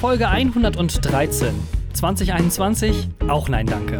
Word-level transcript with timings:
Folge 0.00 0.28
113. 0.28 1.52
2021, 1.92 3.08
auch 3.26 3.48
nein, 3.48 3.66
danke. 3.66 3.98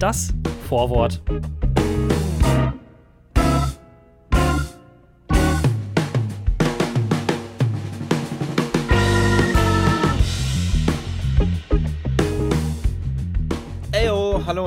Das 0.00 0.34
Vorwort. 0.68 1.22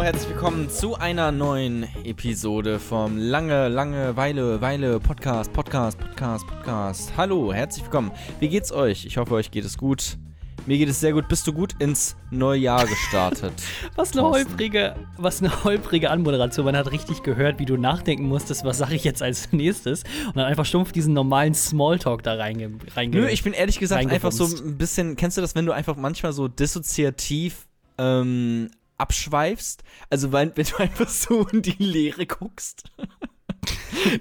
Herzlich 0.05 0.29
willkommen 0.29 0.69
zu 0.69 0.93
einer 0.93 1.31
neuen 1.31 1.87
Episode 2.03 2.77
vom 2.77 3.17
Lange, 3.17 3.69
Lange 3.69 4.15
Weile, 4.15 4.61
Weile 4.61 4.99
Podcast, 4.99 5.51
Podcast, 5.51 5.97
Podcast, 5.97 6.45
Podcast. 6.45 7.11
Hallo, 7.17 7.51
herzlich 7.51 7.83
willkommen. 7.85 8.11
Wie 8.39 8.47
geht's 8.47 8.71
euch? 8.71 9.07
Ich 9.07 9.17
hoffe, 9.17 9.33
euch 9.33 9.49
geht 9.49 9.65
es 9.65 9.79
gut. 9.79 10.19
Mir 10.67 10.77
geht 10.77 10.89
es 10.89 10.99
sehr 10.99 11.11
gut. 11.11 11.27
Bist 11.27 11.47
du 11.47 11.53
gut 11.53 11.73
ins 11.79 12.15
neue 12.29 12.59
Jahr 12.59 12.85
gestartet? 12.85 13.53
was 13.95 14.11
eine 14.11 14.29
holprige, 14.29 14.95
was 15.17 15.41
eine 15.41 15.63
holprige 15.63 16.11
Anmoderation. 16.11 16.65
Man 16.65 16.77
hat 16.77 16.91
richtig 16.91 17.23
gehört, 17.23 17.57
wie 17.57 17.65
du 17.65 17.75
nachdenken 17.75 18.27
musstest, 18.27 18.63
was 18.63 18.77
sage 18.77 18.93
ich 18.93 19.03
jetzt 19.03 19.23
als 19.23 19.51
nächstes 19.53 20.03
und 20.27 20.35
dann 20.35 20.45
einfach 20.45 20.65
stumpf 20.65 20.91
diesen 20.91 21.15
normalen 21.15 21.55
Smalltalk 21.55 22.21
da 22.21 22.35
reinge 22.35 22.69
reinge 22.95 23.21
Nö, 23.21 23.27
ich 23.27 23.41
bin 23.41 23.53
ehrlich 23.53 23.79
gesagt 23.79 24.05
einfach 24.11 24.31
so 24.31 24.45
ein 24.45 24.77
bisschen, 24.77 25.15
kennst 25.15 25.37
du 25.37 25.41
das, 25.41 25.55
wenn 25.55 25.65
du 25.65 25.71
einfach 25.71 25.95
manchmal 25.95 26.31
so 26.31 26.47
dissoziativ 26.47 27.65
ähm, 27.97 28.69
abschweifst? 28.97 29.83
Also 30.09 30.31
weil, 30.31 30.51
wenn 30.55 30.65
du 30.65 30.77
einfach 30.77 31.09
so 31.09 31.47
in 31.47 31.61
die 31.61 31.75
Leere 31.83 32.25
guckst. 32.25 32.83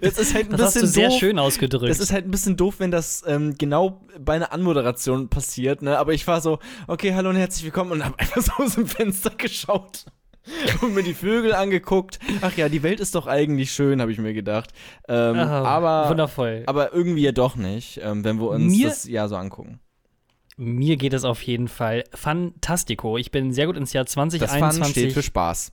Das 0.01 0.19
ist 0.19 0.35
halt 0.35 0.51
ein 0.51 0.57
das 0.57 0.75
bisschen 0.75 0.83
hast 0.83 0.83
du 0.83 0.87
sehr 0.87 1.09
doof. 1.09 1.19
schön 1.19 1.39
ausgedrückt. 1.39 1.91
Das 1.91 2.01
ist 2.01 2.13
halt 2.13 2.27
ein 2.27 2.31
bisschen 2.31 2.57
doof, 2.57 2.77
wenn 2.79 2.91
das 2.91 3.23
ähm, 3.27 3.55
genau 3.59 4.07
bei 4.19 4.35
einer 4.35 4.53
Anmoderation 4.53 5.29
passiert, 5.29 5.83
ne? 5.83 5.99
Aber 5.99 6.13
ich 6.13 6.27
war 6.27 6.41
so, 6.41 6.59
okay, 6.87 7.15
hallo 7.15 7.31
und 7.31 7.37
herzlich 7.37 7.65
willkommen 7.65 7.93
und 7.93 8.05
habe 8.05 8.19
einfach 8.19 8.41
so 8.41 8.53
aus 8.63 8.75
dem 8.75 8.87
Fenster 8.87 9.31
geschaut 9.31 10.07
und 10.81 10.95
mir 10.95 11.03
die 11.03 11.15
Vögel 11.15 11.55
angeguckt. 11.55 12.19
Ach 12.41 12.57
ja, 12.57 12.69
die 12.69 12.83
Welt 12.83 13.01
ist 13.01 13.15
doch 13.15 13.27
eigentlich 13.27 13.73
schön, 13.73 14.01
habe 14.01 14.13
ich 14.13 14.19
mir 14.19 14.35
gedacht. 14.35 14.71
Ähm, 15.09 15.37
oh, 15.37 15.41
aber 15.41 16.09
wundervoll. 16.09 16.63
Aber 16.67 16.93
irgendwie 16.93 17.23
ja 17.23 17.33
doch 17.33 17.57
nicht, 17.57 18.01
ähm, 18.03 18.25
wenn 18.25 18.39
wir 18.39 18.49
uns 18.49 18.73
mir, 18.73 18.89
das 18.89 19.05
Jahr 19.05 19.29
so 19.29 19.37
angucken. 19.37 19.81
Mir 20.57 20.97
geht 20.97 21.13
es 21.13 21.25
auf 21.25 21.43
jeden 21.43 21.69
Fall 21.69 22.05
fantastico. 22.13 23.19
Ich 23.19 23.31
bin 23.31 23.53
sehr 23.53 23.67
gut 23.67 23.77
ins 23.77 23.93
Jahr 23.93 24.07
2021. 24.07 24.79
Das 24.81 24.91
steht 24.91 25.13
für 25.13 25.23
Spaß 25.23 25.73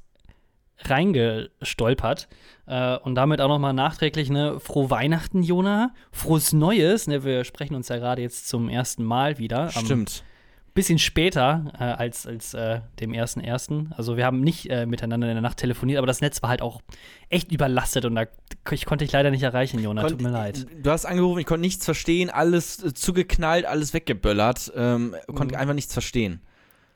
reingestolpert. 0.83 2.27
Äh, 2.65 2.97
und 2.97 3.15
damit 3.15 3.41
auch 3.41 3.47
nochmal 3.47 3.73
nachträglich 3.73 4.29
ne, 4.29 4.59
frohe 4.59 4.89
Weihnachten, 4.89 5.43
Jona. 5.43 5.93
Frohes 6.11 6.53
Neues. 6.53 7.07
Ne, 7.07 7.23
wir 7.23 7.43
sprechen 7.43 7.75
uns 7.75 7.89
ja 7.89 7.97
gerade 7.97 8.21
jetzt 8.21 8.47
zum 8.47 8.69
ersten 8.69 9.03
Mal 9.03 9.37
wieder. 9.37 9.69
Stimmt. 9.69 10.23
Bisschen 10.73 10.99
später 10.99 11.71
äh, 11.77 11.83
als, 11.83 12.25
als 12.25 12.53
äh, 12.53 12.79
dem 12.99 13.13
ersten 13.13 13.41
ersten. 13.41 13.93
Also 13.97 14.15
wir 14.15 14.25
haben 14.25 14.39
nicht 14.39 14.69
äh, 14.69 14.85
miteinander 14.85 15.27
in 15.27 15.35
der 15.35 15.41
Nacht 15.41 15.57
telefoniert, 15.57 15.97
aber 15.97 16.07
das 16.07 16.21
Netz 16.21 16.41
war 16.41 16.49
halt 16.49 16.61
auch 16.61 16.81
echt 17.29 17.51
überlastet 17.51 18.05
und 18.05 18.15
da 18.15 18.25
ich 18.71 18.85
konnte 18.85 19.03
dich 19.03 19.11
leider 19.11 19.31
nicht 19.31 19.43
erreichen, 19.43 19.79
Jona. 19.79 20.07
Tut 20.07 20.21
mir 20.21 20.29
leid. 20.29 20.65
Du 20.81 20.89
hast 20.89 21.05
angerufen, 21.05 21.39
ich 21.39 21.45
konnte 21.45 21.61
nichts 21.61 21.83
verstehen, 21.83 22.29
alles 22.29 22.81
äh, 22.83 22.93
zugeknallt, 22.93 23.65
alles 23.65 23.93
weggeböllert, 23.93 24.71
ähm, 24.75 25.15
konnte 25.27 25.55
mhm. 25.55 25.61
einfach 25.61 25.73
nichts 25.73 25.91
verstehen. 25.91 26.41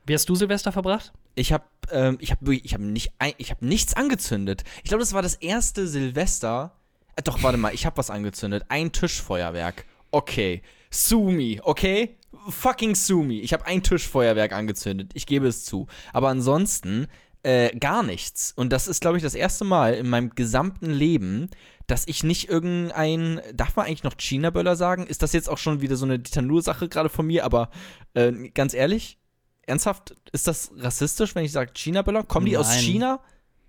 Wie 0.06 0.14
hast 0.14 0.30
du 0.30 0.36
Silvester 0.36 0.72
verbracht? 0.72 1.12
Ich 1.34 1.52
habe 1.52 1.66
ähm, 1.92 2.18
ich 2.22 2.32
hab, 2.32 2.48
ich 2.48 2.74
hab 2.74 2.82
nicht, 2.82 3.12
ich 3.38 3.52
hab 3.52 3.62
nichts 3.62 3.94
angezündet. 3.96 4.64
Ich 4.84 4.90
glaube, 4.90 5.02
das 5.02 5.14
war 5.14 5.22
das 5.22 5.36
erste 5.36 5.88
Silvester. 5.88 6.72
Äh, 7.16 7.24
doch, 7.24 7.44
warte 7.44 7.58
mal, 7.58 7.74
ich 7.74 7.86
habe 7.86 7.98
was 7.98 8.10
angezündet. 8.10 8.64
Ein 8.70 8.92
Tischfeuerwerk. 8.92 9.86
Okay. 10.12 10.62
Sumi, 10.92 11.60
okay? 11.62 12.16
Fucking 12.50 12.96
Sumi. 12.96 13.40
Ich 13.40 13.54
habe 13.54 13.66
ein 13.66 13.84
Tischfeuerwerk 13.84 14.54
angezündet. 14.54 15.12
Ich 15.14 15.26
gebe 15.26 15.48
es 15.48 15.64
zu. 15.64 15.88
Aber 16.14 16.30
ansonsten 16.30 17.08
äh, 17.44 17.76
gar 17.78 18.02
nichts. 18.02 18.54
Und 18.56 18.74
das 18.74 18.88
ist, 18.88 19.02
glaube 19.02 19.18
ich, 19.18 19.24
das 19.24 19.36
erste 19.36 19.66
Mal 19.66 19.94
in 19.94 20.10
meinem 20.10 20.32
gesamten 20.32 20.90
Leben, 20.90 21.50
dass 21.86 22.08
ich 22.08 22.24
nicht 22.24 22.50
irgendein, 22.50 23.40
darf 23.54 23.76
man 23.76 23.86
eigentlich 23.86 24.04
noch 24.04 24.18
China-Böller 24.18 24.76
sagen? 24.76 25.06
Ist 25.06 25.22
das 25.22 25.34
jetzt 25.34 25.50
auch 25.50 25.60
schon 25.60 25.82
wieder 25.82 25.96
so 25.96 26.06
eine 26.06 26.18
Ditanur-Sache 26.18 26.90
gerade 26.90 27.10
von 27.10 27.28
mir? 27.28 27.46
Aber 27.46 27.70
äh, 28.16 28.32
ganz 28.50 28.74
ehrlich, 28.74 29.20
ernsthaft, 29.68 30.16
ist 30.32 30.48
das 30.48 30.72
rassistisch, 30.78 31.36
wenn 31.36 31.46
ich 31.46 31.52
sage 31.52 31.72
China-Böller? 31.74 32.24
Kommen 32.24 32.48
die 32.48 32.54
Nein. 32.54 32.62
aus 32.62 32.76
China? 32.78 33.20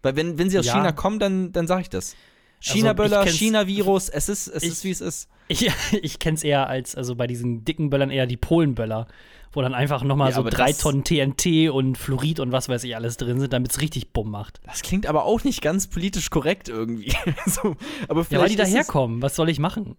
Weil 0.03 0.17
wenn, 0.17 0.39
wenn 0.39 0.49
sie 0.49 0.59
aus 0.59 0.67
ja. 0.67 0.75
China 0.75 0.93
kommen, 0.93 1.19
dann, 1.19 1.53
dann 1.53 1.67
sage 1.67 1.83
ich 1.83 1.91
das. 1.91 2.17
China-Böller, 2.61 3.21
also 3.21 3.37
China-Virus, 3.37 4.09
es 4.09 4.29
ist, 4.29 4.49
es 4.49 4.63
ich, 4.63 4.71
ist, 4.71 4.85
wie 4.85 4.91
es 4.91 5.01
ist. 5.01 5.29
Ich, 5.49 5.71
ich 6.03 6.19
kenne 6.19 6.35
es 6.35 6.43
eher 6.43 6.69
als, 6.69 6.97
also 6.97 7.15
bei 7.15 7.29
diesen 7.29 7.65
dicken 7.65 7.89
Böllern 7.89 8.11
eher 8.11 8.27
die 8.27 8.37
Polen-Böller, 8.37 9.07
wo 9.53 9.63
dann 9.63 9.75
einfach 9.75 10.03
nochmal 10.03 10.31
ja, 10.31 10.37
so 10.37 10.43
drei 10.43 10.73
Tonnen 10.73 11.05
TNT 11.05 11.71
und 11.71 11.97
Fluorid 11.97 12.41
und 12.41 12.51
was 12.51 12.69
weiß 12.69 12.83
ich 12.83 12.97
alles 12.97 13.17
drin 13.17 13.39
sind, 13.39 13.53
damit 13.53 13.71
es 13.71 13.81
richtig 13.81 14.13
Bumm 14.13 14.33
macht. 14.33 14.61
Das 14.65 14.83
klingt 14.83 15.07
aber 15.07 15.25
auch 15.25 15.45
nicht 15.45 15.63
ganz 15.63 15.87
politisch 15.87 16.31
korrekt 16.31 16.69
irgendwie. 16.69 17.15
so, 17.47 17.77
aber 18.09 18.27
ja, 18.29 18.41
weil 18.41 18.49
die 18.49 18.57
daherkommen, 18.57 19.23
was 19.23 19.37
soll 19.37 19.49
ich 19.49 19.61
machen? 19.61 19.97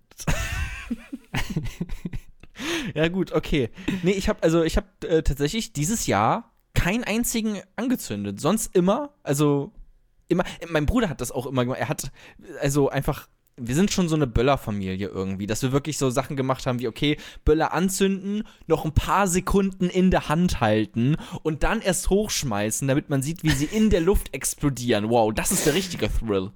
ja, 2.94 3.08
gut, 3.08 3.32
okay. 3.32 3.70
Nee, 4.04 4.12
ich 4.12 4.28
habe 4.28 4.44
also 4.44 4.64
ich 4.64 4.76
habe 4.76 4.88
äh, 5.08 5.24
tatsächlich 5.24 5.72
dieses 5.72 6.08
Jahr 6.08 6.52
keinen 6.74 7.04
einzigen 7.04 7.62
angezündet. 7.78 8.40
Sonst 8.40 8.76
immer, 8.76 9.12
also 9.24 9.72
immer 10.28 10.44
mein 10.68 10.86
Bruder 10.86 11.10
hat 11.10 11.22
das 11.22 11.32
auch 11.32 11.46
immer 11.46 11.64
gemacht. 11.66 11.80
Er 11.80 11.90
hat 11.90 12.12
also 12.62 12.90
einfach 12.90 13.28
wir 13.60 13.74
sind 13.74 13.92
schon 13.92 14.08
so 14.08 14.16
eine 14.16 14.28
Böller-Familie 14.28 15.08
irgendwie, 15.08 15.48
dass 15.48 15.64
wir 15.64 15.72
wirklich 15.72 15.98
so 15.98 16.10
Sachen 16.12 16.38
gemacht 16.38 16.68
haben 16.68 16.80
wie, 16.80 16.88
okay, 16.88 17.18
Böller 17.44 17.74
anzünden, 17.74 18.44
noch 18.68 18.86
ein 18.86 18.94
paar 18.94 19.28
Sekunden 19.28 19.90
in 19.90 20.12
der 20.12 20.30
Hand 20.30 20.62
halten 20.62 21.18
und 21.42 21.64
dann 21.64 21.82
erst 21.82 22.12
hochschmeißen, 22.12 22.88
damit 22.88 23.10
man 23.10 23.24
sieht, 23.24 23.44
wie 23.44 23.50
sie 23.50 23.66
in 23.66 23.90
der 23.90 24.02
Luft 24.02 24.34
explodieren. 24.34 25.10
Wow, 25.10 25.34
das 25.34 25.52
ist 25.52 25.66
der 25.66 25.74
richtige 25.74 26.08
Thrill. 26.08 26.52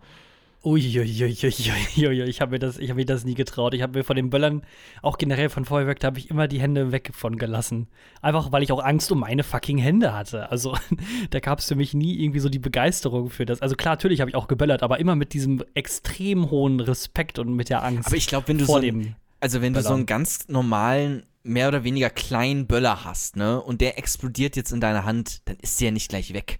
Uiuiuiui, 0.64 2.24
ich 2.24 2.40
habe 2.40 2.52
mir, 2.52 2.60
das, 2.60 2.78
hab 2.78 2.96
mir 2.96 3.06
das 3.06 3.26
nie 3.26 3.34
getraut. 3.34 3.74
Ich 3.74 3.82
habe 3.82 3.98
mir 3.98 4.04
von 4.04 4.16
den 4.16 4.30
Böllern, 4.30 4.62
auch 5.02 5.18
generell 5.18 5.50
von 5.50 5.66
Feuerwerk, 5.66 6.00
da 6.00 6.08
habe 6.08 6.20
ich 6.20 6.30
immer 6.30 6.48
die 6.48 6.62
Hände 6.62 6.92
weg 6.92 7.12
von 7.14 7.38
gelassen. 7.38 7.88
Einfach, 8.22 8.52
weil 8.52 8.62
ich 8.62 8.72
auch 8.72 8.84
Angst 8.84 9.12
um 9.12 9.22
meine 9.22 9.44
fucking 9.44 9.80
Hände 9.80 10.14
hatte. 10.14 10.52
Also, 10.52 10.78
da 11.32 11.40
gab 11.40 11.60
es 11.60 11.68
für 11.68 11.76
mich 11.76 11.96
nie 11.96 12.22
irgendwie 12.22 12.40
so 12.40 12.50
die 12.50 12.60
Begeisterung 12.60 13.32
für 13.32 13.48
das. 13.48 13.62
Also, 13.62 13.76
klar, 13.76 13.94
natürlich 13.94 14.22
habe 14.22 14.30
ich 14.30 14.36
auch 14.36 14.48
geböllert, 14.48 14.84
aber 14.84 15.00
immer 15.00 15.16
mit 15.16 15.34
diesem 15.34 15.64
extrem 15.74 16.52
hohen 16.52 16.80
Respekt 16.80 17.40
und 17.40 17.56
mit 17.56 17.70
der 17.70 17.84
Angst. 17.84 18.08
Aber 18.08 18.16
ich 18.16 18.28
glaube, 18.28 18.48
wenn 18.50 18.60
du 18.60 18.66
so, 18.66 18.76
ein, 18.76 19.16
also 19.40 19.62
wenn 19.62 19.74
du 19.74 19.82
so 19.82 19.94
einen 19.94 20.06
ganz 20.06 20.48
normalen, 20.48 21.24
mehr 21.44 21.70
oder 21.70 21.84
weniger 21.84 22.12
kleinen 22.12 22.68
Böller 22.68 23.04
hast, 23.04 23.36
ne, 23.36 23.60
und 23.60 23.82
der 23.82 23.98
explodiert 23.98 24.56
jetzt 24.56 24.72
in 24.72 24.80
deiner 24.80 25.06
Hand, 25.06 25.42
dann 25.46 25.58
ist 25.60 25.82
der 25.82 25.86
ja 25.86 25.92
nicht 25.92 26.10
gleich 26.10 26.34
weg. 26.34 26.60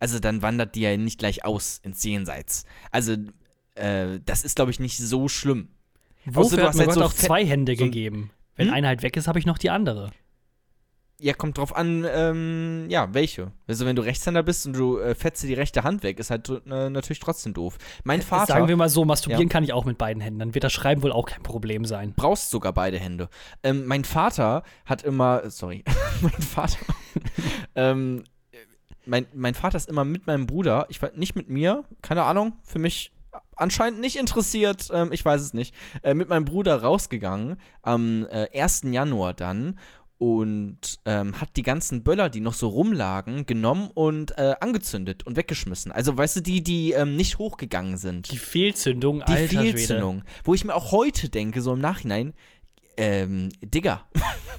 Also 0.00 0.18
dann 0.18 0.42
wandert 0.42 0.74
die 0.74 0.80
ja 0.82 0.96
nicht 0.96 1.18
gleich 1.18 1.44
aus 1.44 1.80
ins 1.82 2.02
Jenseits. 2.04 2.64
Also 2.90 3.16
äh, 3.74 4.20
das 4.24 4.44
ist, 4.44 4.56
glaube 4.56 4.70
ich, 4.70 4.80
nicht 4.80 4.98
so 4.98 5.28
schlimm. 5.28 5.68
Wofür 6.24 6.64
hat 6.64 6.74
mir 6.74 6.80
halt 6.80 6.88
Gott 6.90 6.98
so 6.98 7.04
auch 7.04 7.12
zwei 7.12 7.44
Hände 7.44 7.76
so 7.76 7.84
gegeben? 7.84 8.30
Wenn 8.56 8.68
hm? 8.68 8.74
eine 8.74 8.88
halt 8.88 9.02
weg 9.02 9.16
ist, 9.16 9.28
habe 9.28 9.38
ich 9.38 9.46
noch 9.46 9.58
die 9.58 9.70
andere. 9.70 10.10
Ja, 11.20 11.32
kommt 11.32 11.58
drauf 11.58 11.74
an, 11.74 12.06
ähm, 12.08 12.86
ja, 12.90 13.12
welche. 13.12 13.50
Also 13.66 13.84
wenn 13.86 13.96
du 13.96 14.02
Rechtshänder 14.02 14.44
bist 14.44 14.66
und 14.66 14.76
du 14.76 14.98
äh, 14.98 15.16
fetzt 15.16 15.42
die 15.42 15.54
rechte 15.54 15.82
Hand 15.82 16.04
weg, 16.04 16.20
ist 16.20 16.30
halt 16.30 16.48
äh, 16.48 16.90
natürlich 16.90 17.18
trotzdem 17.18 17.54
doof. 17.54 17.76
Mein 18.04 18.22
Vater. 18.22 18.52
Sagen 18.52 18.68
wir 18.68 18.76
mal 18.76 18.88
so, 18.88 19.04
masturbieren 19.04 19.48
ja. 19.48 19.52
kann 19.52 19.64
ich 19.64 19.72
auch 19.72 19.84
mit 19.84 19.98
beiden 19.98 20.22
Händen. 20.22 20.38
Dann 20.38 20.54
wird 20.54 20.62
das 20.62 20.72
Schreiben 20.72 21.02
wohl 21.02 21.10
auch 21.10 21.26
kein 21.26 21.42
Problem 21.42 21.84
sein. 21.84 22.14
Brauchst 22.14 22.50
sogar 22.50 22.72
beide 22.72 23.00
Hände. 23.00 23.28
Ähm, 23.64 23.86
mein 23.86 24.04
Vater 24.04 24.62
hat 24.84 25.02
immer, 25.02 25.50
sorry, 25.50 25.82
mein 26.20 26.30
Vater 26.40 26.78
ähm, 27.74 28.22
mein, 29.08 29.26
mein 29.34 29.54
Vater 29.54 29.76
ist 29.76 29.88
immer 29.88 30.04
mit 30.04 30.26
meinem 30.26 30.46
Bruder, 30.46 30.86
ich 30.88 31.00
war 31.02 31.10
nicht 31.14 31.34
mit 31.34 31.48
mir, 31.48 31.84
keine 32.02 32.24
Ahnung, 32.24 32.52
für 32.62 32.78
mich 32.78 33.12
anscheinend 33.56 34.00
nicht 34.00 34.16
interessiert, 34.16 34.88
ähm, 34.92 35.10
ich 35.12 35.24
weiß 35.24 35.40
es 35.40 35.54
nicht, 35.54 35.74
äh, 36.02 36.14
mit 36.14 36.28
meinem 36.28 36.44
Bruder 36.44 36.82
rausgegangen 36.82 37.56
am 37.82 38.26
äh, 38.30 38.48
1. 38.58 38.82
Januar 38.90 39.34
dann 39.34 39.78
und 40.18 40.98
ähm, 41.04 41.40
hat 41.40 41.56
die 41.56 41.62
ganzen 41.62 42.02
Böller, 42.02 42.28
die 42.28 42.40
noch 42.40 42.54
so 42.54 42.68
rumlagen, 42.68 43.46
genommen 43.46 43.88
und 43.94 44.36
äh, 44.36 44.54
angezündet 44.60 45.24
und 45.24 45.36
weggeschmissen. 45.36 45.92
Also, 45.92 46.16
weißt 46.16 46.36
du, 46.36 46.40
die, 46.40 46.62
die 46.62 46.92
ähm, 46.92 47.14
nicht 47.14 47.38
hochgegangen 47.38 47.96
sind. 47.96 48.30
Die 48.32 48.38
Fehlzündung, 48.38 49.22
Die 49.28 49.32
Alter 49.32 49.60
Fehlzündung. 49.60 50.22
Schwede. 50.22 50.42
Wo 50.44 50.54
ich 50.54 50.64
mir 50.64 50.74
auch 50.74 50.90
heute 50.90 51.28
denke, 51.28 51.62
so 51.62 51.72
im 51.72 51.80
Nachhinein, 51.80 52.34
ähm, 52.98 53.50
Digga. 53.62 54.02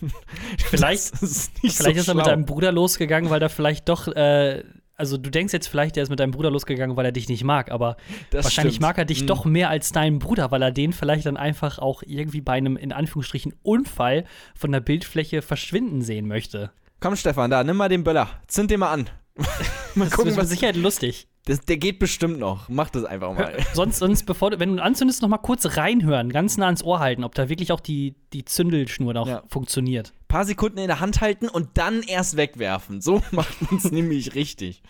vielleicht 0.70 1.22
ist, 1.22 1.52
vielleicht 1.62 1.82
so 1.82 1.90
ist 1.92 2.08
er 2.08 2.16
mit 2.16 2.26
deinem 2.26 2.46
Bruder 2.46 2.72
losgegangen, 2.72 3.30
weil 3.30 3.42
er 3.42 3.50
vielleicht 3.50 3.90
doch, 3.90 4.08
äh, 4.08 4.64
also 4.96 5.18
du 5.18 5.30
denkst 5.30 5.54
jetzt 5.54 5.68
vielleicht, 5.68 5.98
er 5.98 6.04
ist 6.04 6.10
mit 6.10 6.20
deinem 6.20 6.32
Bruder 6.32 6.50
losgegangen, 6.50 6.96
weil 6.98 7.06
er 7.06 7.12
dich 7.12 7.30
nicht 7.30 7.44
mag, 7.44 7.72
aber 7.72 7.98
das 8.32 8.46
wahrscheinlich 8.46 8.76
stimmt. 8.76 8.88
mag 8.88 8.98
er 8.98 9.06
dich 9.06 9.20
hm. 9.20 9.28
doch 9.28 9.46
mehr 9.46 9.70
als 9.70 9.92
deinen 9.92 10.20
Bruder, 10.20 10.52
weil 10.52 10.62
er 10.62 10.72
den 10.72 10.94
vielleicht 10.94 11.26
dann 11.26 11.38
einfach 11.38 11.80
auch 11.80 12.02
irgendwie 12.06 12.42
bei 12.42 12.54
einem, 12.54 12.78
in 12.78 12.92
Anführungsstrichen, 12.92 13.54
Unfall 13.62 14.26
von 14.56 14.72
der 14.72 14.80
Bildfläche 14.80 15.42
verschwinden 15.42 16.02
sehen 16.02 16.28
möchte. 16.28 16.72
Komm, 17.00 17.16
Stefan, 17.16 17.50
da, 17.50 17.64
nimm 17.64 17.78
mal 17.78 17.90
den 17.90 18.04
Böller. 18.04 18.30
Zünd 18.48 18.72
den 18.72 18.82
mal 18.82 18.92
an. 18.92 19.10
mal 19.96 20.10
gucken, 20.10 20.26
das 20.26 20.34
ist 20.34 20.38
mit 20.38 20.48
Sicherheit 20.48 20.76
lustig. 20.76 21.28
Das, 21.46 21.62
der 21.62 21.78
geht 21.78 22.00
bestimmt 22.00 22.38
noch. 22.40 22.70
Mach 22.70 22.90
das 22.90 23.06
einfach 23.06 23.34
mal. 23.34 23.58
sonst, 23.74 23.98
sonst 23.98 24.26
bevor 24.26 24.52
du, 24.52 24.60
wenn 24.60 24.76
du 24.76 24.84
anzündest, 24.84 25.22
noch 25.22 25.30
mal 25.30 25.38
kurz 25.38 25.78
reinhören, 25.78 26.30
ganz 26.30 26.58
nah 26.58 26.66
ans 26.66 26.84
Ohr 26.84 27.00
halten, 27.00 27.24
ob 27.24 27.34
da 27.34 27.50
wirklich 27.50 27.72
auch 27.72 27.80
die, 27.80 28.16
die 28.34 28.46
Zündelschnur 28.46 29.14
noch 29.14 29.28
ja. 29.28 29.44
funktioniert. 29.48 30.14
Ein 30.24 30.28
paar 30.28 30.46
Sekunden 30.46 30.78
in 30.78 30.88
der 30.88 31.00
Hand 31.00 31.22
halten 31.22 31.50
und 31.50 31.70
dann 31.76 32.04
erst 32.04 32.38
wegwerfen. 32.38 33.02
So 33.02 33.22
macht 33.32 33.62
man 33.62 33.80
es 33.80 33.92
nämlich 33.92 34.36
richtig. 34.36 34.84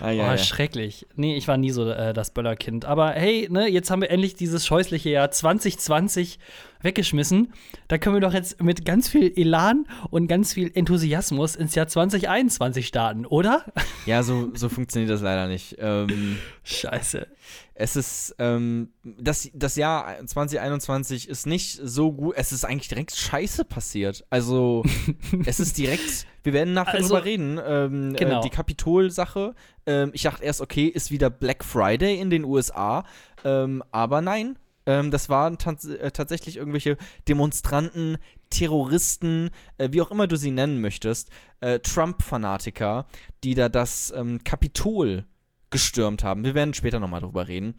Ah, 0.00 0.10
ja, 0.10 0.24
oh, 0.24 0.30
ja. 0.30 0.38
schrecklich. 0.38 1.06
Nee, 1.14 1.36
ich 1.36 1.46
war 1.46 1.58
nie 1.58 1.70
so 1.70 1.88
äh, 1.88 2.14
das 2.14 2.30
Böllerkind. 2.32 2.86
Aber 2.86 3.10
hey, 3.10 3.48
ne, 3.50 3.68
jetzt 3.68 3.90
haben 3.90 4.00
wir 4.00 4.10
endlich 4.10 4.34
dieses 4.34 4.66
scheußliche 4.66 5.10
Jahr 5.10 5.30
2020 5.30 6.38
weggeschmissen. 6.82 7.52
Da 7.88 7.98
können 7.98 8.16
wir 8.16 8.20
doch 8.20 8.32
jetzt 8.32 8.62
mit 8.62 8.84
ganz 8.84 9.08
viel 9.08 9.32
Elan 9.36 9.86
und 10.10 10.26
ganz 10.26 10.52
viel 10.52 10.70
Enthusiasmus 10.74 11.56
ins 11.56 11.74
Jahr 11.74 11.88
2021 11.88 12.86
starten, 12.86 13.26
oder? 13.26 13.64
Ja, 14.06 14.22
so, 14.22 14.50
so 14.54 14.70
funktioniert 14.70 15.10
das 15.10 15.20
leider 15.20 15.46
nicht. 15.46 15.76
Ähm, 15.78 16.38
Scheiße. 16.64 17.26
Es 17.74 17.96
ist, 17.96 18.34
ähm, 18.38 18.88
das, 19.04 19.50
das 19.52 19.76
Jahr 19.76 20.24
2021 20.24 21.28
ist 21.28 21.46
nicht 21.46 21.78
so 21.82 22.10
gut. 22.12 22.34
Es 22.36 22.50
ist 22.50 22.64
eigentlich 22.64 22.88
direkt 22.88 23.14
scheiße 23.14 23.64
passiert. 23.64 24.24
Also, 24.30 24.84
es 25.44 25.60
ist 25.60 25.76
direkt, 25.76 26.26
wir 26.42 26.54
werden 26.54 26.72
nachher 26.72 26.94
also, 26.94 27.08
drüber 27.08 27.24
reden. 27.24 27.60
Ähm, 27.64 28.14
äh, 28.14 28.18
genau. 28.18 28.40
Äh, 28.40 28.42
die 28.42 28.50
Kapitol-Sache. 28.50 29.54
Ähm, 29.86 30.10
ich 30.14 30.22
dachte 30.22 30.44
erst, 30.44 30.62
okay, 30.62 30.86
ist 30.86 31.10
wieder 31.10 31.30
Black 31.30 31.62
Friday 31.62 32.18
in 32.18 32.30
den 32.30 32.44
USA. 32.44 33.04
Ähm, 33.44 33.82
aber 33.90 34.22
nein, 34.22 34.58
ähm, 34.86 35.10
das 35.10 35.28
waren 35.28 35.56
äh, 35.56 36.10
tatsächlich 36.10 36.56
irgendwelche 36.56 36.96
Demonstranten, 37.28 38.18
Terroristen, 38.50 39.50
äh, 39.78 39.88
wie 39.92 40.02
auch 40.02 40.10
immer 40.10 40.26
du 40.26 40.36
sie 40.36 40.50
nennen 40.50 40.80
möchtest, 40.80 41.30
äh, 41.60 41.78
Trump-Fanatiker, 41.80 43.06
die 43.44 43.54
da 43.54 43.68
das 43.68 44.12
ähm, 44.16 44.42
Kapitol 44.44 45.24
gestürmt 45.70 46.24
haben. 46.24 46.44
Wir 46.44 46.54
werden 46.54 46.74
später 46.74 46.98
nochmal 46.98 47.20
drüber 47.20 47.46
reden. 47.48 47.74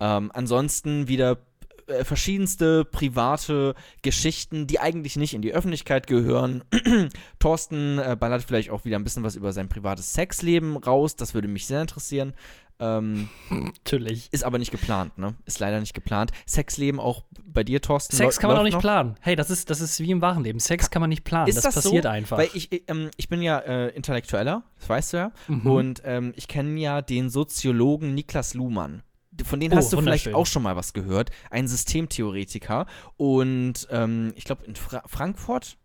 Ähm, 0.00 0.30
ansonsten 0.34 1.08
wieder 1.08 1.38
äh, 1.86 2.04
verschiedenste 2.04 2.84
private 2.84 3.74
Geschichten, 4.02 4.66
die 4.66 4.78
eigentlich 4.78 5.16
nicht 5.16 5.34
in 5.34 5.42
die 5.42 5.52
Öffentlichkeit 5.52 6.06
gehören. 6.06 6.62
Thorsten 7.38 7.98
äh, 7.98 8.16
ballert 8.18 8.42
vielleicht 8.42 8.70
auch 8.70 8.84
wieder 8.84 8.98
ein 8.98 9.04
bisschen 9.04 9.24
was 9.24 9.36
über 9.36 9.52
sein 9.52 9.68
privates 9.68 10.12
Sexleben 10.12 10.76
raus. 10.76 11.16
Das 11.16 11.34
würde 11.34 11.48
mich 11.48 11.66
sehr 11.66 11.82
interessieren. 11.82 12.34
Ähm, 12.82 13.28
Natürlich. 13.50 14.28
Ist 14.32 14.42
aber 14.42 14.58
nicht 14.58 14.72
geplant, 14.72 15.16
ne? 15.16 15.34
Ist 15.46 15.60
leider 15.60 15.78
nicht 15.78 15.94
geplant. 15.94 16.32
Sexleben 16.46 16.98
auch 16.98 17.22
bei 17.44 17.62
dir, 17.62 17.80
Thorsten. 17.80 18.16
Sex 18.16 18.38
kann 18.38 18.48
man 18.48 18.58
auch 18.58 18.64
nicht 18.64 18.74
noch? 18.74 18.80
planen. 18.80 19.14
Hey, 19.20 19.36
das 19.36 19.50
ist, 19.50 19.70
das 19.70 19.80
ist 19.80 20.00
wie 20.00 20.10
im 20.10 20.20
wahren 20.20 20.42
Leben. 20.42 20.58
Sex 20.58 20.90
kann 20.90 21.00
man 21.00 21.10
nicht 21.10 21.22
planen. 21.22 21.48
Ist 21.48 21.56
das, 21.56 21.74
das 21.74 21.74
passiert 21.76 22.04
so? 22.04 22.08
einfach. 22.08 22.38
Weil 22.38 22.50
ich, 22.54 22.82
ähm, 22.88 23.10
ich 23.16 23.28
bin 23.28 23.40
ja 23.40 23.58
äh, 23.58 23.88
Intellektueller, 23.90 24.64
das 24.80 24.88
weißt 24.88 25.12
du 25.12 25.16
ja. 25.16 25.32
Mhm. 25.46 25.66
Und 25.66 26.02
ähm, 26.04 26.32
ich 26.34 26.48
kenne 26.48 26.78
ja 26.80 27.02
den 27.02 27.30
Soziologen 27.30 28.14
Niklas 28.14 28.54
Luhmann. 28.54 29.02
Von 29.44 29.60
denen 29.60 29.74
oh, 29.74 29.76
hast 29.76 29.92
du 29.92 30.00
vielleicht 30.00 30.34
auch 30.34 30.46
schon 30.46 30.62
mal 30.62 30.76
was 30.76 30.92
gehört. 30.92 31.30
Ein 31.50 31.68
Systemtheoretiker. 31.68 32.86
Und 33.16 33.86
ähm, 33.90 34.32
ich 34.36 34.44
glaube, 34.44 34.64
in 34.64 34.74
Fra 34.74 35.02
Frankfurt 35.06 35.78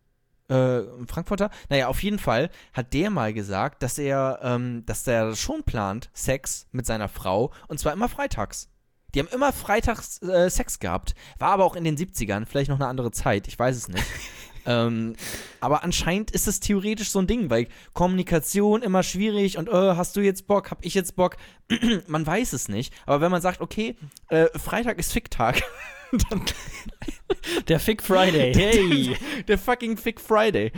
äh, 0.50 0.82
Frankfurter. 1.08 1.50
Naja, 1.70 1.88
auf 1.88 2.02
jeden 2.04 2.20
Fall 2.20 2.50
hat 2.74 2.94
der 2.94 3.10
mal 3.10 3.34
gesagt, 3.34 3.84
dass 3.84 3.98
er, 3.98 4.40
ähm, 4.42 4.86
dass 4.86 5.08
er 5.08 5.36
schon 5.36 5.64
plant, 5.64 6.10
Sex 6.14 6.68
mit 6.72 6.86
seiner 6.86 7.10
Frau 7.10 7.52
und 7.68 7.80
zwar 7.80 7.94
immer 7.94 8.10
freitags. 8.10 8.70
Die 9.14 9.20
haben 9.20 9.30
immer 9.30 9.54
freitags 9.54 10.22
äh, 10.22 10.50
Sex 10.50 10.80
gehabt. 10.80 11.16
War 11.40 11.52
aber 11.52 11.66
auch 11.66 11.76
in 11.76 11.84
den 11.84 11.98
70ern, 11.98 12.46
vielleicht 12.46 12.70
noch 12.70 12.80
eine 12.80 12.88
andere 12.88 13.12
Zeit, 13.12 13.48
ich 13.48 13.58
weiß 13.58 13.76
es 13.76 13.88
nicht. 13.88 14.06
ähm, 14.66 15.16
aber 15.60 15.84
anscheinend 15.84 16.32
ist 16.32 16.48
es 16.48 16.60
theoretisch 16.60 17.10
so 17.10 17.20
ein 17.20 17.28
Ding, 17.28 17.50
weil 17.50 17.68
Kommunikation 17.94 18.84
immer 18.84 19.04
schwierig 19.04 19.58
und 19.58 19.70
äh, 19.70 19.72
hast 19.72 20.16
du 20.16 20.22
jetzt 20.22 20.48
Bock, 20.48 20.72
hab 20.72 20.84
ich 20.86 20.94
jetzt 20.94 21.16
Bock? 21.16 21.38
man 22.08 22.28
weiß 22.28 22.54
es 22.54 22.68
nicht. 22.68 22.94
Aber 23.06 23.22
wenn 23.22 23.32
man 23.32 23.42
sagt, 23.42 23.62
okay, 23.62 23.96
äh, 24.28 24.48
Freitag 24.58 25.00
ist 25.00 25.14
Ficktag. 25.14 25.62
der 27.68 27.80
Fick 27.80 28.02
Friday, 28.02 28.54
hey. 28.54 29.18
Der, 29.48 29.58
fucking 29.58 29.98
Fick 29.98 30.20
Friday. 30.20 30.72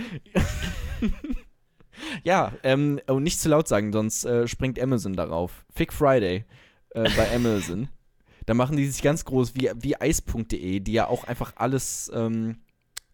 ja, 2.23 2.53
ähm, 2.63 2.99
und 3.07 3.23
nicht 3.23 3.39
zu 3.39 3.49
laut 3.49 3.67
sagen, 3.67 3.91
sonst 3.93 4.25
äh, 4.25 4.47
springt 4.47 4.79
Amazon 4.79 5.13
darauf. 5.13 5.65
Fick 5.73 5.93
Friday 5.93 6.45
äh, 6.91 7.09
bei 7.15 7.31
Amazon. 7.35 7.89
da 8.45 8.53
machen 8.53 8.77
die 8.77 8.87
sich 8.87 9.01
ganz 9.01 9.25
groß 9.25 9.55
wie, 9.55 9.71
wie 9.75 9.99
Eis.de, 9.99 10.79
die 10.79 10.93
ja 10.93 11.07
auch 11.07 11.23
einfach 11.25 11.53
alles 11.55 12.11
ähm, 12.13 12.61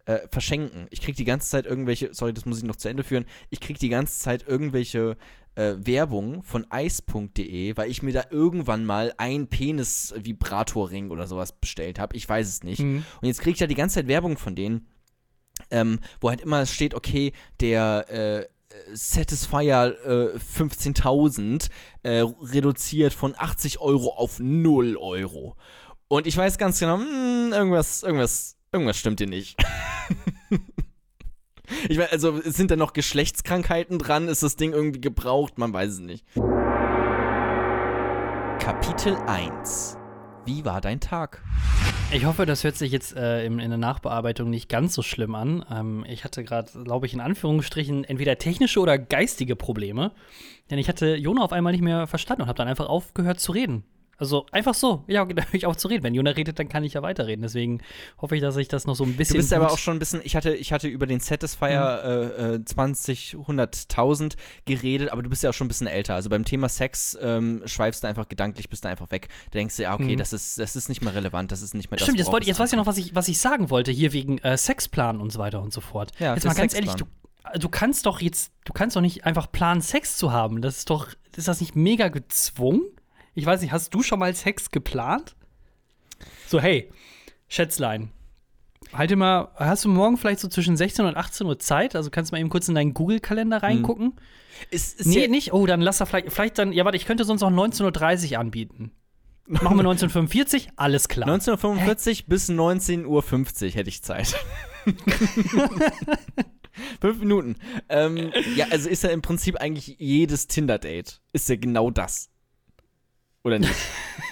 äh, 0.06 0.20
verschenken. 0.30 0.86
Ich 0.90 1.00
krieg 1.00 1.16
die 1.16 1.24
ganze 1.24 1.48
Zeit 1.48 1.66
irgendwelche, 1.66 2.14
sorry, 2.14 2.32
das 2.32 2.46
muss 2.46 2.58
ich 2.58 2.64
noch 2.64 2.76
zu 2.76 2.88
Ende 2.88 3.04
führen, 3.04 3.26
ich 3.50 3.60
krieg 3.60 3.78
die 3.78 3.88
ganze 3.88 4.18
Zeit 4.18 4.46
irgendwelche 4.46 5.16
äh, 5.56 5.74
Werbung 5.78 6.42
von 6.42 6.66
ice.de, 6.72 7.76
weil 7.76 7.90
ich 7.90 8.02
mir 8.02 8.12
da 8.12 8.24
irgendwann 8.30 8.84
mal 8.84 9.12
ein 9.18 9.48
Penis-Vibratorring 9.48 11.10
oder 11.10 11.26
sowas 11.26 11.52
bestellt 11.52 11.98
habe. 11.98 12.16
Ich 12.16 12.28
weiß 12.28 12.48
es 12.48 12.62
nicht. 12.62 12.80
Mhm. 12.80 13.04
Und 13.20 13.28
jetzt 13.28 13.40
kriege 13.40 13.52
ich 13.52 13.58
da 13.58 13.66
die 13.66 13.74
ganze 13.74 13.96
Zeit 13.96 14.08
Werbung 14.08 14.38
von 14.38 14.54
denen, 14.54 14.86
ähm, 15.70 15.98
wo 16.20 16.30
halt 16.30 16.40
immer 16.40 16.66
steht, 16.66 16.94
okay, 16.94 17.32
der 17.60 18.06
äh, 18.10 18.46
Satisfier 18.92 19.96
äh, 20.04 20.38
15.000 20.38 21.70
äh, 22.02 22.24
reduziert 22.42 23.12
von 23.12 23.34
80 23.36 23.80
Euro 23.80 24.10
auf 24.10 24.38
0 24.38 24.96
Euro. 24.96 25.56
Und 26.08 26.26
ich 26.26 26.36
weiß 26.36 26.58
ganz 26.58 26.78
genau, 26.78 26.98
mh, 26.98 27.04
hm, 27.04 27.52
irgendwas, 27.52 28.02
irgendwas, 28.02 28.55
irgendwas 28.76 28.98
stimmt 28.98 29.20
hier 29.20 29.28
nicht. 29.28 29.56
Ich 31.88 31.98
meine, 31.98 32.12
also 32.12 32.40
sind 32.44 32.70
da 32.70 32.76
noch 32.76 32.92
Geschlechtskrankheiten 32.92 33.98
dran? 33.98 34.28
Ist 34.28 34.44
das 34.44 34.54
Ding 34.54 34.72
irgendwie 34.72 35.00
gebraucht? 35.00 35.58
Man 35.58 35.72
weiß 35.72 35.94
es 35.94 35.98
nicht. 35.98 36.24
Kapitel 38.60 39.16
1 39.26 39.96
Wie 40.44 40.64
war 40.64 40.80
dein 40.80 41.00
Tag? 41.00 41.42
Ich 42.12 42.24
hoffe, 42.24 42.46
das 42.46 42.62
hört 42.62 42.76
sich 42.76 42.92
jetzt 42.92 43.16
äh, 43.16 43.44
in, 43.44 43.58
in, 43.58 43.70
der 43.70 43.78
Nachbearbeitung 43.78 44.48
nicht 44.48 44.68
ganz 44.68 44.94
so 44.94 45.02
schlimm 45.02 45.34
an. 45.34 45.64
Ähm, 45.68 46.04
ich 46.08 46.22
hatte 46.22 46.44
gerade, 46.44 46.70
glaube 46.84 47.06
ich, 47.06 47.14
in 47.14 47.20
Anführungsstrichen 47.20 48.04
entweder 48.04 48.38
technische 48.38 48.78
oder 48.78 48.96
geistige 48.96 49.56
Probleme. 49.56 50.12
Denn 50.70 50.78
ich 50.78 50.88
hatte 50.88 51.16
Jona 51.16 51.42
auf 51.42 51.52
einmal 51.52 51.72
nicht 51.72 51.82
mehr 51.82 52.06
verstanden 52.06 52.42
und 52.42 52.48
habe 52.48 52.58
dann 52.58 52.68
einfach 52.68 52.88
aufgehört 52.88 53.40
zu 53.40 53.50
reden. 53.50 53.82
Also 54.18 54.46
einfach 54.50 54.74
so, 54.74 55.04
ja, 55.06 55.24
da 55.26 55.42
höre 55.42 55.54
ich 55.54 55.66
auf 55.66 55.76
zu 55.76 55.88
reden. 55.88 56.04
Wenn 56.04 56.14
Jona 56.14 56.30
redet, 56.30 56.58
dann 56.58 56.68
kann 56.68 56.84
ich 56.84 56.94
ja 56.94 57.02
weiterreden. 57.02 57.42
Deswegen 57.42 57.80
hoffe 58.20 58.36
ich, 58.36 58.42
dass 58.42 58.56
ich 58.56 58.68
das 58.68 58.86
noch 58.86 58.94
so 58.94 59.04
ein 59.04 59.14
bisschen. 59.14 59.34
Du 59.34 59.38
bist 59.38 59.52
aber 59.52 59.70
auch 59.70 59.78
schon 59.78 59.96
ein 59.96 59.98
bisschen, 59.98 60.20
ich 60.24 60.36
hatte, 60.36 60.54
ich 60.54 60.72
hatte 60.72 60.88
über 60.88 61.06
den 61.06 61.20
Satisfier 61.20 62.32
mhm. 62.38 62.54
äh, 62.54 62.64
20, 62.64 63.36
100.000 63.36 64.36
geredet, 64.64 65.10
aber 65.10 65.22
du 65.22 65.28
bist 65.28 65.42
ja 65.42 65.50
auch 65.50 65.54
schon 65.54 65.66
ein 65.66 65.68
bisschen 65.68 65.86
älter. 65.86 66.14
Also 66.14 66.30
beim 66.30 66.44
Thema 66.44 66.68
Sex 66.68 67.16
ähm, 67.20 67.62
schweifst 67.66 68.04
du 68.04 68.08
einfach 68.08 68.28
gedanklich, 68.28 68.68
bist 68.68 68.84
du 68.84 68.88
einfach 68.88 69.10
weg. 69.10 69.28
Du 69.46 69.58
denkst 69.58 69.76
dir, 69.76 69.84
ja, 69.84 69.94
okay, 69.94 70.14
mhm. 70.14 70.18
das, 70.18 70.32
ist, 70.32 70.58
das 70.58 70.76
ist 70.76 70.88
nicht 70.88 71.02
mehr 71.02 71.14
relevant, 71.14 71.52
das 71.52 71.62
ist 71.62 71.74
nicht 71.74 71.90
mehr 71.90 71.98
das. 71.98 72.06
Stimmt, 72.06 72.18
jetzt, 72.18 72.32
wollte, 72.32 72.46
jetzt 72.46 72.58
weiß 72.58 72.72
ich 72.72 72.76
noch, 72.76 72.86
was 72.86 72.98
ich, 72.98 73.14
was 73.14 73.28
ich 73.28 73.38
sagen 73.38 73.70
wollte, 73.70 73.92
hier 73.92 74.12
wegen 74.12 74.38
äh, 74.38 74.56
Sexplan 74.56 75.20
und 75.20 75.32
so 75.32 75.38
weiter 75.38 75.62
und 75.62 75.72
so 75.72 75.80
fort. 75.80 76.12
Ja, 76.18 76.34
jetzt 76.34 76.44
mal 76.44 76.54
ganz 76.54 76.72
Sexplan. 76.72 76.96
ehrlich, 76.96 77.08
du, 77.52 77.58
du 77.58 77.68
kannst 77.68 78.06
doch 78.06 78.20
jetzt, 78.20 78.52
du 78.64 78.72
kannst 78.72 78.96
doch 78.96 79.00
nicht 79.00 79.24
einfach 79.24 79.50
planen, 79.50 79.80
Sex 79.80 80.16
zu 80.16 80.32
haben. 80.32 80.62
Das 80.62 80.78
ist 80.78 80.90
doch, 80.90 81.08
ist 81.36 81.48
das 81.48 81.60
nicht 81.60 81.76
mega 81.76 82.08
gezwungen? 82.08 82.82
Ich 83.36 83.46
weiß 83.46 83.60
nicht, 83.60 83.70
hast 83.70 83.94
du 83.94 84.02
schon 84.02 84.18
mal 84.18 84.34
Sex 84.34 84.70
geplant? 84.70 85.36
So, 86.48 86.58
hey, 86.58 86.90
Schätzlein, 87.48 88.10
halte 88.94 89.14
mal, 89.14 89.48
hast 89.56 89.84
du 89.84 89.90
morgen 89.90 90.16
vielleicht 90.16 90.40
so 90.40 90.48
zwischen 90.48 90.74
16 90.76 91.04
und 91.04 91.16
18 91.16 91.46
Uhr 91.46 91.58
Zeit? 91.58 91.94
Also 91.94 92.10
kannst 92.10 92.32
du 92.32 92.34
mal 92.34 92.40
eben 92.40 92.48
kurz 92.48 92.66
in 92.68 92.74
deinen 92.74 92.94
Google-Kalender 92.94 93.62
reingucken? 93.62 94.06
Hm. 94.06 94.18
Ist, 94.70 94.98
ist 95.00 95.06
nee, 95.06 95.22
ja 95.22 95.28
nicht? 95.28 95.52
Oh, 95.52 95.66
dann 95.66 95.82
lass 95.82 96.00
er 96.00 96.06
vielleicht, 96.06 96.32
vielleicht 96.32 96.58
dann, 96.58 96.72
ja, 96.72 96.86
warte, 96.86 96.96
ich 96.96 97.04
könnte 97.04 97.24
sonst 97.24 97.42
auch 97.42 97.50
19.30 97.50 98.32
Uhr 98.32 98.38
anbieten. 98.38 98.92
Machen 99.46 99.76
wir 99.76 99.80
1945, 99.80 100.70
alles 100.76 101.08
klar. 101.08 101.28
1945 101.28 102.20
Hä? 102.20 102.24
bis 102.26 102.48
19.50 102.48 103.04
Uhr 103.06 103.22
hätte 103.70 103.88
ich 103.90 104.02
Zeit. 104.02 104.34
Fünf 107.00 107.20
Minuten. 107.20 107.56
Ähm, 107.90 108.32
ja, 108.56 108.66
also 108.70 108.88
ist 108.88 109.02
ja 109.02 109.10
im 109.10 109.20
Prinzip 109.20 109.56
eigentlich 109.56 109.96
jedes 109.98 110.46
Tinder-Date. 110.46 111.20
Ist 111.32 111.48
ja 111.50 111.56
genau 111.56 111.90
das. 111.90 112.30
Oder 113.46 113.60
nicht? 113.60 113.72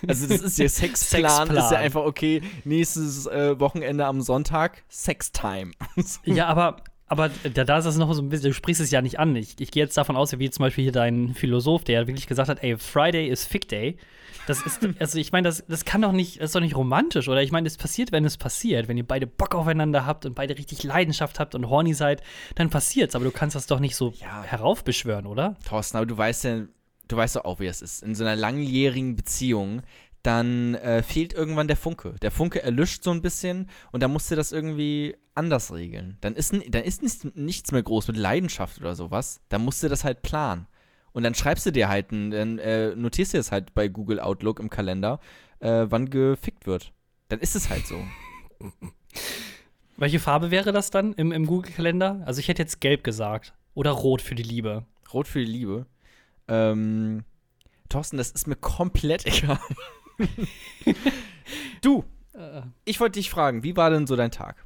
Also 0.07 0.27
das 0.27 0.43
ist 0.43 0.59
der 0.59 0.69
Sexplan, 0.69 1.23
Sexplan. 1.23 1.57
ist 1.57 1.71
ja 1.71 1.79
einfach, 1.79 2.03
okay, 2.03 2.43
nächstes 2.65 3.27
äh, 3.27 3.59
Wochenende 3.59 4.05
am 4.05 4.21
Sonntag, 4.21 4.83
Sextime. 4.91 5.71
ja, 6.25 6.47
aber, 6.47 6.77
aber 7.07 7.31
da, 7.55 7.65
da 7.65 7.79
ist 7.79 7.87
das 7.87 7.97
noch 7.97 8.13
so 8.13 8.21
ein 8.21 8.29
bisschen, 8.29 8.51
du 8.51 8.55
sprichst 8.55 8.83
es 8.83 8.91
ja 8.91 9.01
nicht 9.01 9.19
an. 9.19 9.35
Ich, 9.35 9.59
ich 9.61 9.71
gehe 9.71 9.83
jetzt 9.83 9.97
davon 9.97 10.17
aus, 10.17 10.39
wie 10.39 10.51
zum 10.51 10.65
Beispiel 10.65 10.85
hier 10.85 10.93
dein 10.93 11.33
Philosoph, 11.33 11.85
der 11.85 12.07
wirklich 12.07 12.27
gesagt 12.27 12.51
hat, 12.51 12.63
ey, 12.63 12.77
Friday 12.77 13.29
is 13.29 13.47
Fick 13.47 13.67
Day. 13.69 13.97
Das 14.47 14.61
ist, 14.61 14.81
also 14.99 15.19
ich 15.19 15.33
meine, 15.33 15.49
das, 15.49 15.65
das 15.67 15.87
kann 15.87 16.03
doch 16.03 16.13
nicht, 16.13 16.41
das 16.41 16.47
ist 16.47 16.55
doch 16.55 16.61
nicht 16.61 16.77
romantisch, 16.77 17.29
oder? 17.29 17.43
Ich 17.43 17.53
meine, 17.53 17.67
es 17.67 17.79
passiert, 17.79 18.13
wenn 18.13 18.27
es 18.27 18.37
passiert. 18.37 18.89
Wenn 18.89 18.99
ihr 18.99 19.07
beide 19.07 19.27
Bock 19.27 19.55
aufeinander 19.55 20.05
habt 20.05 20.27
und 20.27 20.35
beide 20.35 20.59
richtig 20.59 20.83
Leidenschaft 20.83 21.41
habt 21.41 21.55
und 21.55 21.71
horny 21.71 21.95
seid, 21.95 22.23
dann 22.57 22.69
passiert's. 22.69 23.15
Aber 23.15 23.25
du 23.25 23.31
kannst 23.31 23.57
das 23.57 23.67
doch 23.67 23.81
nicht 23.81 23.97
so 23.97 24.13
ja. 24.21 24.43
heraufbeschwören, 24.43 25.27
oder? 25.27 25.57
Thorsten, 25.67 25.97
aber 25.97 26.07
du 26.07 26.19
weißt 26.19 26.45
ja, 26.45 26.63
du 27.09 27.17
weißt 27.17 27.37
doch 27.37 27.45
auch, 27.45 27.61
wie 27.61 27.67
es 27.67 27.83
ist. 27.83 28.03
In 28.03 28.15
so 28.15 28.25
einer 28.25 28.37
langjährigen 28.37 29.17
Beziehung, 29.17 29.83
dann 30.23 30.75
äh, 30.77 31.03
fehlt 31.03 31.35
irgendwann 31.35 31.69
der 31.69 31.77
Funke. 31.77 32.15
Der 32.23 32.31
Funke 32.31 32.63
erlischt 32.63 33.05
so 33.05 33.11
ein 33.11 33.21
bisschen 33.21 33.69
und 33.93 34.03
dann 34.03 34.11
musst 34.11 34.31
du 34.31 34.37
das 34.37 34.53
irgendwie 34.53 35.17
anders 35.35 35.73
regeln. 35.73 36.17
Dann 36.23 36.35
ist, 36.35 36.53
dann 36.53 36.83
ist 36.83 37.03
nichts, 37.03 37.27
nichts 37.35 37.73
mehr 37.73 37.83
groß 37.83 38.09
mit 38.09 38.17
Leidenschaft 38.17 38.81
oder 38.81 38.95
sowas. 38.95 39.41
Dann 39.51 39.63
musst 39.63 39.83
du 39.83 39.89
das 39.89 40.03
halt 40.03 40.23
planen. 40.23 40.67
Und 41.13 41.23
dann 41.23 41.35
schreibst 41.35 41.67
du 41.67 41.73
dir 41.73 41.89
halt, 41.89 42.11
dann 42.11 42.59
äh, 42.59 42.97
notierst 42.97 43.35
du 43.35 43.39
es 43.39 43.53
halt 43.53 43.75
bei 43.75 43.89
Google 43.89 44.19
Outlook 44.19 44.59
im 44.59 44.71
Kalender, 44.71 45.21
äh, 45.61 45.87
wann 45.89 46.11
gefickt 46.11 46.67
wird. 46.67 46.93
Dann 47.29 47.39
ist 47.39 47.55
es 47.55 47.69
halt 47.69 47.87
so. 47.87 48.03
Welche 49.97 50.19
Farbe 50.19 50.51
wäre 50.51 50.73
das 50.73 50.91
dann 50.91 51.13
im, 51.13 51.31
im 51.31 51.47
Google-Kalender? 51.47 52.23
Also 52.25 52.41
ich 52.41 52.49
hätte 52.49 52.63
jetzt 52.63 52.81
gelb 52.81 53.05
gesagt. 53.05 53.55
Oder 53.75 53.93
rot 53.93 54.23
für 54.23 54.35
die 54.35 54.43
Liebe. 54.43 54.87
Rot 55.13 55.29
für 55.29 55.39
die 55.39 55.51
Liebe. 55.51 55.87
Ähm, 56.49 57.25
Thorsten, 57.89 58.17
das 58.17 58.31
ist 58.31 58.47
mir 58.47 58.57
komplett 58.57 59.27
egal. 59.27 59.59
du, 61.83 62.05
äh. 62.35 62.63
ich 62.85 63.01
wollte 63.01 63.19
dich 63.19 63.31
fragen, 63.31 63.63
wie 63.63 63.77
war 63.77 63.91
denn 63.91 64.07
so 64.07 64.17
dein 64.17 64.31
Tag? 64.31 64.64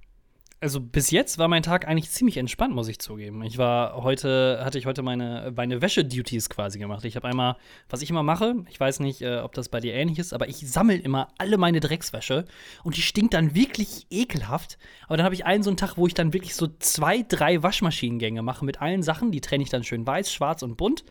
Also 0.60 0.80
bis 0.80 1.10
jetzt 1.10 1.38
war 1.38 1.46
mein 1.46 1.62
Tag 1.62 1.86
eigentlich 1.86 2.10
ziemlich 2.10 2.36
entspannt, 2.36 2.74
muss 2.74 2.88
ich 2.88 2.98
zugeben. 2.98 3.42
Ich 3.44 3.58
war 3.58 4.02
heute, 4.02 4.60
hatte 4.64 4.78
ich 4.78 4.86
heute 4.86 5.02
meine, 5.02 5.52
meine 5.54 5.80
Wäsche-Duties 5.80 6.50
quasi 6.50 6.78
gemacht. 6.80 7.04
Ich 7.04 7.14
habe 7.14 7.28
einmal, 7.28 7.56
was 7.88 8.02
ich 8.02 8.10
immer 8.10 8.24
mache, 8.24 8.56
ich 8.68 8.78
weiß 8.78 8.98
nicht, 9.00 9.22
äh, 9.22 9.38
ob 9.38 9.54
das 9.54 9.68
bei 9.68 9.78
dir 9.78 9.94
ähnlich 9.94 10.18
ist, 10.18 10.32
aber 10.32 10.48
ich 10.48 10.68
sammle 10.68 10.96
immer 10.96 11.28
alle 11.38 11.58
meine 11.58 11.78
Dreckswäsche 11.78 12.44
und 12.82 12.96
die 12.96 13.02
stinkt 13.02 13.34
dann 13.34 13.54
wirklich 13.54 14.06
ekelhaft. 14.10 14.78
Aber 15.06 15.16
dann 15.16 15.24
habe 15.24 15.34
ich 15.34 15.46
einen 15.46 15.62
so 15.62 15.70
einen 15.70 15.76
Tag, 15.76 15.96
wo 15.96 16.08
ich 16.08 16.14
dann 16.14 16.32
wirklich 16.32 16.56
so 16.56 16.66
zwei, 16.80 17.22
drei 17.22 17.62
Waschmaschinengänge 17.62 18.42
mache 18.42 18.64
mit 18.64 18.82
allen 18.82 19.04
Sachen. 19.04 19.30
Die 19.30 19.40
trenne 19.40 19.62
ich 19.62 19.70
dann 19.70 19.84
schön 19.84 20.06
weiß, 20.06 20.32
schwarz 20.32 20.62
und 20.62 20.76
bunt. 20.76 21.04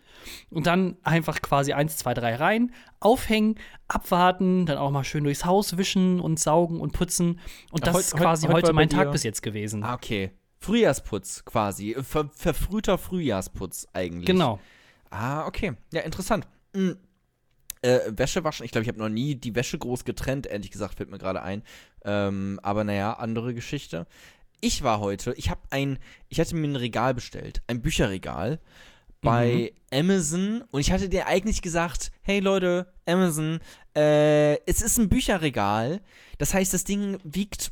Und 0.49 0.67
dann 0.67 0.97
einfach 1.03 1.41
quasi 1.41 1.71
eins, 1.71 1.95
zwei, 1.95 2.13
drei 2.13 2.35
rein, 2.35 2.73
aufhängen, 2.99 3.55
abwarten, 3.87 4.65
dann 4.65 4.77
auch 4.77 4.91
mal 4.91 5.03
schön 5.03 5.23
durchs 5.23 5.45
Haus 5.45 5.77
wischen 5.77 6.19
und 6.19 6.39
saugen 6.39 6.81
und 6.81 6.91
putzen. 6.91 7.39
Und 7.71 7.87
das 7.87 7.95
Heut, 7.95 8.01
ist 8.01 8.15
quasi 8.15 8.47
heute, 8.47 8.55
heute 8.55 8.73
mein 8.73 8.89
Tag 8.89 9.11
bis 9.11 9.23
jetzt 9.23 9.36
gewesen. 9.41 9.83
Ah, 9.83 9.93
okay. 9.93 10.31
Frühjahrsputz 10.59 11.45
quasi. 11.45 11.95
Ver 12.01 12.29
verfrühter 12.33 12.97
Frühjahrsputz 12.97 13.87
eigentlich. 13.93 14.25
Genau. 14.25 14.59
Ah, 15.09 15.45
okay. 15.45 15.73
Ja, 15.91 16.01
interessant. 16.01 16.47
Hm. 16.73 16.97
Äh, 17.81 17.99
Wäsche 18.09 18.43
waschen. 18.43 18.65
Ich 18.65 18.71
glaube, 18.71 18.83
ich 18.83 18.89
habe 18.89 18.99
noch 18.99 19.09
nie 19.09 19.35
die 19.35 19.55
Wäsche 19.55 19.77
groß 19.77 20.03
getrennt, 20.03 20.47
ehrlich 20.47 20.71
gesagt, 20.71 20.95
fällt 20.95 21.11
mir 21.11 21.19
gerade 21.19 21.43
ein. 21.43 21.61
Ähm, 22.03 22.59
aber 22.63 22.83
naja, 22.83 23.13
andere 23.13 23.53
Geschichte. 23.53 24.07
Ich 24.59 24.81
war 24.81 24.99
heute, 24.99 25.33
ich 25.33 25.51
habe 25.51 25.61
ein, 25.69 25.99
ich 26.29 26.39
hatte 26.39 26.55
mir 26.55 26.67
ein 26.67 26.75
Regal 26.75 27.13
bestellt, 27.13 27.61
ein 27.67 27.81
Bücherregal 27.83 28.59
bei 29.21 29.71
mhm. 29.91 29.99
Amazon 29.99 30.63
und 30.71 30.79
ich 30.79 30.91
hatte 30.91 31.09
dir 31.09 31.27
eigentlich 31.27 31.61
gesagt, 31.61 32.11
hey 32.21 32.39
Leute, 32.39 32.91
Amazon, 33.05 33.59
äh, 33.95 34.55
es 34.65 34.81
ist 34.81 34.97
ein 34.97 35.09
Bücherregal. 35.09 36.01
Das 36.39 36.53
heißt, 36.53 36.73
das 36.73 36.83
Ding 36.83 37.19
wiegt 37.23 37.71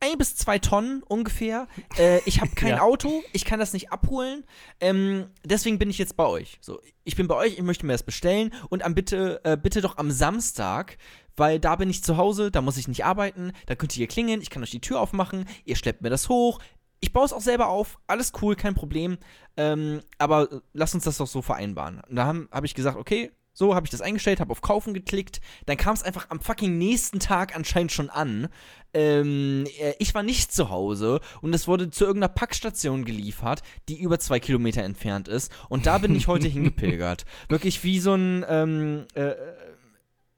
ein 0.00 0.18
bis 0.18 0.36
zwei 0.36 0.58
Tonnen 0.58 1.02
ungefähr. 1.02 1.66
Äh, 1.98 2.20
ich 2.24 2.40
habe 2.40 2.50
kein 2.54 2.76
ja. 2.76 2.80
Auto, 2.80 3.22
ich 3.32 3.44
kann 3.44 3.58
das 3.58 3.72
nicht 3.72 3.92
abholen. 3.92 4.44
Ähm, 4.80 5.26
deswegen 5.44 5.78
bin 5.78 5.90
ich 5.90 5.98
jetzt 5.98 6.16
bei 6.16 6.26
euch. 6.26 6.58
So, 6.60 6.80
ich 7.04 7.16
bin 7.16 7.28
bei 7.28 7.34
euch, 7.34 7.54
ich 7.54 7.62
möchte 7.62 7.86
mir 7.86 7.92
das 7.92 8.02
bestellen 8.02 8.52
und 8.68 8.84
am 8.84 8.94
bitte, 8.94 9.40
äh, 9.44 9.56
bitte 9.56 9.80
doch 9.80 9.98
am 9.98 10.10
Samstag, 10.10 10.98
weil 11.36 11.60
da 11.60 11.76
bin 11.76 11.90
ich 11.90 12.02
zu 12.02 12.16
Hause, 12.16 12.50
da 12.50 12.60
muss 12.60 12.76
ich 12.76 12.88
nicht 12.88 13.04
arbeiten, 13.04 13.52
da 13.66 13.74
könnt 13.74 13.92
ihr 13.94 13.98
hier 13.98 14.08
klingeln, 14.08 14.40
ich 14.40 14.50
kann 14.50 14.62
euch 14.62 14.70
die 14.70 14.80
Tür 14.80 15.00
aufmachen, 15.00 15.46
ihr 15.64 15.76
schleppt 15.76 16.02
mir 16.02 16.10
das 16.10 16.28
hoch, 16.28 16.60
ich 17.00 17.12
baue 17.12 17.24
es 17.24 17.32
auch 17.32 17.40
selber 17.40 17.68
auf, 17.68 17.98
alles 18.06 18.32
cool, 18.42 18.56
kein 18.56 18.74
Problem. 18.74 19.18
Ähm, 19.56 20.00
aber 20.18 20.50
äh, 20.52 20.60
lass 20.72 20.94
uns 20.94 21.04
das 21.04 21.18
doch 21.18 21.26
so 21.26 21.42
vereinbaren. 21.42 22.00
Und 22.08 22.16
da 22.16 22.26
habe 22.26 22.48
hab 22.50 22.64
ich 22.64 22.74
gesagt, 22.74 22.96
okay, 22.96 23.30
so 23.58 23.74
habe 23.74 23.86
ich 23.86 23.90
das 23.90 24.02
eingestellt, 24.02 24.38
habe 24.38 24.52
auf 24.52 24.60
Kaufen 24.60 24.94
geklickt. 24.94 25.40
Dann 25.66 25.76
kam 25.76 25.92
es 25.92 26.04
einfach 26.04 26.30
am 26.30 26.38
fucking 26.38 26.78
nächsten 26.78 27.18
Tag 27.18 27.56
anscheinend 27.56 27.90
schon 27.90 28.08
an. 28.08 28.46
Ähm, 28.94 29.66
äh, 29.80 29.94
ich 29.98 30.14
war 30.14 30.22
nicht 30.22 30.52
zu 30.52 30.70
Hause 30.70 31.20
und 31.40 31.52
es 31.52 31.66
wurde 31.66 31.90
zu 31.90 32.04
irgendeiner 32.04 32.32
Packstation 32.32 33.04
geliefert, 33.04 33.62
die 33.88 34.00
über 34.00 34.20
zwei 34.20 34.38
Kilometer 34.38 34.84
entfernt 34.84 35.26
ist. 35.26 35.50
Und 35.68 35.86
da 35.86 35.98
bin 35.98 36.14
ich 36.14 36.28
heute 36.28 36.46
hingepilgert. 36.48 37.24
Wirklich 37.48 37.82
wie 37.82 37.98
so 37.98 38.14
ein, 38.14 38.44
ähm, 38.48 39.06
äh, 39.14 39.34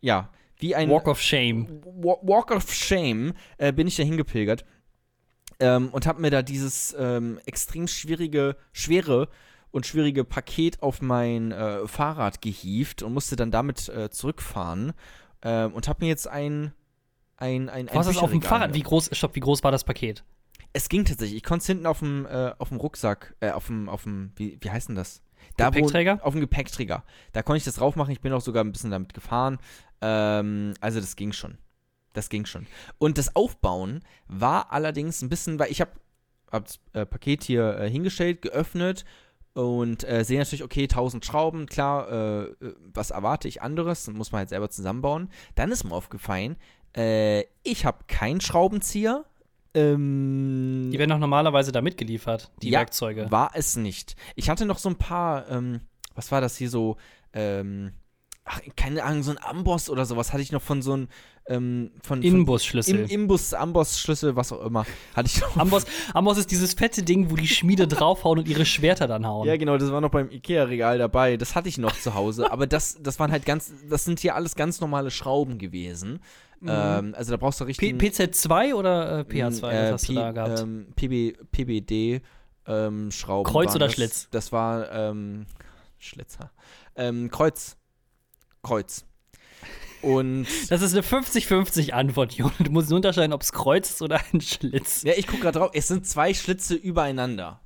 ja, 0.00 0.30
wie 0.56 0.74
ein. 0.74 0.88
Walk 0.88 1.06
of 1.06 1.20
Shame. 1.20 1.82
Walk 1.84 2.50
of 2.50 2.72
Shame 2.72 3.34
äh, 3.58 3.70
bin 3.70 3.86
ich 3.86 3.96
da 3.96 4.02
hingepilgert 4.02 4.64
ähm, 5.58 5.90
und 5.90 6.06
habe 6.06 6.22
mir 6.22 6.30
da 6.30 6.40
dieses 6.40 6.96
ähm, 6.98 7.38
extrem 7.44 7.86
schwierige, 7.86 8.56
schwere 8.72 9.28
und 9.70 9.86
schwierige 9.86 10.24
Paket 10.24 10.82
auf 10.82 11.00
mein 11.00 11.52
äh, 11.52 11.86
Fahrrad 11.86 12.42
gehievt 12.42 13.02
und 13.02 13.14
musste 13.14 13.36
dann 13.36 13.50
damit 13.50 13.88
äh, 13.88 14.10
zurückfahren 14.10 14.92
ähm, 15.42 15.72
und 15.72 15.88
habe 15.88 16.04
mir 16.04 16.08
jetzt 16.08 16.28
ein 16.28 16.72
ein 17.36 17.68
ein, 17.68 17.88
ein 17.88 17.96
Was 17.96 18.06
ist 18.06 18.18
auf 18.18 18.30
dem 18.30 18.42
Fahrrad? 18.42 18.74
Wie 18.74 18.82
groß, 18.82 19.10
stopp, 19.12 19.34
wie 19.34 19.40
groß 19.40 19.64
war 19.64 19.72
das 19.72 19.84
Paket? 19.84 20.24
Es 20.72 20.88
ging 20.88 21.04
tatsächlich. 21.04 21.38
Ich 21.38 21.42
konnte 21.42 21.62
es 21.62 21.66
hinten 21.66 21.86
auf 21.86 22.00
dem 22.00 22.26
äh, 22.26 22.52
auf 22.58 22.68
dem 22.68 22.78
Rucksack, 22.78 23.34
äh, 23.40 23.50
auf 23.50 23.66
dem 23.66 23.88
auf 23.88 24.04
dem 24.04 24.32
wie, 24.36 24.58
wie 24.60 24.70
heißt 24.70 24.88
denn 24.88 24.96
das? 24.96 25.22
Da, 25.56 25.70
Gepäckträger? 25.70 26.18
Wo, 26.20 26.26
auf 26.26 26.34
dem 26.34 26.40
Gepäckträger. 26.40 27.02
Da 27.32 27.42
konnte 27.42 27.58
ich 27.58 27.64
das 27.64 27.76
drauf 27.76 27.96
machen. 27.96 28.10
Ich 28.10 28.20
bin 28.20 28.32
auch 28.32 28.40
sogar 28.40 28.62
ein 28.62 28.72
bisschen 28.72 28.90
damit 28.90 29.14
gefahren. 29.14 29.58
Ähm, 30.00 30.74
also 30.80 31.00
das 31.00 31.16
ging 31.16 31.32
schon. 31.32 31.58
Das 32.12 32.28
ging 32.28 32.44
schon. 32.44 32.66
Und 32.98 33.18
das 33.18 33.34
Aufbauen 33.36 34.00
war 34.26 34.72
allerdings 34.72 35.22
ein 35.22 35.28
bisschen, 35.28 35.58
weil 35.58 35.70
ich 35.70 35.80
habe 35.80 35.92
hab 36.50 36.66
das 36.66 36.80
äh, 36.92 37.06
Paket 37.06 37.44
hier 37.44 37.78
äh, 37.78 37.90
hingestellt, 37.90 38.42
geöffnet 38.42 39.04
und 39.52 40.08
äh, 40.08 40.24
sehe 40.24 40.38
natürlich, 40.38 40.62
okay, 40.62 40.82
1000 40.84 41.24
Schrauben, 41.24 41.66
klar, 41.66 42.10
äh, 42.10 42.42
äh, 42.64 42.74
was 42.94 43.10
erwarte 43.10 43.48
ich 43.48 43.62
anderes? 43.62 44.08
Muss 44.08 44.32
man 44.32 44.40
halt 44.40 44.48
selber 44.48 44.70
zusammenbauen. 44.70 45.28
Dann 45.56 45.72
ist 45.72 45.84
mir 45.84 45.92
aufgefallen, 45.92 46.56
äh, 46.96 47.44
ich 47.62 47.84
habe 47.84 48.04
keinen 48.06 48.40
Schraubenzieher. 48.40 49.24
Ähm, 49.74 50.90
die 50.92 50.98
werden 50.98 51.10
doch 51.10 51.18
normalerweise 51.18 51.72
da 51.72 51.80
mitgeliefert, 51.80 52.50
die 52.62 52.70
ja, 52.70 52.80
Werkzeuge. 52.80 53.30
War 53.30 53.50
es 53.54 53.76
nicht. 53.76 54.16
Ich 54.34 54.50
hatte 54.50 54.66
noch 54.66 54.78
so 54.78 54.88
ein 54.88 54.96
paar, 54.96 55.48
ähm, 55.48 55.80
was 56.14 56.30
war 56.32 56.40
das 56.40 56.56
hier 56.56 56.70
so, 56.70 56.96
ähm, 57.32 57.92
ach, 58.44 58.60
keine 58.76 59.04
Ahnung, 59.04 59.22
so 59.22 59.30
ein 59.30 59.38
Amboss 59.42 59.90
oder 59.90 60.04
sowas 60.04 60.32
hatte 60.32 60.42
ich 60.42 60.52
noch 60.52 60.62
von 60.62 60.82
so 60.82 60.92
einem 60.92 61.08
ähm, 61.46 61.90
von, 62.02 62.22
Imbusschlüssel. 62.22 63.00
Im, 63.00 63.06
Imbus, 63.06 63.54
Amboss-Schlüssel, 63.54 64.36
was 64.36 64.52
auch 64.52 64.64
immer. 64.64 64.86
Hatte 65.16 65.28
ich 65.32 65.40
noch. 65.40 65.56
Amboss, 65.56 65.84
Amboss 66.14 66.38
ist 66.38 66.50
dieses 66.50 66.74
fette 66.74 67.02
Ding, 67.02 67.30
wo 67.30 67.36
die 67.36 67.48
Schmiede 67.48 67.88
draufhauen 67.88 68.38
und 68.38 68.48
ihre 68.48 68.64
Schwerter 68.64 69.08
dann 69.08 69.26
hauen. 69.26 69.48
Ja, 69.48 69.56
genau, 69.56 69.76
das 69.76 69.90
war 69.90 70.00
noch 70.00 70.10
beim 70.10 70.30
Ikea-Regal 70.30 70.98
dabei. 70.98 71.36
Das 71.36 71.56
hatte 71.56 71.68
ich 71.68 71.78
noch 71.78 71.98
zu 71.98 72.14
Hause. 72.14 72.52
Aber 72.52 72.66
das, 72.66 72.98
das 73.00 73.18
waren 73.18 73.32
halt 73.32 73.46
ganz, 73.46 73.72
das 73.88 74.04
sind 74.04 74.20
hier 74.20 74.36
alles 74.36 74.54
ganz 74.54 74.80
normale 74.80 75.10
Schrauben 75.10 75.58
gewesen. 75.58 76.20
Mhm. 76.60 76.68
Ähm, 76.70 77.14
also 77.16 77.32
da 77.32 77.36
brauchst 77.36 77.60
du 77.60 77.64
richtig. 77.64 77.94
PZ2 77.94 78.74
oder 78.74 79.20
äh, 79.20 79.22
PH2? 79.22 79.70
Äh, 79.70 79.92
hast 79.92 80.06
P, 80.06 80.14
du 80.14 80.20
da 80.20 80.32
gehabt? 80.32 80.60
Ähm, 80.60 80.86
PB, 80.94 81.50
PBD 81.50 82.20
ähm, 82.66 83.10
Schrauben. 83.10 83.50
Kreuz 83.50 83.74
oder 83.74 83.86
das, 83.86 83.94
Schlitz? 83.94 84.28
Das 84.30 84.52
war 84.52 84.90
ähm, 84.92 85.46
Schlitzer. 85.98 86.52
Ähm, 86.96 87.30
Kreuz. 87.30 87.76
Kreuz. 88.62 89.04
Und 90.02 90.46
das 90.68 90.82
ist 90.82 90.92
eine 90.92 91.02
50-50 91.02 91.90
Antwort, 91.90 92.32
Jon. 92.32 92.52
Du 92.58 92.70
musst 92.70 92.88
nur 92.88 92.96
unterscheiden, 92.96 93.32
ob 93.32 93.42
es 93.42 93.52
Kreuz 93.52 93.90
ist 93.90 94.02
oder 94.02 94.20
ein 94.32 94.40
Schlitz. 94.40 95.02
Ja, 95.02 95.12
ich 95.16 95.26
gucke 95.26 95.42
gerade 95.42 95.58
drauf. 95.58 95.70
Es 95.74 95.88
sind 95.88 96.06
zwei 96.06 96.34
Schlitze 96.34 96.74
übereinander. 96.74 97.60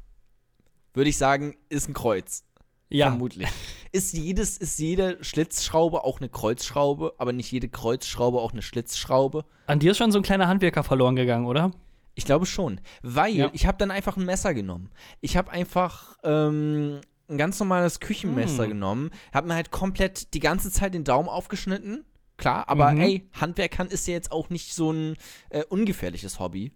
Würde 0.92 1.10
ich 1.10 1.18
sagen, 1.18 1.56
ist 1.68 1.88
ein 1.88 1.94
Kreuz. 1.94 2.44
Ja. 2.88 3.08
Vermutlich. 3.08 3.48
Ist, 3.92 4.12
jedes, 4.12 4.56
ist 4.58 4.78
jede 4.78 5.22
Schlitzschraube 5.22 6.04
auch 6.04 6.20
eine 6.20 6.28
Kreuzschraube, 6.28 7.14
aber 7.18 7.32
nicht 7.32 7.50
jede 7.50 7.68
Kreuzschraube 7.68 8.38
auch 8.40 8.52
eine 8.52 8.62
Schlitzschraube? 8.62 9.44
An 9.66 9.78
dir 9.78 9.92
ist 9.92 9.98
schon 9.98 10.12
so 10.12 10.18
ein 10.18 10.22
kleiner 10.22 10.48
Handwerker 10.48 10.84
verloren 10.84 11.16
gegangen, 11.16 11.46
oder? 11.46 11.72
Ich 12.14 12.24
glaube 12.24 12.46
schon. 12.46 12.80
Weil 13.02 13.34
ja. 13.34 13.50
ich 13.52 13.66
habe 13.66 13.78
dann 13.78 13.90
einfach 13.90 14.16
ein 14.16 14.24
Messer 14.24 14.54
genommen. 14.54 14.90
Ich 15.20 15.36
habe 15.36 15.50
einfach 15.50 16.16
ähm, 16.22 17.00
ein 17.28 17.38
ganz 17.38 17.58
normales 17.58 18.00
Küchenmesser 18.00 18.66
mm. 18.66 18.70
genommen, 18.70 19.10
habe 19.32 19.48
mir 19.48 19.54
halt 19.54 19.70
komplett 19.70 20.34
die 20.34 20.40
ganze 20.40 20.70
Zeit 20.70 20.94
den 20.94 21.04
Daumen 21.04 21.28
aufgeschnitten. 21.28 22.04
Klar, 22.36 22.68
aber 22.68 22.92
mhm. 22.92 23.00
ey, 23.00 23.28
Handwerkern 23.32 23.88
ist 23.88 24.08
ja 24.08 24.14
jetzt 24.14 24.32
auch 24.32 24.50
nicht 24.50 24.74
so 24.74 24.90
ein 24.90 25.16
äh, 25.50 25.62
ungefährliches 25.64 26.40
Hobby. 26.40 26.72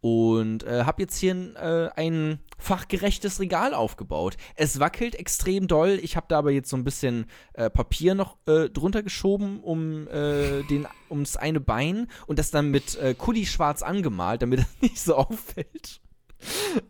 Und 0.00 0.62
äh, 0.64 0.84
habe 0.84 1.02
jetzt 1.02 1.16
hier 1.16 1.34
ein, 1.34 1.56
äh, 1.56 1.90
ein 1.96 2.38
fachgerechtes 2.58 3.40
Regal 3.40 3.74
aufgebaut. 3.74 4.36
Es 4.54 4.78
wackelt 4.78 5.14
extrem 5.14 5.68
doll. 5.68 5.98
Ich 6.02 6.16
habe 6.16 6.26
da 6.28 6.38
aber 6.38 6.50
jetzt 6.50 6.68
so 6.70 6.76
ein 6.76 6.84
bisschen 6.84 7.26
äh, 7.54 7.70
Papier 7.70 8.14
noch 8.14 8.36
äh, 8.46 8.68
drunter 8.68 9.02
geschoben 9.02 9.60
um 9.60 10.06
äh, 10.08 10.62
den 10.70 10.86
ums 11.10 11.36
eine 11.36 11.60
Bein 11.60 12.08
und 12.26 12.38
das 12.38 12.50
dann 12.50 12.70
mit 12.70 12.98
Kuli 13.18 13.46
schwarz 13.46 13.82
angemalt, 13.82 14.42
damit 14.42 14.60
es 14.80 14.82
nicht 14.82 15.00
so 15.00 15.16
auffällt. 15.16 16.00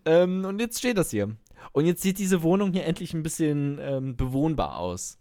ähm, 0.05 0.45
und 0.45 0.61
jetzt 0.61 0.79
steht 0.79 0.99
das 0.99 1.11
hier. 1.11 1.37
Und 1.73 1.87
jetzt 1.87 2.03
sieht 2.03 2.19
diese 2.19 2.43
Wohnung 2.43 2.73
hier 2.73 2.85
endlich 2.85 3.15
ein 3.15 3.23
bisschen 3.23 3.79
ähm, 3.81 4.17
bewohnbar 4.17 4.79
aus. 4.79 5.19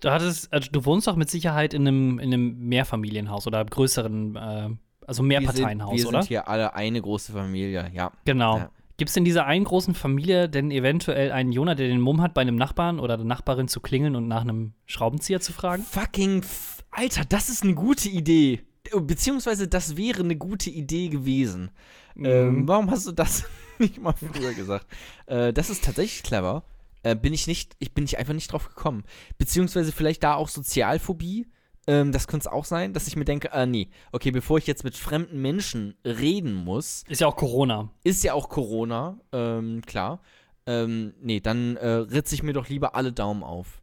Du 0.00 0.10
hattest, 0.10 0.52
also 0.52 0.68
du 0.70 0.84
wohnst 0.84 1.06
doch 1.06 1.16
mit 1.16 1.30
Sicherheit 1.30 1.74
in 1.74 1.86
einem, 1.88 2.18
in 2.18 2.32
einem 2.32 2.58
Mehrfamilienhaus 2.68 3.46
oder 3.46 3.64
größeren, 3.64 4.36
äh, 4.36 4.68
also 5.06 5.22
Mehrparteienhaus, 5.22 5.92
wir 5.92 5.98
sind, 5.98 6.08
oder? 6.08 6.18
Wir 6.18 6.22
sind 6.22 6.28
hier 6.28 6.48
alle 6.48 6.74
eine 6.74 7.00
große 7.00 7.32
Familie, 7.32 7.90
ja. 7.94 8.12
Genau. 8.24 8.58
Ja. 8.58 8.70
Gibt 8.96 9.10
es 9.10 9.16
in 9.16 9.24
dieser 9.24 9.46
einen 9.46 9.64
großen 9.64 9.94
Familie 9.94 10.48
denn 10.48 10.70
eventuell 10.70 11.32
einen 11.32 11.50
Jonah, 11.50 11.74
der 11.74 11.88
den 11.88 12.00
Mumm 12.00 12.20
hat, 12.20 12.32
bei 12.32 12.42
einem 12.42 12.56
Nachbarn 12.56 13.00
oder 13.00 13.16
der 13.16 13.26
Nachbarin 13.26 13.66
zu 13.66 13.80
klingeln 13.80 14.14
und 14.14 14.28
nach 14.28 14.42
einem 14.42 14.74
Schraubenzieher 14.86 15.40
zu 15.40 15.52
fragen? 15.52 15.82
Fucking, 15.82 16.44
Alter, 16.92 17.24
das 17.24 17.48
ist 17.48 17.64
eine 17.64 17.74
gute 17.74 18.08
Idee. 18.08 18.60
Beziehungsweise 18.94 19.66
das 19.66 19.96
wäre 19.96 20.20
eine 20.20 20.36
gute 20.36 20.70
Idee 20.70 21.08
gewesen. 21.08 21.70
Mhm. 22.14 22.24
Ähm, 22.24 22.68
warum 22.68 22.90
hast 22.90 23.06
du 23.06 23.12
das 23.12 23.44
nicht 23.78 24.00
mal 24.00 24.12
früher 24.14 24.54
gesagt? 24.54 24.86
Äh, 25.26 25.52
das 25.52 25.70
ist 25.70 25.84
tatsächlich 25.84 26.22
clever. 26.22 26.64
äh, 27.02 27.14
bin 27.14 27.32
ich 27.32 27.46
nicht, 27.46 27.76
ich 27.78 27.92
bin 27.92 28.04
ich 28.04 28.18
einfach 28.18 28.34
nicht 28.34 28.50
drauf 28.52 28.68
gekommen. 28.68 29.04
Beziehungsweise 29.38 29.92
vielleicht 29.92 30.22
da 30.24 30.34
auch 30.34 30.48
Sozialphobie. 30.48 31.46
Ähm, 31.86 32.12
das 32.12 32.26
könnte 32.26 32.48
es 32.48 32.52
auch 32.52 32.64
sein, 32.64 32.94
dass 32.94 33.06
ich 33.06 33.16
mir 33.16 33.26
denke, 33.26 33.52
ah 33.52 33.66
nee, 33.66 33.90
okay, 34.10 34.30
bevor 34.30 34.56
ich 34.58 34.66
jetzt 34.66 34.84
mit 34.84 34.96
fremden 34.96 35.42
Menschen 35.42 35.94
reden 36.04 36.54
muss. 36.54 37.04
Ist 37.08 37.20
ja 37.20 37.26
auch 37.26 37.36
Corona. 37.36 37.90
Ist 38.04 38.24
ja 38.24 38.32
auch 38.32 38.48
Corona, 38.48 39.18
ähm, 39.32 39.82
klar. 39.84 40.20
Ähm, 40.66 41.12
nee, 41.20 41.40
dann 41.40 41.76
äh, 41.76 41.88
ritze 41.88 42.34
ich 42.34 42.42
mir 42.42 42.54
doch 42.54 42.68
lieber 42.70 42.94
alle 42.94 43.12
Daumen 43.12 43.42
auf 43.42 43.82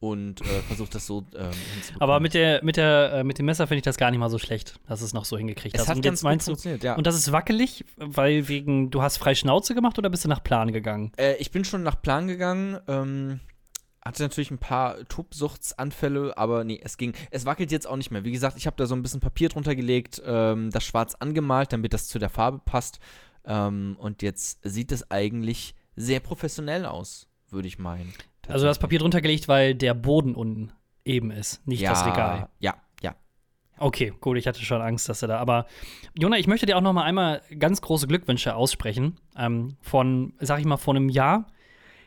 und 0.00 0.40
äh, 0.40 0.44
versucht 0.66 0.94
das 0.94 1.06
so 1.06 1.26
ähm, 1.36 1.50
Aber 1.98 2.20
mit 2.20 2.32
der 2.32 2.64
mit 2.64 2.76
der 2.76 3.12
äh, 3.12 3.24
mit 3.24 3.38
dem 3.38 3.46
Messer 3.46 3.66
finde 3.66 3.78
ich 3.78 3.84
das 3.84 3.98
gar 3.98 4.10
nicht 4.10 4.18
mal 4.18 4.30
so 4.30 4.38
schlecht, 4.38 4.80
dass 4.88 5.02
es 5.02 5.12
noch 5.12 5.26
so 5.26 5.36
hingekriegt 5.36 5.74
es 5.74 5.82
hast. 5.82 5.88
Hat 5.88 5.96
und 5.96 6.04
jetzt 6.06 6.22
meinst 6.22 6.48
du 6.48 6.54
ja. 6.82 6.96
und 6.96 7.06
das 7.06 7.14
ist 7.14 7.32
wackelig, 7.32 7.84
weil 7.96 8.48
wegen 8.48 8.90
du 8.90 9.02
hast 9.02 9.18
frei 9.18 9.34
Schnauze 9.34 9.74
gemacht 9.74 9.98
oder 9.98 10.08
bist 10.08 10.24
du 10.24 10.28
nach 10.28 10.42
Plan 10.42 10.72
gegangen? 10.72 11.12
Äh, 11.16 11.34
ich 11.34 11.50
bin 11.50 11.64
schon 11.64 11.82
nach 11.82 12.00
Plan 12.00 12.26
gegangen. 12.26 12.78
Ähm, 12.88 13.40
hatte 14.02 14.22
natürlich 14.22 14.50
ein 14.50 14.58
paar 14.58 15.04
Tubsuchtsanfälle, 15.08 16.36
aber 16.38 16.64
nee, 16.64 16.80
es 16.82 16.96
ging. 16.96 17.12
Es 17.30 17.44
wackelt 17.44 17.70
jetzt 17.70 17.86
auch 17.86 17.96
nicht 17.96 18.10
mehr. 18.10 18.24
Wie 18.24 18.32
gesagt, 18.32 18.56
ich 18.56 18.66
habe 18.66 18.76
da 18.76 18.86
so 18.86 18.94
ein 18.94 19.02
bisschen 19.02 19.20
Papier 19.20 19.50
drunter 19.50 19.76
gelegt, 19.76 20.22
ähm, 20.24 20.70
das 20.70 20.84
schwarz 20.84 21.14
angemalt, 21.16 21.74
damit 21.74 21.92
das 21.92 22.08
zu 22.08 22.18
der 22.18 22.30
Farbe 22.30 22.60
passt. 22.64 22.98
Ähm, 23.44 23.96
und 23.98 24.22
jetzt 24.22 24.60
sieht 24.62 24.92
es 24.92 25.10
eigentlich 25.10 25.74
sehr 25.96 26.20
professionell 26.20 26.86
aus, 26.86 27.28
würde 27.50 27.68
ich 27.68 27.78
meinen. 27.78 28.14
Also 28.48 28.66
das 28.66 28.78
Papier 28.78 28.98
drunter 28.98 29.20
gelegt, 29.20 29.48
weil 29.48 29.74
der 29.74 29.94
Boden 29.94 30.34
unten 30.34 30.72
eben 31.04 31.30
ist, 31.30 31.66
nicht 31.66 31.80
ja, 31.80 31.90
das 31.90 32.06
Regal. 32.06 32.48
Ja, 32.58 32.76
ja. 33.02 33.14
Okay, 33.78 34.12
gut, 34.20 34.36
ich 34.36 34.46
hatte 34.46 34.60
schon 34.60 34.82
Angst, 34.82 35.08
dass 35.08 35.22
er 35.22 35.28
da. 35.28 35.38
Aber 35.38 35.66
Jona, 36.14 36.38
ich 36.38 36.46
möchte 36.46 36.66
dir 36.66 36.76
auch 36.76 36.82
noch 36.82 36.92
mal 36.92 37.04
einmal 37.04 37.42
ganz 37.58 37.80
große 37.80 38.06
Glückwünsche 38.06 38.54
aussprechen. 38.54 39.18
Ähm, 39.36 39.76
von, 39.80 40.34
sag 40.40 40.60
ich 40.60 40.66
mal, 40.66 40.76
vor 40.76 40.94
einem 40.94 41.08
Jahr 41.08 41.46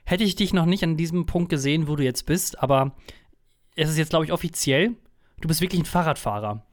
hätte 0.05 0.23
ich 0.23 0.35
dich 0.35 0.53
noch 0.53 0.65
nicht 0.65 0.83
an 0.83 0.97
diesem 0.97 1.25
Punkt 1.25 1.49
gesehen, 1.49 1.87
wo 1.87 1.95
du 1.95 2.03
jetzt 2.03 2.25
bist. 2.25 2.61
Aber 2.61 2.95
es 3.75 3.89
ist 3.89 3.97
jetzt, 3.97 4.09
glaube 4.09 4.25
ich, 4.25 4.31
offiziell. 4.31 4.95
Du 5.41 5.47
bist 5.47 5.61
wirklich 5.61 5.81
ein 5.81 5.85
Fahrradfahrer. 5.85 6.65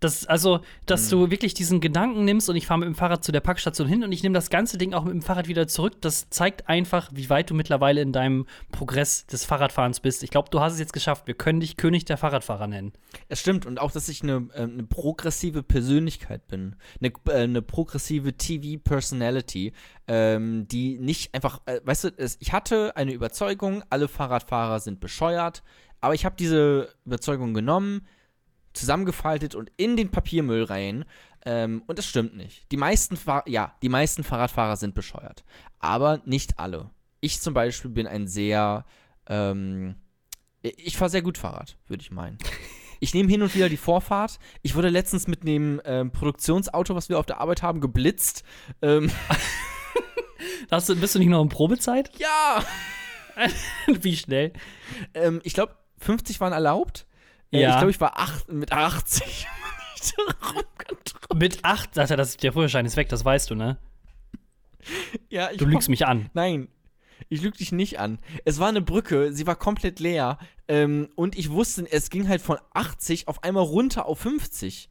Das, 0.00 0.24
also, 0.26 0.60
dass 0.86 1.06
mhm. 1.06 1.10
du 1.10 1.30
wirklich 1.30 1.52
diesen 1.52 1.80
Gedanken 1.80 2.24
nimmst 2.24 2.48
und 2.48 2.56
ich 2.56 2.66
fahre 2.66 2.80
mit 2.80 2.86
dem 2.88 2.94
Fahrrad 2.94 3.22
zu 3.22 3.32
der 3.32 3.40
Packstation 3.40 3.86
hin 3.86 4.02
und 4.02 4.12
ich 4.12 4.22
nehme 4.22 4.34
das 4.34 4.48
ganze 4.48 4.78
Ding 4.78 4.94
auch 4.94 5.04
mit 5.04 5.12
dem 5.12 5.20
Fahrrad 5.20 5.46
wieder 5.46 5.68
zurück, 5.68 6.00
das 6.00 6.30
zeigt 6.30 6.68
einfach, 6.70 7.10
wie 7.12 7.28
weit 7.28 7.50
du 7.50 7.54
mittlerweile 7.54 8.00
in 8.00 8.12
deinem 8.12 8.46
Progress 8.72 9.26
des 9.26 9.44
Fahrradfahrens 9.44 10.00
bist. 10.00 10.22
Ich 10.22 10.30
glaube, 10.30 10.48
du 10.50 10.60
hast 10.60 10.72
es 10.72 10.78
jetzt 10.78 10.94
geschafft. 10.94 11.26
Wir 11.26 11.34
können 11.34 11.60
dich 11.60 11.76
König 11.76 12.06
der 12.06 12.16
Fahrradfahrer 12.16 12.66
nennen. 12.66 12.92
Es 13.28 13.40
stimmt 13.40 13.66
und 13.66 13.78
auch, 13.78 13.92
dass 13.92 14.08
ich 14.08 14.22
eine, 14.22 14.48
äh, 14.54 14.62
eine 14.62 14.84
progressive 14.84 15.62
Persönlichkeit 15.62 16.48
bin. 16.48 16.76
Eine, 17.00 17.12
äh, 17.28 17.42
eine 17.42 17.60
progressive 17.60 18.32
TV-Personality, 18.32 19.74
ähm, 20.08 20.66
die 20.66 20.98
nicht 20.98 21.34
einfach, 21.34 21.60
äh, 21.66 21.80
weißt 21.84 22.04
du, 22.04 22.08
es, 22.16 22.38
ich 22.40 22.54
hatte 22.54 22.96
eine 22.96 23.12
Überzeugung, 23.12 23.84
alle 23.90 24.08
Fahrradfahrer 24.08 24.80
sind 24.80 25.00
bescheuert, 25.00 25.62
aber 26.00 26.14
ich 26.14 26.24
habe 26.24 26.36
diese 26.38 26.88
Überzeugung 27.04 27.52
genommen, 27.52 28.06
zusammengefaltet 28.72 29.54
und 29.54 29.70
in 29.76 29.96
den 29.96 30.10
Papiermüll 30.10 30.64
rein. 30.64 31.04
Ähm, 31.44 31.82
und 31.86 31.98
das 31.98 32.06
stimmt 32.06 32.36
nicht. 32.36 32.70
Die 32.70 32.76
meisten, 32.76 33.16
Fahr 33.16 33.44
ja, 33.46 33.74
die 33.82 33.88
meisten 33.88 34.24
Fahrradfahrer 34.24 34.76
sind 34.76 34.94
bescheuert. 34.94 35.44
Aber 35.78 36.20
nicht 36.24 36.58
alle. 36.58 36.90
Ich 37.20 37.40
zum 37.40 37.54
Beispiel 37.54 37.90
bin 37.90 38.06
ein 38.06 38.26
sehr, 38.26 38.84
ähm, 39.26 39.96
ich 40.62 40.96
fahre 40.96 41.10
sehr 41.10 41.22
gut 41.22 41.38
Fahrrad, 41.38 41.76
würde 41.86 42.02
ich 42.02 42.10
meinen. 42.10 42.38
Ich 43.02 43.14
nehme 43.14 43.30
hin 43.30 43.40
und 43.40 43.54
wieder 43.54 43.70
die 43.70 43.78
Vorfahrt. 43.78 44.38
Ich 44.60 44.74
wurde 44.74 44.90
letztens 44.90 45.26
mit 45.26 45.40
einem 45.40 45.80
ähm, 45.86 46.10
Produktionsauto, 46.10 46.94
was 46.94 47.08
wir 47.08 47.18
auf 47.18 47.24
der 47.24 47.40
Arbeit 47.40 47.62
haben, 47.62 47.80
geblitzt. 47.80 48.44
Ähm. 48.82 49.10
du, 50.70 50.96
bist 50.96 51.14
du 51.14 51.18
nicht 51.18 51.28
noch 51.28 51.40
in 51.40 51.48
Probezeit? 51.48 52.10
Ja! 52.18 52.62
Wie 53.86 54.14
schnell? 54.14 54.52
Ähm, 55.14 55.40
ich 55.44 55.54
glaube, 55.54 55.76
50 55.96 56.40
waren 56.40 56.52
erlaubt. 56.52 57.06
Äh, 57.52 57.62
ja. 57.62 57.70
Ich 57.70 57.76
glaube, 57.76 57.90
ich 57.90 58.00
war 58.00 58.18
acht, 58.18 58.50
mit 58.50 58.72
80. 58.72 59.46
mit 61.34 61.64
8, 61.64 61.94
sagt 61.94 62.10
er, 62.10 62.16
das, 62.16 62.36
der 62.36 62.52
Führerschein 62.52 62.86
ist 62.86 62.96
weg, 62.96 63.08
das 63.08 63.24
weißt 63.24 63.50
du, 63.50 63.54
ne? 63.54 63.78
Ja, 65.28 65.50
ich 65.50 65.58
Du 65.58 65.66
lügst 65.66 65.88
mich 65.88 66.06
an. 66.06 66.30
Nein, 66.32 66.68
ich 67.28 67.42
lüge 67.42 67.58
dich 67.58 67.72
nicht 67.72 68.00
an. 68.00 68.18
Es 68.44 68.58
war 68.58 68.68
eine 68.68 68.80
Brücke, 68.80 69.32
sie 69.32 69.46
war 69.46 69.56
komplett 69.56 70.00
leer. 70.00 70.38
Ähm, 70.68 71.08
und 71.16 71.36
ich 71.38 71.50
wusste, 71.50 71.86
es 71.90 72.10
ging 72.10 72.28
halt 72.28 72.40
von 72.40 72.58
80 72.72 73.28
auf 73.28 73.44
einmal 73.44 73.64
runter 73.64 74.06
auf 74.06 74.20
50. 74.20 74.88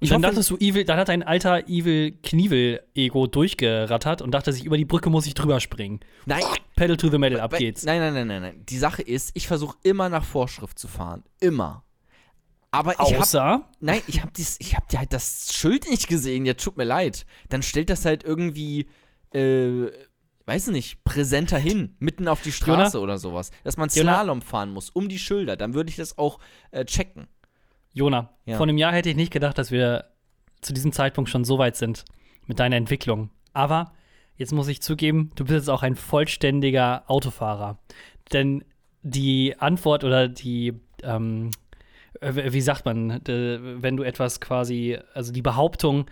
Ich 0.00 0.10
und 0.10 0.14
dann 0.14 0.22
hoffe, 0.24 0.34
dachtest 0.34 0.50
du, 0.50 0.56
Evil, 0.56 0.84
dann 0.84 0.98
hat 0.98 1.10
ein 1.10 1.22
alter 1.22 1.68
Evil 1.68 2.10
Knievel-Ego 2.22 3.28
durchgerattert 3.28 4.20
und 4.20 4.32
dachte 4.32 4.52
sich, 4.52 4.64
über 4.64 4.76
die 4.76 4.84
Brücke 4.84 5.10
muss 5.10 5.26
ich 5.26 5.34
drüber 5.34 5.60
springen. 5.60 6.00
Nein. 6.26 6.42
Pedal 6.74 6.96
to 6.96 7.08
the 7.08 7.18
metal, 7.18 7.38
ab 7.38 7.56
geht's. 7.56 7.84
Nein, 7.84 8.00
nein, 8.00 8.14
nein, 8.14 8.26
nein, 8.26 8.42
nein. 8.42 8.66
Die 8.66 8.78
Sache 8.78 9.02
ist, 9.02 9.30
ich 9.34 9.46
versuche 9.46 9.76
immer 9.84 10.08
nach 10.08 10.24
Vorschrift 10.24 10.78
zu 10.78 10.88
fahren. 10.88 11.22
Immer. 11.38 11.84
Aber 12.72 12.94
ich 12.94 12.98
Außer? 12.98 13.44
Hab, 13.44 13.70
nein, 13.80 14.00
ich 14.06 14.22
habe 14.22 14.32
hab 14.32 14.98
halt 14.98 15.12
das 15.12 15.52
Schild 15.52 15.88
nicht 15.88 16.08
gesehen. 16.08 16.46
Ja, 16.46 16.54
tut 16.54 16.78
mir 16.78 16.84
leid. 16.84 17.26
Dann 17.50 17.62
stellt 17.62 17.90
das 17.90 18.06
halt 18.06 18.24
irgendwie, 18.24 18.88
äh, 19.32 19.88
weiß 20.46 20.68
nicht, 20.68 21.04
präsenter 21.04 21.58
hin, 21.58 21.94
mitten 21.98 22.28
auf 22.28 22.40
die 22.40 22.50
Straße 22.50 22.96
Jona? 22.96 23.04
oder 23.04 23.18
sowas. 23.18 23.50
Dass 23.62 23.76
man 23.76 23.90
Slalom 23.90 24.38
Jona? 24.38 24.50
fahren 24.50 24.70
muss, 24.70 24.88
um 24.88 25.10
die 25.10 25.18
Schilder. 25.18 25.56
Dann 25.56 25.74
würde 25.74 25.90
ich 25.90 25.96
das 25.96 26.16
auch 26.16 26.38
äh, 26.70 26.86
checken. 26.86 27.28
Jona, 27.92 28.30
ja. 28.46 28.56
vor 28.56 28.64
einem 28.64 28.78
Jahr 28.78 28.92
hätte 28.92 29.10
ich 29.10 29.16
nicht 29.16 29.32
gedacht, 29.32 29.58
dass 29.58 29.70
wir 29.70 30.06
zu 30.62 30.72
diesem 30.72 30.92
Zeitpunkt 30.92 31.28
schon 31.28 31.44
so 31.44 31.58
weit 31.58 31.76
sind 31.76 32.06
mit 32.46 32.58
deiner 32.58 32.76
Entwicklung. 32.76 33.28
Aber 33.52 33.92
jetzt 34.36 34.52
muss 34.52 34.68
ich 34.68 34.80
zugeben, 34.80 35.30
du 35.34 35.44
bist 35.44 35.56
jetzt 35.56 35.70
auch 35.70 35.82
ein 35.82 35.96
vollständiger 35.96 37.04
Autofahrer. 37.06 37.78
Denn 38.32 38.64
die 39.02 39.58
Antwort 39.58 40.04
oder 40.04 40.28
die, 40.28 40.80
ähm, 41.02 41.50
äh, 41.50 41.61
wie 42.20 42.60
sagt 42.60 42.84
man, 42.84 43.20
wenn 43.26 43.96
du 43.96 44.02
etwas 44.02 44.40
quasi, 44.40 44.98
also 45.14 45.32
die 45.32 45.42
Behauptung, 45.42 46.06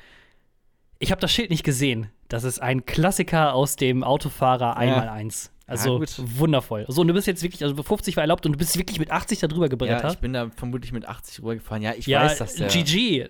ich 0.98 1.10
habe 1.10 1.20
das 1.20 1.32
Schild 1.32 1.50
nicht 1.50 1.64
gesehen. 1.64 2.10
Das 2.28 2.44
ist 2.44 2.60
ein 2.60 2.86
Klassiker 2.86 3.54
aus 3.54 3.76
dem 3.76 4.04
Autofahrer 4.04 4.76
einmal 4.76 5.06
ja. 5.06 5.12
eins. 5.12 5.52
Also 5.66 6.02
ja, 6.02 6.06
wundervoll. 6.18 6.84
So, 6.88 7.02
und 7.02 7.08
du 7.08 7.14
bist 7.14 7.28
jetzt 7.28 7.42
wirklich, 7.42 7.62
also 7.62 7.80
50 7.80 8.16
war 8.16 8.22
erlaubt 8.22 8.44
und 8.44 8.52
du 8.52 8.58
bist 8.58 8.76
wirklich 8.76 8.98
mit 8.98 9.10
80 9.10 9.38
da 9.38 9.46
drüber 9.46 9.68
gebrettert. 9.68 10.02
Ja, 10.02 10.10
ich 10.10 10.18
bin 10.18 10.32
da 10.32 10.50
vermutlich 10.50 10.92
mit 10.92 11.06
80 11.06 11.40
rübergefahren. 11.40 11.82
Ja, 11.82 11.94
ich 11.94 12.06
ja, 12.06 12.22
weiß 12.22 12.38
das. 12.38 12.58
Ja, 12.58 12.66
GG, 12.66 13.28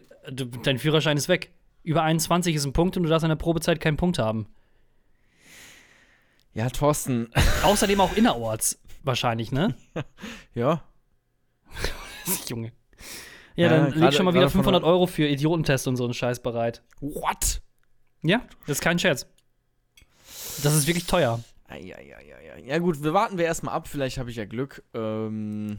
dein 0.62 0.78
Führerschein 0.78 1.18
ist 1.18 1.28
weg. 1.28 1.52
Über 1.83 2.02
21 2.02 2.54
ist 2.54 2.64
ein 2.64 2.72
Punkt 2.72 2.96
und 2.96 3.02
du 3.02 3.11
darfst 3.11 3.24
in 3.24 3.28
der 3.28 3.37
Probezeit 3.37 3.78
keinen 3.78 3.98
Punkt 3.98 4.18
haben. 4.18 4.46
Ja, 6.54 6.68
Thorsten. 6.70 7.30
Außerdem 7.62 8.00
auch 8.00 8.16
innerorts 8.16 8.78
wahrscheinlich, 9.02 9.52
ne? 9.52 9.74
ja. 10.54 10.83
Junge. 12.48 12.72
Ja, 13.56 13.68
dann 13.68 13.92
ja, 13.92 14.06
leg 14.06 14.14
schon 14.14 14.24
mal 14.24 14.35
wieder 14.35 14.48
500 14.48 14.85
Euro 14.85 15.06
für 15.06 15.26
Idiotentest 15.26 15.88
und 15.88 15.96
so 15.96 16.04
einen 16.04 16.14
Scheiß 16.14 16.40
bereit. 16.40 16.83
What? 17.00 17.61
Ja, 18.22 18.42
das 18.66 18.78
ist 18.78 18.83
kein 18.83 18.98
Scherz. 18.98 19.26
Das 20.62 20.74
ist 20.74 20.87
wirklich 20.87 21.06
teuer. 21.06 21.40
Ja, 21.70 21.76
ja, 21.76 22.00
ja, 22.00 22.20
ja. 22.20 22.30
Ja, 22.64 22.78
gut, 22.78 23.02
wir 23.02 23.14
warten 23.14 23.38
wir 23.38 23.44
erstmal 23.44 23.74
ab. 23.74 23.88
Vielleicht 23.88 24.18
habe 24.18 24.30
ich 24.30 24.37
ja 24.37 24.44
Glück. 24.44 24.83
Ähm, 24.94 25.78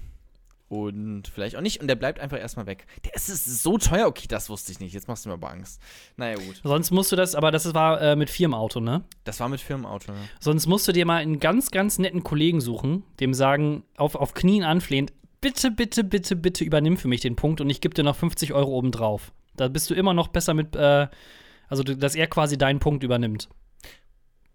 und 0.71 1.27
vielleicht 1.27 1.57
auch 1.57 1.61
nicht. 1.61 1.81
Und 1.81 1.87
der 1.87 1.95
bleibt 1.95 2.19
einfach 2.19 2.39
erstmal 2.39 2.65
weg. 2.65 2.85
Der 3.03 3.13
ist, 3.13 3.29
ist, 3.29 3.61
so 3.61 3.77
teuer. 3.77 4.07
Okay, 4.07 4.27
das 4.27 4.49
wusste 4.49 4.71
ich 4.71 4.79
nicht. 4.79 4.93
Jetzt 4.93 5.07
machst 5.07 5.25
du 5.25 5.29
mir 5.29 5.33
aber 5.33 5.51
Angst. 5.51 5.81
Naja, 6.15 6.35
gut. 6.37 6.61
Sonst 6.63 6.91
musst 6.91 7.11
du 7.11 7.17
das, 7.17 7.35
aber 7.35 7.51
das 7.51 7.73
war 7.73 8.01
äh, 8.01 8.15
mit 8.15 8.29
Firmenauto, 8.29 8.79
ne? 8.79 9.03
Das 9.25 9.39
war 9.41 9.49
mit 9.49 9.59
Firmenauto, 9.59 10.13
ne? 10.13 10.19
Sonst 10.39 10.67
musst 10.67 10.87
du 10.87 10.93
dir 10.93 11.05
mal 11.05 11.17
einen 11.17 11.41
ganz, 11.41 11.71
ganz 11.71 11.99
netten 11.99 12.23
Kollegen 12.23 12.61
suchen, 12.61 13.03
dem 13.19 13.33
sagen, 13.33 13.83
auf, 13.97 14.15
auf 14.15 14.33
Knien 14.33 14.63
anflehend, 14.63 15.11
bitte, 15.41 15.71
bitte, 15.71 16.03
bitte, 16.03 16.35
bitte 16.35 16.63
übernimm 16.63 16.97
für 16.97 17.07
mich 17.07 17.21
den 17.21 17.35
Punkt 17.35 17.59
und 17.61 17.69
ich 17.69 17.81
gebe 17.81 17.93
dir 17.93 18.03
noch 18.03 18.15
50 18.15 18.53
Euro 18.53 18.71
obendrauf. 18.77 19.33
Da 19.55 19.67
bist 19.67 19.89
du 19.89 19.93
immer 19.93 20.13
noch 20.13 20.29
besser 20.29 20.53
mit, 20.53 20.75
äh, 20.75 21.07
also 21.67 21.83
dass 21.83 22.15
er 22.15 22.27
quasi 22.27 22.57
deinen 22.57 22.79
Punkt 22.79 23.03
übernimmt. 23.03 23.49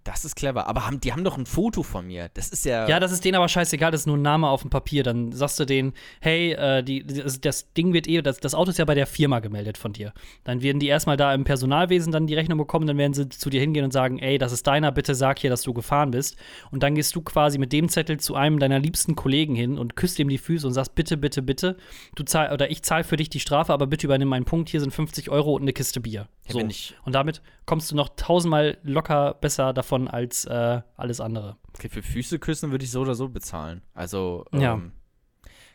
Das 0.07 0.25
ist 0.25 0.37
clever. 0.37 0.69
Aber 0.69 0.87
haben, 0.87 1.01
die 1.01 1.13
haben 1.13 1.25
doch 1.25 1.37
ein 1.37 1.47
Foto 1.47 1.83
von 1.83 2.07
mir. 2.07 2.31
Das 2.35 2.51
ist 2.51 2.65
ja. 2.65 2.89
Ja, 2.89 3.01
das 3.01 3.11
ist 3.11 3.25
denen 3.25 3.35
aber 3.35 3.49
scheißegal. 3.49 3.91
Das 3.91 4.03
ist 4.03 4.07
nur 4.07 4.17
ein 4.17 4.23
Name 4.23 4.49
auf 4.49 4.63
dem 4.63 4.71
Papier. 4.71 5.03
Dann 5.03 5.33
sagst 5.33 5.59
du 5.59 5.65
denen, 5.65 5.95
hey, 6.21 6.53
äh, 6.53 6.85
die, 6.85 7.05
das, 7.05 7.41
das, 7.41 7.73
Ding 7.73 7.93
wird 7.93 8.07
eh, 8.07 8.23
das, 8.23 8.39
das 8.39 8.55
Auto 8.55 8.71
ist 8.71 8.79
ja 8.79 8.85
bei 8.85 8.95
der 8.95 9.09
Firma 9.09 9.41
gemeldet 9.41 9.77
von 9.77 9.93
dir. 9.93 10.13
Dann 10.45 10.63
werden 10.63 10.79
die 10.79 10.87
erstmal 10.87 11.17
da 11.17 11.35
im 11.35 11.43
Personalwesen 11.43 12.13
dann 12.13 12.29
die 12.29 12.35
Rechnung 12.35 12.57
bekommen. 12.57 12.87
Dann 12.87 12.99
werden 12.99 13.15
sie 13.15 13.29
zu 13.29 13.51
dir 13.51 13.61
hingehen 13.61 13.85
und 13.85 13.93
sagen, 13.93 14.21
ey, 14.21 14.39
das 14.39 14.53
ist 14.53 14.65
deiner, 14.69 14.93
bitte 14.93 15.17
sag 15.17 15.41
hier, 15.41 15.51
dass 15.51 15.63
du 15.63 15.75
gefahren 15.75 16.13
bist. 16.13 16.37
Und 16.71 16.85
dann 16.85 16.95
gehst 16.95 17.17
du 17.17 17.21
quasi 17.23 17.59
mit 17.59 17.73
dem 17.73 17.89
Zettel 17.89 18.21
zu 18.21 18.37
einem 18.37 18.61
deiner 18.61 18.79
liebsten 18.79 19.17
Kollegen 19.17 19.57
hin 19.57 19.77
und 19.77 19.97
küsst 19.97 20.21
ihm 20.21 20.29
die 20.29 20.39
Füße 20.39 20.69
und 20.69 20.73
sagst, 20.73 20.95
bitte, 20.95 21.17
bitte, 21.17 21.43
bitte, 21.43 21.77
du 22.15 22.23
zahl, 22.23 22.53
oder 22.53 22.71
ich 22.71 22.83
zahle 22.85 23.03
für 23.03 23.17
dich 23.17 23.29
die 23.29 23.41
Strafe, 23.41 23.73
aber 23.73 23.89
bitte 23.89 24.07
übernimm 24.07 24.29
meinen 24.29 24.45
Punkt. 24.45 24.69
Hier 24.69 24.79
sind 24.79 24.93
50 24.93 25.31
Euro 25.31 25.55
und 25.55 25.63
eine 25.63 25.73
Kiste 25.73 26.01
Bier. 26.01 26.29
So. 26.49 26.61
Ja, 26.61 26.69
und 27.05 27.13
damit 27.13 27.43
kommst 27.65 27.91
du 27.91 27.97
noch 27.97 28.11
tausendmal 28.15 28.79
locker 28.85 29.35
besser 29.35 29.73
davon 29.73 29.96
als 30.05 30.45
äh, 30.45 30.81
alles 30.97 31.21
andere. 31.21 31.57
Okay, 31.75 31.89
für 31.89 32.03
Füße 32.03 32.39
küssen 32.39 32.71
würde 32.71 32.85
ich 32.85 32.91
so 32.91 33.01
oder 33.01 33.15
so 33.15 33.29
bezahlen. 33.29 33.83
Also, 33.95 34.45
ähm, 34.53 34.61
ja. 34.61 34.81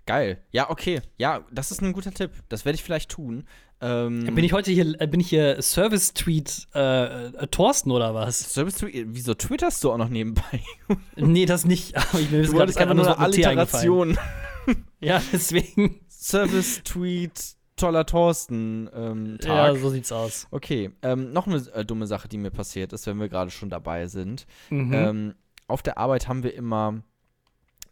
Geil. 0.06 0.42
Ja, 0.52 0.70
okay. 0.70 1.02
Ja, 1.18 1.46
das 1.52 1.72
ist 1.72 1.82
ein 1.82 1.94
guter 1.94 2.12
Tipp. 2.12 2.32
Das 2.50 2.66
werde 2.66 2.76
ich 2.76 2.84
vielleicht 2.84 3.12
tun. 3.12 3.46
Ähm, 3.82 4.34
bin 4.36 4.44
ich 4.44 4.54
heute 4.54 4.72
hier, 4.72 5.00
äh, 5.00 5.08
bin 5.08 5.20
ich 5.20 5.30
hier 5.30 5.62
Service-Tweet 5.62 6.68
äh, 6.76 7.28
äh, 7.28 7.48
Thorsten 7.48 7.92
oder 7.92 8.14
was? 8.14 8.54
Service-Tweet? 8.54 9.08
Wieso 9.10 9.34
twitterst 9.34 9.84
du 9.84 9.92
auch 9.92 9.98
noch 9.98 10.10
nebenbei? 10.10 10.62
nee, 11.16 11.46
das 11.46 11.66
nicht. 11.66 11.96
Aber 12.10 12.20
ich 12.20 12.30
mir 12.32 12.44
du 12.44 12.52
gerade 12.52 12.78
einfach 12.78 12.96
nur 12.96 13.06
eine 13.06 13.18
Alliteration. 13.18 14.18
ja, 15.00 15.22
deswegen. 15.32 16.00
Service-Tweet 16.10 17.56
toller 17.82 18.06
Thorsten 18.06 18.90
ähm. 18.94 19.38
Ja, 19.42 19.76
so 19.76 19.90
sieht's 19.90 20.12
aus. 20.12 20.48
Okay, 20.52 20.92
ähm, 21.02 21.34
noch 21.34 21.48
eine 21.48 21.58
äh, 21.74 21.86
dumme 21.86 22.08
Sache, 22.08 22.28
die 22.28 22.38
mir 22.38 22.52
passiert 22.52 22.94
ist, 22.94 23.08
wenn 23.08 23.20
wir 23.20 23.30
gerade 23.30 23.52
schon 23.52 23.70
dabei 23.70 24.08
sind. 24.08 24.46
Mhm. 24.70 24.94
Ähm, 24.94 25.36
auf 25.68 25.82
der 25.82 25.98
Arbeit 25.98 26.28
haben 26.28 26.44
wir 26.44 26.54
immer 26.54 27.02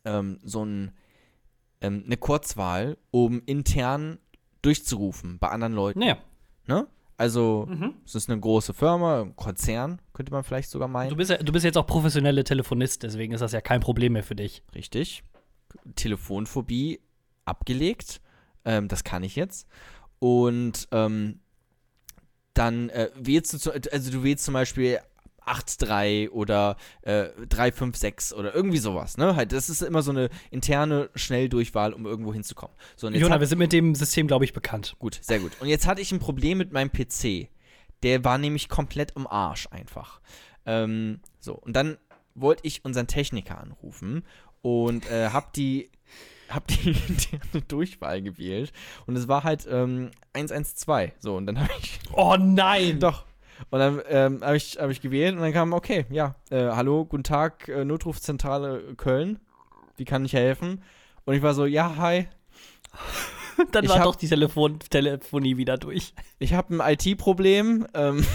ähm, 0.06 0.40
so 0.44 0.64
ein, 0.64 0.92
ähm, 1.82 2.04
eine 2.06 2.18
Kurzwahl, 2.18 2.98
um 3.12 3.42
intern 3.46 4.20
durchzurufen 4.62 5.40
bei 5.40 5.50
anderen 5.50 5.74
Leuten. 5.74 6.02
Ja. 6.02 6.18
Ne? 6.68 6.88
Also, 7.18 7.68
mhm. 7.70 7.96
es 8.06 8.16
ist 8.16 8.30
eine 8.30 8.40
große 8.40 8.74
Firma, 8.74 9.24
ein 9.24 9.36
Konzern, 9.36 10.02
könnte 10.14 10.32
man 10.32 10.44
vielleicht 10.44 10.70
sogar 10.70 10.88
meinen. 10.88 11.10
Du 11.10 11.18
bist, 11.18 11.30
ja, 11.32 11.38
du 11.38 11.52
bist 11.52 11.66
jetzt 11.66 11.78
auch 11.78 11.86
professionelle 11.86 12.46
Telefonist, 12.46 13.04
deswegen 13.04 13.34
ist 13.34 13.42
das 13.42 13.52
ja 13.52 13.60
kein 13.60 13.82
Problem 13.82 14.14
mehr 14.14 14.24
für 14.24 14.36
dich. 14.36 14.64
Richtig. 14.74 15.24
Telefonphobie 15.96 17.02
abgelegt. 17.44 18.22
Ähm, 18.70 18.88
das 18.88 19.04
kann 19.04 19.24
ich 19.24 19.36
jetzt. 19.36 19.68
Und 20.20 20.88
ähm, 20.92 21.40
dann 22.54 22.90
äh, 22.90 23.10
wählst 23.16 23.52
du, 23.52 23.58
zu, 23.58 23.72
also 23.74 24.12
du 24.12 24.24
wählst 24.24 24.46
zum 24.46 24.54
Beispiel 24.54 25.00
8-3 25.44 26.30
oder 26.30 26.78
äh, 27.02 27.30
3-5-6 27.50 28.36
oder 28.36 28.54
irgendwie 28.54 28.78
sowas, 28.78 29.18
ne? 29.18 29.36
Halt, 29.36 29.54
das 29.54 29.70
ist 29.70 29.82
immer 29.82 30.04
so 30.04 30.12
eine 30.12 30.30
interne 30.52 31.10
Schnelldurchwahl, 31.16 31.94
um 31.94 32.06
irgendwo 32.06 32.32
hinzukommen. 32.32 32.76
So, 32.96 33.10
Jona, 33.10 33.34
hat, 33.34 33.40
wir 33.40 33.48
sind 33.48 33.58
mit 33.58 33.74
dem 33.74 33.96
System, 33.96 34.28
glaube 34.28 34.46
ich, 34.46 34.54
bekannt. 34.54 34.96
Gut, 35.00 35.20
sehr 35.20 35.40
gut. 35.40 35.54
Und 35.60 35.68
jetzt 35.68 35.88
hatte 35.88 36.02
ich 36.02 36.12
ein 36.12 36.20
Problem 36.20 36.60
mit 36.60 36.72
meinem 36.72 36.92
PC. 36.92 37.50
Der 38.04 38.24
war 38.24 38.38
nämlich 38.38 38.70
komplett 38.70 39.14
im 39.16 39.26
Arsch 39.26 39.68
einfach. 39.72 40.22
Ähm, 40.68 41.22
so, 41.40 41.56
und 41.56 41.76
dann 41.76 41.98
wollte 42.36 42.68
ich 42.68 42.86
unseren 42.86 43.08
Techniker 43.08 43.60
anrufen 43.60 44.24
und 44.62 45.10
äh, 45.10 45.30
hab 45.30 45.54
die 45.54 45.90
hab 46.50 46.68
die 46.68 46.90
interne 47.08 47.64
Durchwahl 47.68 48.22
gewählt 48.22 48.72
und 49.06 49.16
es 49.16 49.28
war 49.28 49.44
halt 49.44 49.68
ähm, 49.70 50.12
112. 50.34 51.14
So, 51.20 51.36
und 51.36 51.48
dann 51.48 51.60
habe 51.60 51.70
ich. 51.82 52.00
Oh 52.14 52.36
nein! 52.38 53.00
Doch. 53.00 53.26
Und 53.70 53.80
dann 53.80 54.02
ähm, 54.08 54.42
habe 54.42 54.58
ich, 54.58 54.78
hab 54.80 54.90
ich 54.90 55.02
gewählt 55.02 55.36
und 55.36 55.42
dann 55.42 55.52
kam, 55.52 55.74
okay, 55.74 56.06
ja, 56.10 56.36
äh, 56.50 56.70
hallo, 56.70 57.06
guten 57.06 57.24
Tag, 57.24 57.68
äh, 57.68 57.84
Notrufzentrale 57.84 58.96
Köln. 58.96 59.40
Wie 59.98 60.06
kann 60.06 60.24
ich 60.24 60.34
helfen? 60.34 60.82
Und 61.26 61.36
ich 61.36 61.42
war 61.42 61.54
so, 61.54 61.66
ja, 61.66 61.98
hi. 61.98 62.28
dann 63.72 63.84
ich 63.84 63.90
war 63.90 63.98
hab, 63.98 64.06
doch 64.06 64.16
die 64.16 64.30
Telefon 64.30 64.80
Telefonie 64.80 65.58
wieder 65.58 65.78
durch. 65.78 66.14
Ich 66.40 66.54
habe 66.54 66.74
ein 66.74 66.94
IT-Problem. 66.94 67.86
Ähm, 67.94 68.26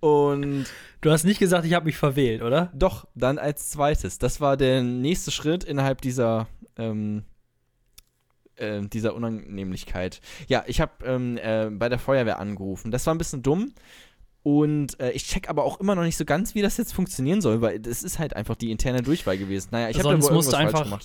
und 0.00 0.66
Du 1.04 1.10
hast 1.10 1.24
nicht 1.24 1.38
gesagt, 1.38 1.66
ich 1.66 1.74
habe 1.74 1.84
mich 1.84 1.98
verwählt, 1.98 2.40
oder? 2.40 2.72
Doch, 2.72 3.06
dann 3.14 3.36
als 3.36 3.68
zweites. 3.68 4.18
Das 4.18 4.40
war 4.40 4.56
der 4.56 4.82
nächste 4.82 5.30
Schritt 5.30 5.62
innerhalb 5.62 6.00
dieser, 6.00 6.46
ähm, 6.78 7.24
äh, 8.56 8.80
dieser 8.80 9.14
Unannehmlichkeit. 9.14 10.22
Ja, 10.48 10.64
ich 10.66 10.80
habe 10.80 10.92
ähm, 11.04 11.36
äh, 11.36 11.68
bei 11.70 11.90
der 11.90 11.98
Feuerwehr 11.98 12.38
angerufen. 12.38 12.90
Das 12.90 13.04
war 13.04 13.14
ein 13.14 13.18
bisschen 13.18 13.42
dumm. 13.42 13.74
Und 14.42 14.98
äh, 14.98 15.10
ich 15.10 15.26
check 15.26 15.50
aber 15.50 15.64
auch 15.64 15.78
immer 15.78 15.94
noch 15.94 16.04
nicht 16.04 16.16
so 16.16 16.24
ganz, 16.24 16.54
wie 16.54 16.62
das 16.62 16.78
jetzt 16.78 16.94
funktionieren 16.94 17.42
soll, 17.42 17.60
weil 17.60 17.80
das 17.80 18.02
ist 18.02 18.18
halt 18.18 18.34
einfach 18.34 18.56
die 18.56 18.70
interne 18.70 19.02
Durchwahl 19.02 19.36
gewesen. 19.36 19.68
Naja, 19.72 19.90
ich 19.90 19.98
habe 19.98 20.08
da 20.08 20.22
wohl 20.22 20.30
irgendwas 20.30 20.54
falsch 20.54 20.74
einfach, 20.74 21.00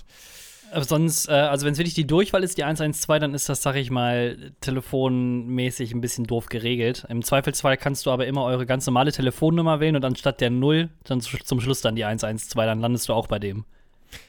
gemacht. 0.72 0.90
Sonst, 0.90 1.28
äh, 1.28 1.32
also 1.32 1.66
wenn 1.66 1.74
es 1.74 1.80
wirklich 1.80 1.94
die 1.94 2.08
Durchwahl 2.08 2.44
ist, 2.44 2.58
die 2.58 2.64
112, 2.64 3.20
dann 3.20 3.34
ist 3.34 3.50
das, 3.50 3.62
sag 3.62 3.76
ich 3.76 3.92
mal, 3.92 4.54
telefonmäßig 4.62 5.94
ein 5.94 6.02
bisschen 6.02 6.26
doof 6.26 6.48
geregelt. 6.48 7.06
Im 7.10 7.24
Zweifelsfall 7.24 7.78
kannst 7.78 8.06
du 8.06 8.12
aber 8.12 8.28
immer 8.28 8.44
eure 8.44 8.66
ganz 8.66 8.86
normale 8.86 9.12
Telefonnummer 9.12 9.80
wählen 9.80 9.96
und 9.96 10.06
anstatt 10.06 10.42
der 10.42 10.50
0 10.50 10.90
dann 11.04 11.22
zum 11.22 11.62
Schluss 11.62 11.82
dann 11.82 11.96
die 11.96 12.06
112, 12.06 12.54
dann 12.66 12.80
landest 12.80 13.10
du 13.10 13.14
auch 13.14 13.28
bei 13.28 13.40
dem. 13.40 13.66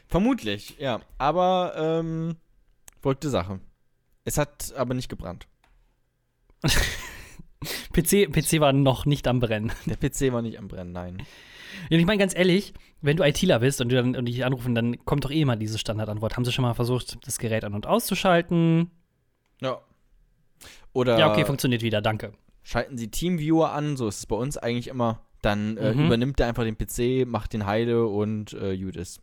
Vermutlich, 0.08 0.76
ja. 0.78 1.00
Aber, 1.18 1.74
ähm, 1.76 2.36
folgte 3.00 3.30
Sache. 3.30 3.60
Es 4.24 4.38
hat 4.38 4.74
aber 4.76 4.94
nicht 4.94 5.08
gebrannt. 5.08 5.46
PC, 7.92 8.30
PC 8.30 8.60
war 8.60 8.72
noch 8.72 9.06
nicht 9.06 9.26
am 9.28 9.40
Brennen. 9.40 9.72
Der 9.86 9.96
PC 9.96 10.32
war 10.32 10.42
nicht 10.42 10.58
am 10.58 10.68
Brennen, 10.68 10.92
nein. 10.92 11.22
Ja, 11.88 11.98
ich 11.98 12.06
meine 12.06 12.18
ganz 12.18 12.34
ehrlich, 12.34 12.74
wenn 13.02 13.16
du 13.16 13.24
ITler 13.24 13.60
bist 13.60 13.80
und 13.80 13.90
du 13.90 13.96
dann 13.96 14.14
und 14.14 14.26
dich 14.26 14.44
anrufen, 14.44 14.74
dann 14.74 15.04
kommt 15.04 15.24
doch 15.24 15.30
eh 15.30 15.40
immer 15.40 15.56
diese 15.56 15.78
Standardantwort. 15.78 16.36
Haben 16.36 16.44
sie 16.44 16.52
schon 16.52 16.62
mal 16.62 16.74
versucht, 16.74 17.18
das 17.26 17.38
Gerät 17.38 17.64
an- 17.64 17.74
und 17.74 17.86
auszuschalten? 17.86 18.90
Ja. 19.60 19.80
Oder. 20.92 21.18
Ja, 21.18 21.30
okay, 21.30 21.44
funktioniert 21.44 21.82
wieder, 21.82 22.02
danke. 22.02 22.32
Schalten 22.62 22.98
Sie 22.98 23.10
Teamviewer 23.10 23.72
an, 23.72 23.96
so 23.96 24.08
ist 24.08 24.18
es 24.18 24.26
bei 24.26 24.36
uns 24.36 24.58
eigentlich 24.58 24.88
immer. 24.88 25.20
Dann 25.42 25.78
äh, 25.78 25.94
mhm. 25.94 26.06
übernimmt 26.06 26.38
er 26.40 26.48
einfach 26.48 26.64
den 26.64 26.76
PC, 26.76 27.26
macht 27.26 27.54
den 27.54 27.64
Heile 27.64 28.06
und 28.06 28.52
äh, 28.52 28.76
gut 28.76 28.96
ist. 28.96 29.20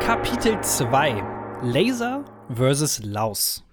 Kapitel 0.00 0.60
2 0.60 1.22
Laser 1.62 2.24
versus 2.54 3.02
Laus. 3.02 3.64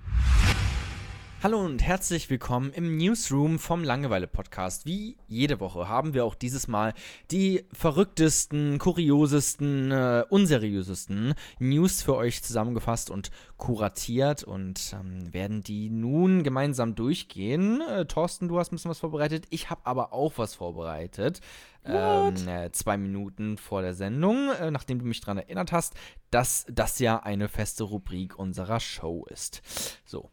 Hallo 1.41 1.63
und 1.63 1.81
herzlich 1.81 2.29
willkommen 2.29 2.73
im 2.73 2.97
Newsroom 2.97 3.59
vom 3.59 3.81
Langeweile 3.81 4.27
Podcast. 4.27 4.85
Wie 4.85 5.15
jede 5.25 5.61
Woche 5.61 5.87
haben 5.87 6.13
wir 6.13 6.25
auch 6.25 6.35
dieses 6.35 6.67
Mal 6.67 6.93
die 7.31 7.65
verrücktesten, 7.71 8.77
kuriosesten, 8.77 9.89
äh, 9.89 10.25
unseriösesten 10.27 11.35
News 11.59 12.01
für 12.01 12.17
euch 12.17 12.43
zusammengefasst 12.43 13.09
und 13.09 13.31
kuratiert 13.55 14.43
und 14.43 14.93
ähm, 14.93 15.33
werden 15.33 15.63
die 15.63 15.89
nun 15.89 16.43
gemeinsam 16.43 16.95
durchgehen. 16.95 17.79
Äh, 17.87 18.05
Thorsten, 18.05 18.49
du 18.49 18.59
hast 18.59 18.73
ein 18.73 18.75
bisschen 18.75 18.91
was 18.91 18.99
vorbereitet. 18.99 19.45
Ich 19.49 19.69
habe 19.69 19.85
aber 19.85 20.11
auch 20.11 20.33
was 20.35 20.55
vorbereitet. 20.55 21.39
Ähm, 21.85 22.35
äh, 22.49 22.69
zwei 22.73 22.97
Minuten 22.97 23.57
vor 23.57 23.81
der 23.81 23.93
Sendung, 23.93 24.49
äh, 24.59 24.71
nachdem 24.71 24.99
du 24.99 25.05
mich 25.05 25.21
daran 25.21 25.37
erinnert 25.37 25.71
hast, 25.71 25.93
dass 26.31 26.65
das 26.69 26.99
ja 26.99 27.23
eine 27.23 27.47
feste 27.47 27.85
Rubrik 27.85 28.37
unserer 28.37 28.81
Show 28.81 29.25
ist. 29.29 29.61
So, 30.03 30.29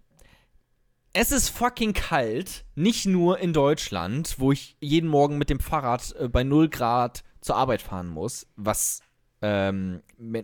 es 1.16 1.32
ist 1.32 1.48
fucking 1.48 1.94
kalt, 1.94 2.66
nicht 2.74 3.06
nur 3.06 3.38
in 3.38 3.54
Deutschland, 3.54 4.34
wo 4.38 4.52
ich 4.52 4.76
jeden 4.80 5.08
Morgen 5.08 5.38
mit 5.38 5.48
dem 5.48 5.60
Fahrrad 5.60 6.14
äh, 6.18 6.28
bei 6.28 6.44
0 6.44 6.68
Grad 6.68 7.24
zur 7.40 7.56
Arbeit 7.56 7.80
fahren 7.80 8.08
muss, 8.08 8.46
was 8.56 9.00
ähm, 9.40 10.02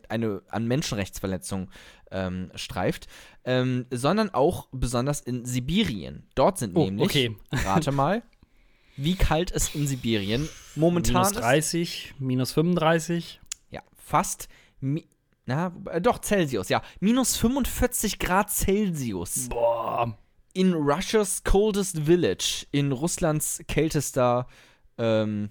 eine 0.08 0.42
an 0.48 0.66
Menschenrechtsverletzung 0.66 1.70
ähm, 2.10 2.50
streift, 2.54 3.06
ähm, 3.44 3.84
sondern 3.90 4.30
auch 4.30 4.68
besonders 4.72 5.20
in 5.20 5.44
Sibirien. 5.44 6.26
Dort 6.34 6.56
sind 6.56 6.74
oh, 6.74 6.84
nämlich, 6.84 7.04
okay. 7.04 7.36
rate 7.52 7.92
mal, 7.92 8.22
wie 8.96 9.16
kalt 9.16 9.50
es 9.52 9.74
in 9.74 9.86
Sibirien 9.86 10.48
momentan 10.74 11.14
minus 11.14 11.32
30, 11.32 12.12
ist. 12.12 12.20
minus 12.20 12.52
35. 12.52 13.40
Ja, 13.70 13.82
fast. 13.94 14.48
Na, 15.44 15.72
äh, 15.90 16.00
doch, 16.00 16.20
Celsius, 16.22 16.70
ja. 16.70 16.80
Minus 17.00 17.36
45 17.36 18.18
Grad 18.18 18.50
Celsius. 18.50 19.50
Boah 19.50 20.16
in 20.52 20.74
Russia's 20.74 21.42
coldest 21.44 21.98
village, 22.00 22.66
in 22.72 22.92
Russlands 22.92 23.62
kältester, 23.68 24.46
ähm, 24.98 25.50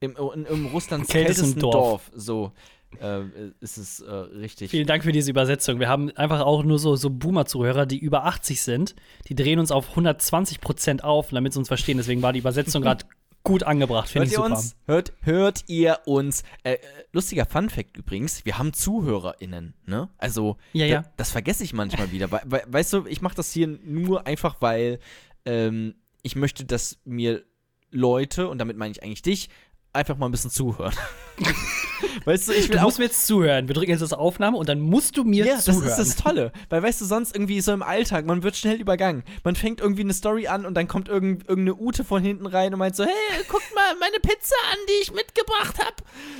im, 0.00 0.16
in, 0.34 0.46
im 0.46 0.66
Russlands 0.66 1.08
kältesten 1.08 1.60
Dorf. 1.60 1.72
Dorf. 1.72 2.10
So 2.14 2.52
äh, 3.00 3.22
ist 3.60 3.76
es 3.76 4.00
äh, 4.00 4.10
richtig. 4.10 4.70
Vielen 4.70 4.86
Dank 4.86 5.04
für 5.04 5.12
diese 5.12 5.30
Übersetzung. 5.30 5.80
Wir 5.80 5.88
haben 5.88 6.10
einfach 6.16 6.40
auch 6.40 6.62
nur 6.62 6.78
so, 6.78 6.96
so 6.96 7.10
Boomer-Zuhörer, 7.10 7.86
die 7.86 7.98
über 7.98 8.24
80 8.24 8.62
sind. 8.62 8.94
Die 9.28 9.34
drehen 9.34 9.58
uns 9.58 9.70
auf 9.70 9.90
120 9.90 10.60
Prozent 10.60 11.04
auf, 11.04 11.30
damit 11.30 11.52
sie 11.52 11.58
uns 11.58 11.68
verstehen. 11.68 11.96
Deswegen 11.96 12.22
war 12.22 12.32
die 12.32 12.38
Übersetzung 12.40 12.82
gerade 12.82 13.04
gut 13.44 13.62
angebracht, 13.62 14.08
finde 14.08 14.26
ich 14.26 14.34
super. 14.34 14.46
Uns, 14.46 14.74
hört, 14.86 15.12
hört 15.20 15.64
ihr 15.68 16.00
uns, 16.06 16.42
äh, 16.64 16.72
äh, 16.72 16.78
lustiger 17.12 17.46
Fun-Fact 17.46 17.96
übrigens, 17.96 18.44
wir 18.44 18.58
haben 18.58 18.72
ZuhörerInnen, 18.72 19.74
ne? 19.86 20.08
Also, 20.18 20.56
ja, 20.72 20.86
ja. 20.86 21.02
Da, 21.02 21.12
das 21.18 21.30
vergesse 21.30 21.62
ich 21.62 21.74
manchmal 21.74 22.10
wieder. 22.10 22.32
We 22.32 22.40
we 22.46 22.62
weißt 22.66 22.92
du, 22.94 23.06
ich 23.06 23.20
mache 23.20 23.36
das 23.36 23.52
hier 23.52 23.66
nur 23.66 24.26
einfach, 24.26 24.56
weil 24.60 24.98
ähm, 25.44 25.94
ich 26.22 26.36
möchte, 26.36 26.64
dass 26.64 26.98
mir 27.04 27.44
Leute, 27.90 28.48
und 28.48 28.58
damit 28.58 28.76
meine 28.76 28.92
ich 28.92 29.02
eigentlich 29.02 29.22
dich, 29.22 29.50
einfach 29.94 30.16
mal 30.16 30.26
ein 30.26 30.32
bisschen 30.32 30.50
zuhören. 30.50 30.94
weißt 32.24 32.48
du, 32.48 32.52
ich 32.52 32.68
will 32.68 32.76
du 32.76 32.82
musst 32.82 32.98
mir 32.98 33.06
jetzt 33.06 33.26
zuhören. 33.26 33.68
Wir 33.68 33.74
drücken 33.74 33.90
jetzt 33.90 34.02
das 34.02 34.12
Aufnahme 34.12 34.56
und 34.56 34.68
dann 34.68 34.80
musst 34.80 35.16
du 35.16 35.24
mir 35.24 35.46
ja, 35.46 35.58
zuhören. 35.58 35.82
Ja, 35.82 35.88
das 35.88 35.98
ist 35.98 36.16
das 36.16 36.22
Tolle. 36.24 36.52
Weil, 36.68 36.82
weißt 36.82 37.00
du, 37.00 37.04
sonst 37.04 37.34
irgendwie 37.34 37.60
so 37.60 37.72
im 37.72 37.82
Alltag, 37.82 38.26
man 38.26 38.42
wird 38.42 38.56
schnell 38.56 38.80
übergangen. 38.80 39.24
Man 39.42 39.56
fängt 39.56 39.80
irgendwie 39.80 40.02
eine 40.02 40.12
Story 40.12 40.46
an 40.46 40.66
und 40.66 40.74
dann 40.74 40.88
kommt 40.88 41.08
irgend, 41.08 41.48
irgendeine 41.48 41.80
Ute 41.80 42.04
von 42.04 42.22
hinten 42.22 42.46
rein 42.46 42.72
und 42.72 42.78
meint 42.78 42.96
so, 42.96 43.04
hey, 43.04 43.44
guckt 43.48 43.74
mal 43.74 43.94
meine 44.00 44.18
Pizza 44.20 44.54
an, 44.72 44.78
die 44.88 45.02
ich 45.02 45.12
mitgebracht 45.12 45.78
habe. 45.78 45.96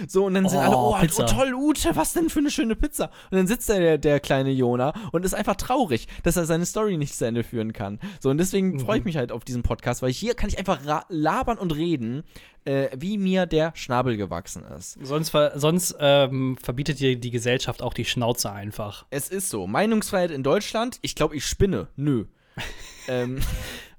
So, 0.08 0.26
und 0.26 0.34
dann 0.34 0.48
sind 0.48 0.58
oh, 0.58 0.62
alle, 0.62 0.76
oh, 0.76 0.96
oh, 1.00 1.22
toll, 1.24 1.54
Ute, 1.54 1.96
was 1.96 2.12
denn 2.12 2.30
für 2.30 2.40
eine 2.40 2.50
schöne 2.50 2.76
Pizza. 2.76 3.10
Und 3.30 3.38
dann 3.38 3.46
sitzt 3.46 3.68
da 3.68 3.78
der, 3.78 3.98
der 3.98 4.20
kleine 4.20 4.50
Jona 4.50 4.92
und 5.12 5.24
ist 5.24 5.34
einfach 5.34 5.56
traurig, 5.56 6.08
dass 6.22 6.36
er 6.36 6.46
seine 6.46 6.66
Story 6.66 6.96
nicht 6.96 7.16
zu 7.16 7.24
Ende 7.24 7.44
führen 7.44 7.72
kann. 7.72 7.98
So, 8.20 8.30
und 8.30 8.38
deswegen 8.38 8.72
mhm. 8.72 8.80
freue 8.80 8.98
ich 8.98 9.04
mich 9.04 9.16
halt 9.16 9.32
auf 9.32 9.44
diesen 9.44 9.62
Podcast, 9.62 10.02
weil 10.02 10.12
hier 10.12 10.34
kann 10.34 10.48
ich 10.48 10.58
einfach 10.58 10.80
labern 11.08 11.58
und 11.58 11.72
reden, 11.72 12.24
äh, 12.64 12.88
wie 12.96 13.18
mir 13.18 13.43
mehr 13.44 13.46
der 13.46 13.76
Schnabel 13.76 14.16
gewachsen 14.16 14.64
ist. 14.64 14.98
Sonst, 15.02 15.32
sonst 15.54 15.96
ähm, 16.00 16.56
verbietet 16.62 17.00
dir 17.00 17.16
die 17.16 17.30
Gesellschaft 17.30 17.82
auch 17.82 17.94
die 17.94 18.04
Schnauze 18.04 18.50
einfach. 18.50 19.06
Es 19.10 19.28
ist 19.28 19.50
so. 19.50 19.66
Meinungsfreiheit 19.66 20.30
in 20.30 20.42
Deutschland, 20.42 20.98
ich 21.02 21.14
glaube, 21.14 21.36
ich 21.36 21.46
spinne. 21.46 21.88
Nö. 21.96 22.26
ähm, 23.08 23.40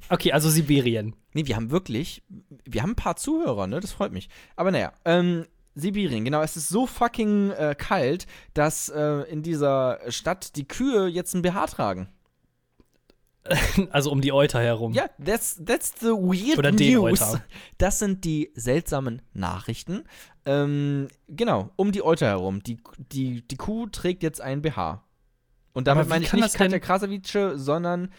okay, 0.09 0.31
also 0.31 0.49
Sibirien. 0.49 1.15
Nee, 1.33 1.45
wir 1.45 1.55
haben 1.55 1.71
wirklich, 1.71 2.23
wir 2.65 2.81
haben 2.81 2.91
ein 2.91 2.95
paar 2.95 3.17
Zuhörer, 3.17 3.67
ne? 3.67 3.79
Das 3.79 3.91
freut 3.91 4.11
mich. 4.11 4.29
Aber 4.55 4.71
naja, 4.71 4.93
ähm, 5.03 5.45
Sibirien, 5.75 6.23
genau. 6.23 6.41
Es 6.41 6.55
ist 6.55 6.69
so 6.69 6.87
fucking 6.87 7.51
äh, 7.51 7.75
kalt, 7.77 8.25
dass 8.53 8.89
äh, 8.89 9.29
in 9.29 9.43
dieser 9.43 9.99
Stadt 10.09 10.55
die 10.55 10.67
Kühe 10.67 11.07
jetzt 11.07 11.33
ein 11.35 11.41
BH 11.41 11.67
tragen. 11.67 12.09
Also 13.91 14.11
um 14.11 14.21
die 14.21 14.31
Euter 14.31 14.61
herum. 14.61 14.93
Ja, 14.93 15.09
that's, 15.23 15.61
that's 15.63 15.93
the 15.99 16.07
weird 16.07 16.57
Oder 16.57 16.71
den 16.71 16.93
news. 16.93 17.21
Euter. 17.21 17.43
Das 17.77 17.99
sind 17.99 18.25
die 18.25 18.51
seltsamen 18.55 19.21
Nachrichten. 19.33 20.03
Ähm, 20.45 21.07
genau, 21.27 21.69
um 21.75 21.91
die 21.91 22.03
Euter 22.03 22.27
herum. 22.27 22.63
Die, 22.63 22.77
die, 23.11 23.47
die 23.47 23.55
Kuh 23.55 23.87
trägt 23.87 24.23
jetzt 24.23 24.41
ein 24.41 24.61
BH. 24.61 25.03
Und 25.73 25.87
damit 25.87 26.07
meine 26.07 26.23
ich 26.23 26.31
nicht 26.31 26.53
Katja 26.53 26.79
Krasavice, 26.79 27.53
sondern 27.55 28.09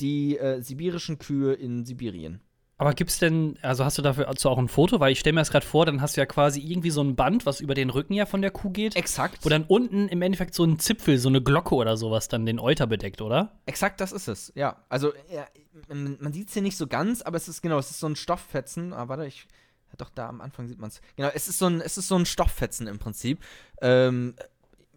die 0.00 0.38
äh, 0.38 0.60
sibirischen 0.60 1.18
Kühe 1.18 1.52
in 1.52 1.84
Sibirien. 1.84 2.40
Aber 2.82 2.94
gibt 2.94 3.12
es 3.12 3.20
denn, 3.20 3.56
also 3.62 3.84
hast 3.84 3.96
du 3.96 4.02
dafür 4.02 4.26
also 4.26 4.50
auch 4.50 4.58
ein 4.58 4.66
Foto? 4.66 4.98
Weil 4.98 5.12
ich 5.12 5.20
stelle 5.20 5.34
mir 5.34 5.40
das 5.40 5.52
gerade 5.52 5.64
vor, 5.64 5.86
dann 5.86 6.00
hast 6.00 6.16
du 6.16 6.20
ja 6.20 6.26
quasi 6.26 6.58
irgendwie 6.58 6.90
so 6.90 7.00
ein 7.00 7.14
Band, 7.14 7.46
was 7.46 7.60
über 7.60 7.74
den 7.74 7.90
Rücken 7.90 8.12
ja 8.12 8.26
von 8.26 8.42
der 8.42 8.50
Kuh 8.50 8.70
geht. 8.70 8.96
Exakt. 8.96 9.44
Wo 9.44 9.48
dann 9.48 9.62
unten 9.62 10.08
im 10.08 10.20
Endeffekt 10.20 10.52
so 10.52 10.64
ein 10.64 10.80
Zipfel, 10.80 11.16
so 11.18 11.28
eine 11.28 11.40
Glocke 11.40 11.76
oder 11.76 11.96
sowas 11.96 12.26
dann 12.26 12.44
den 12.44 12.58
Euter 12.58 12.88
bedeckt, 12.88 13.22
oder? 13.22 13.52
Exakt, 13.66 14.00
das 14.00 14.10
ist 14.10 14.26
es, 14.26 14.52
ja. 14.56 14.82
Also, 14.88 15.12
ja, 15.32 15.46
man 15.94 16.32
sieht 16.32 16.48
es 16.48 16.54
hier 16.54 16.62
nicht 16.62 16.76
so 16.76 16.88
ganz, 16.88 17.22
aber 17.22 17.36
es 17.36 17.46
ist 17.46 17.62
genau, 17.62 17.78
es 17.78 17.92
ist 17.92 18.00
so 18.00 18.08
ein 18.08 18.16
Stofffetzen. 18.16 18.92
Ah, 18.92 19.06
warte, 19.06 19.26
ich. 19.26 19.46
Ja, 19.90 19.94
doch, 19.98 20.10
da 20.10 20.28
am 20.28 20.40
Anfang 20.40 20.66
sieht 20.66 20.80
man 20.80 20.90
es. 20.90 21.00
Genau, 21.14 21.30
es 21.32 21.46
ist 21.46 21.58
so 21.58 21.66
ein, 21.66 21.80
es 21.80 21.96
ist 21.98 22.08
so 22.08 22.16
ein 22.16 22.26
Stofffetzen 22.26 22.88
im 22.88 22.98
Prinzip. 22.98 23.38
Ähm, 23.80 24.34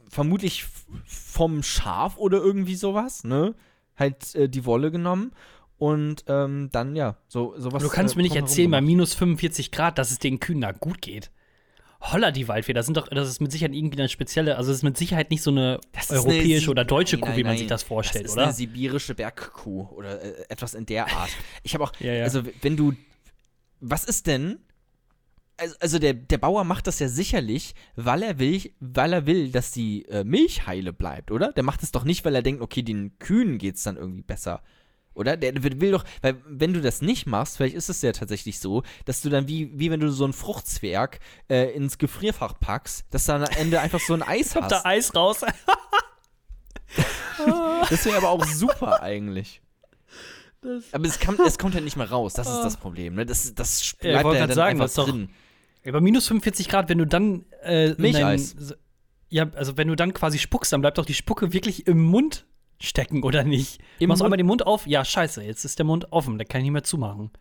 vermutlich 0.09 0.65
vom 1.05 1.61
Schaf 1.61 2.17
oder 2.17 2.39
irgendwie 2.39 2.77
sowas, 2.77 3.23
ne? 3.23 3.53
Halt 3.95 4.33
äh, 4.33 4.49
die 4.49 4.65
Wolle 4.65 4.89
genommen 4.89 5.33
und 5.77 6.23
ähm, 6.27 6.69
dann, 6.71 6.95
ja, 6.95 7.17
so 7.27 7.53
sowas. 7.57 7.83
Du 7.83 7.89
kannst 7.89 8.15
äh, 8.15 8.17
mir 8.17 8.23
nicht 8.23 8.35
erzählen, 8.35 8.71
bei 8.71 8.81
minus 8.81 9.13
45 9.13 9.71
Grad, 9.71 9.97
dass 9.97 10.11
es 10.11 10.19
den 10.19 10.39
Kühen 10.39 10.61
da 10.61 10.71
gut 10.71 11.01
geht. 11.01 11.31
Holla 12.11 12.31
die 12.31 12.47
Waldfee, 12.47 12.73
das 12.73 12.85
sind 12.85 12.97
doch, 12.97 13.07
das 13.07 13.27
ist 13.27 13.39
mit 13.39 13.51
Sicherheit 13.51 13.73
irgendwie 13.73 13.97
eine 13.97 14.09
spezielle, 14.09 14.57
also 14.57 14.69
das 14.69 14.77
ist 14.77 14.83
mit 14.83 14.97
Sicherheit 14.97 15.31
nicht 15.31 15.41
so 15.41 15.49
eine 15.49 15.79
europäische 16.09 16.65
eine 16.65 16.71
oder 16.71 16.85
deutsche 16.85 17.17
Kuh, 17.17 17.29
nein, 17.29 17.37
wie 17.37 17.43
man 17.43 17.57
sich 17.57 17.67
das 17.67 17.83
vorstellt, 17.83 18.25
das 18.25 18.31
ist 18.31 18.37
oder? 18.37 18.45
Eine 18.45 18.53
sibirische 18.53 19.15
Bergkuh 19.15 19.87
oder 19.87 20.21
äh, 20.21 20.45
etwas 20.49 20.75
in 20.75 20.85
der 20.85 21.07
Art. 21.07 21.31
Ich 21.63 21.73
habe 21.73 21.83
auch, 21.83 21.93
ja, 21.99 22.13
ja. 22.13 22.23
also 22.23 22.43
wenn 22.61 22.77
du, 22.77 22.93
was 23.79 24.03
ist 24.03 24.27
denn? 24.27 24.59
Also, 25.57 25.75
also, 25.79 25.99
der, 25.99 26.13
der 26.13 26.37
Bauer 26.37 26.65
macht 26.65 26.85
das 26.85 26.99
ja 26.99 27.07
sicherlich, 27.07 27.75
weil 27.95 28.23
er 28.23 28.39
will, 28.39 28.61
weil 28.81 29.13
er 29.13 29.25
will, 29.25 29.51
dass 29.51 29.71
die 29.71 30.03
äh, 30.09 30.25
Milch 30.25 30.67
heile 30.67 30.91
bleibt, 30.91 31.31
oder? 31.31 31.53
Der 31.53 31.63
macht 31.63 31.81
es 31.81 31.93
doch 31.93 32.03
nicht, 32.03 32.25
weil 32.25 32.35
er 32.35 32.41
denkt, 32.41 32.61
okay, 32.61 32.83
den 32.83 33.17
Kühen 33.19 33.57
geht 33.57 33.77
es 33.77 33.83
dann 33.83 33.95
irgendwie 33.95 34.21
besser. 34.21 34.61
Oder? 35.15 35.37
Der 35.37 35.63
will 35.63 35.91
doch, 35.91 36.03
weil 36.21 36.35
wenn 36.47 36.73
du 36.73 36.81
das 36.81 37.01
nicht 37.01 37.25
machst, 37.25 37.57
vielleicht 37.57 37.75
ist 37.75 37.89
es 37.89 38.01
ja 38.01 38.11
tatsächlich 38.11 38.59
so, 38.59 38.83
dass 39.05 39.21
du 39.21 39.29
dann 39.29 39.47
wie, 39.47 39.71
wie 39.73 39.89
wenn 39.89 39.99
du 39.99 40.11
so 40.11 40.25
ein 40.25 40.33
Fruchtzwerg 40.33 41.19
äh, 41.49 41.71
ins 41.73 41.97
Gefrierfach 41.97 42.59
packst, 42.59 43.05
dass 43.09 43.23
dann 43.25 43.43
am 43.43 43.49
Ende 43.57 43.79
einfach 43.79 43.99
so 43.99 44.13
ein 44.13 44.21
Eis 44.27 44.53
Kommt 44.53 44.65
hast. 44.65 44.71
da 44.71 44.81
Eis 44.83 45.15
raus? 45.15 45.39
das 47.89 48.05
wäre 48.05 48.17
aber 48.17 48.29
auch 48.29 48.45
super 48.45 49.01
eigentlich. 49.01 49.61
Das 50.61 50.93
aber 50.93 51.05
es, 51.05 51.19
kann, 51.19 51.37
es 51.45 51.57
kommt 51.57 51.75
halt 51.75 51.83
nicht 51.83 51.97
mehr 51.97 52.09
raus, 52.09 52.33
das 52.33 52.47
ist 52.47 52.61
das 52.61 52.77
Problem. 52.77 53.15
Ne? 53.15 53.25
Das, 53.25 53.53
das 53.53 53.95
bleibt 53.99 54.25
ja, 54.25 54.33
ja 54.33 54.47
dann 54.47 54.55
sagen, 54.55 54.81
einfach 54.81 55.05
drin. 55.05 55.29
Doch, 55.83 55.91
bei 55.91 56.01
minus 56.01 56.27
45 56.27 56.67
Grad, 56.67 56.89
wenn 56.89 56.97
du 56.97 57.05
dann 57.05 57.45
äh, 57.61 57.93
Milcheis. 57.97 58.55
ja, 59.29 59.47
also 59.53 59.77
wenn 59.77 59.87
du 59.87 59.95
dann 59.95 60.13
quasi 60.13 60.39
spuckst, 60.39 60.73
dann 60.73 60.81
bleibt 60.81 60.97
doch 60.97 61.05
die 61.05 61.13
Spucke 61.13 61.53
wirklich 61.53 61.87
im 61.87 62.03
Mund 62.03 62.45
stecken 62.79 63.23
oder 63.23 63.43
nicht. 63.43 63.79
Im 63.99 64.09
Machst 64.09 64.21
du 64.21 64.25
einmal 64.25 64.37
den 64.37 64.47
Mund 64.47 64.65
auf? 64.65 64.87
Ja, 64.87 65.05
scheiße, 65.05 65.43
jetzt 65.43 65.65
ist 65.65 65.79
der 65.79 65.85
Mund 65.85 66.11
offen, 66.11 66.37
der 66.37 66.45
kann 66.45 66.59
ich 66.59 66.65
nicht 66.65 66.73
mehr 66.73 66.83
zumachen. 66.83 67.31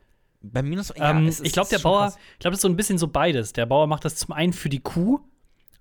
Bei 0.41 0.63
minus, 0.63 0.93
ja, 0.97 1.11
ähm, 1.11 1.29
ich 1.29 1.53
glaube, 1.53 1.71
der 1.71 1.79
Bauer, 1.79 2.09
ich 2.09 2.39
glaube, 2.39 2.53
das 2.53 2.59
ist 2.59 2.63
so 2.63 2.69
ein 2.69 2.77
bisschen 2.77 2.99
so 2.99 3.09
beides. 3.09 3.55
Der 3.55 3.67
Bauer 3.67 3.87
macht 3.87 4.05
das 4.05 4.17
zum 4.17 4.33
einen 4.33 4.53
für 4.53 4.69
die 4.69 4.81
Kuh, 4.81 5.21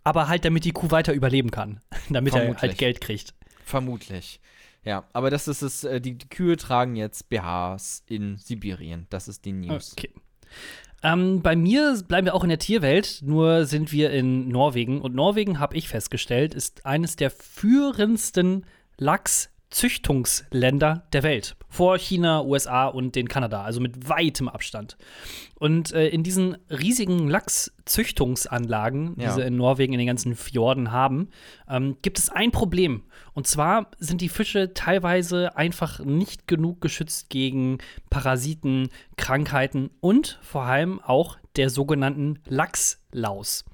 aber 0.03 0.27
halt, 0.29 0.45
damit 0.45 0.63
die 0.63 0.71
Kuh 0.71 0.89
weiter 0.89 1.13
überleben 1.13 1.51
kann, 1.51 1.81
damit 2.09 2.33
Vermutlich. 2.33 2.63
er 2.63 2.69
halt 2.69 2.77
Geld 2.77 3.01
kriegt. 3.01 3.33
Vermutlich. 3.65 4.39
Ja, 4.85 5.05
aber 5.13 5.29
das 5.29 5.47
ist 5.47 5.61
es, 5.61 5.83
äh, 5.83 6.01
die, 6.01 6.17
die 6.17 6.29
Kühe 6.29 6.57
tragen 6.57 6.95
jetzt 6.95 7.29
BHs 7.29 8.03
in 8.07 8.37
Sibirien. 8.37 9.07
Das 9.09 9.27
ist 9.27 9.45
die 9.45 9.53
News. 9.53 9.93
Okay. 9.93 10.09
Ähm, 11.03 11.41
bei 11.41 11.55
mir 11.55 12.01
bleiben 12.07 12.25
wir 12.25 12.33
auch 12.33 12.43
in 12.43 12.49
der 12.49 12.59
Tierwelt, 12.59 13.19
nur 13.23 13.65
sind 13.65 13.91
wir 13.91 14.11
in 14.11 14.47
Norwegen. 14.47 15.01
Und 15.01 15.13
Norwegen, 15.13 15.59
habe 15.59 15.75
ich 15.75 15.89
festgestellt, 15.89 16.53
ist 16.53 16.85
eines 16.85 17.17
der 17.17 17.29
führendsten 17.29 18.65
Lachszüchtungsländer 18.97 21.07
der 21.13 21.23
Welt. 21.23 21.55
Vor 21.69 21.97
China, 21.97 22.43
USA 22.43 22.87
und 22.87 23.15
den 23.15 23.27
Kanada, 23.27 23.63
also 23.63 23.81
mit 23.81 24.07
weitem 24.07 24.47
Abstand. 24.47 24.97
Und 25.57 25.91
äh, 25.93 26.09
in 26.09 26.23
diesen 26.23 26.57
riesigen 26.69 27.27
Lachszüchtungsanlagen, 27.27 29.15
ja. 29.17 29.29
die 29.29 29.41
sie 29.41 29.47
in 29.47 29.55
Norwegen 29.55 29.93
in 29.93 29.99
den 29.99 30.07
ganzen 30.07 30.35
Fjorden 30.35 30.91
haben, 30.91 31.29
ähm, 31.67 31.97
gibt 32.01 32.19
es 32.19 32.29
ein 32.29 32.51
Problem. 32.51 33.03
Und 33.33 33.47
zwar 33.47 33.89
sind 33.97 34.21
die 34.21 34.29
Fische 34.29 34.73
teilweise 34.73 35.57
einfach 35.57 35.99
nicht 35.99 36.47
genug 36.47 36.81
geschützt 36.81 37.29
gegen 37.29 37.79
Parasiten, 38.09 38.89
Krankheiten 39.17 39.89
und 39.99 40.39
vor 40.41 40.63
allem 40.63 41.01
auch 41.01 41.37
der 41.55 41.69
sogenannten 41.69 42.39
Lachslaus. 43.13 43.65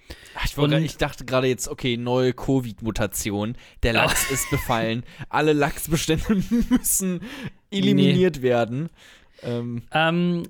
Ich, 0.46 0.58
wollte, 0.58 0.80
ich 0.80 0.98
dachte 0.98 1.26
gerade 1.26 1.48
jetzt, 1.48 1.68
okay, 1.68 1.98
neue 1.98 2.34
Covid-Mutation. 2.34 3.56
Der 3.84 3.94
Lachs 3.94 4.30
ist 4.32 4.50
befallen. 4.50 5.04
Alle 5.30 5.54
Lachsbestände 5.54 6.44
müssen 6.70 7.22
eliminiert 7.72 8.38
nee. 8.38 8.42
werden. 8.42 8.90
Ähm. 9.44 9.84
Ähm, 9.92 10.44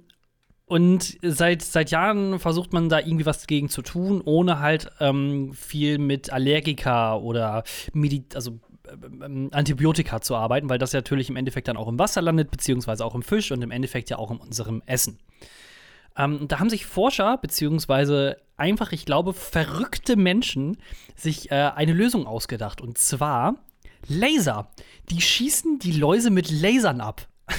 und 0.66 1.18
seit, 1.24 1.64
seit 1.64 1.90
Jahren 1.90 2.38
versucht 2.38 2.74
man 2.74 2.90
da 2.90 3.00
irgendwie 3.00 3.26
was 3.26 3.40
dagegen 3.42 3.70
zu 3.70 3.82
tun, 3.82 4.22
ohne 4.24 4.60
halt 4.60 4.92
ähm, 5.00 5.52
viel 5.54 5.98
mit 5.98 6.32
Allergika 6.32 7.16
oder 7.16 7.64
Medi 7.94 8.24
also 8.36 8.60
ähm, 8.88 9.50
Antibiotika 9.52 10.22
zu 10.22 10.36
arbeiten, 10.36 10.70
weil 10.70 10.78
das 10.78 10.92
ja 10.92 11.00
natürlich 11.00 11.30
im 11.30 11.38
Endeffekt 11.38 11.68
dann 11.68 11.78
auch 11.78 11.88
im 11.88 11.98
Wasser 11.98 12.22
landet, 12.22 12.52
beziehungsweise 12.52 13.04
auch 13.04 13.16
im 13.16 13.24
Fisch 13.24 13.52
und 13.52 13.64
im 13.64 13.72
Endeffekt 13.72 14.12
ja 14.12 14.20
auch 14.20 14.30
in 14.30 14.38
unserem 14.38 14.84
Essen. 14.86 15.18
Ähm, 16.16 16.48
da 16.48 16.60
haben 16.60 16.70
sich 16.70 16.86
Forscher, 16.86 17.38
beziehungsweise 17.38 18.38
einfach, 18.60 18.92
ich 18.92 19.06
glaube, 19.06 19.34
verrückte 19.34 20.16
Menschen 20.16 20.78
sich 21.16 21.52
äh, 21.52 21.56
eine 21.76 21.94
Lösung 21.94 22.28
ausgedacht. 22.28 22.82
Und 22.82 22.98
zwar 22.98 23.56
Laser. 24.08 24.70
Die 25.10 25.22
schießen 25.22 25.80
die 25.80 25.92
Läuse 25.94 26.30
mit 26.30 26.50
Lasern 26.50 27.02
ab. 27.02 27.28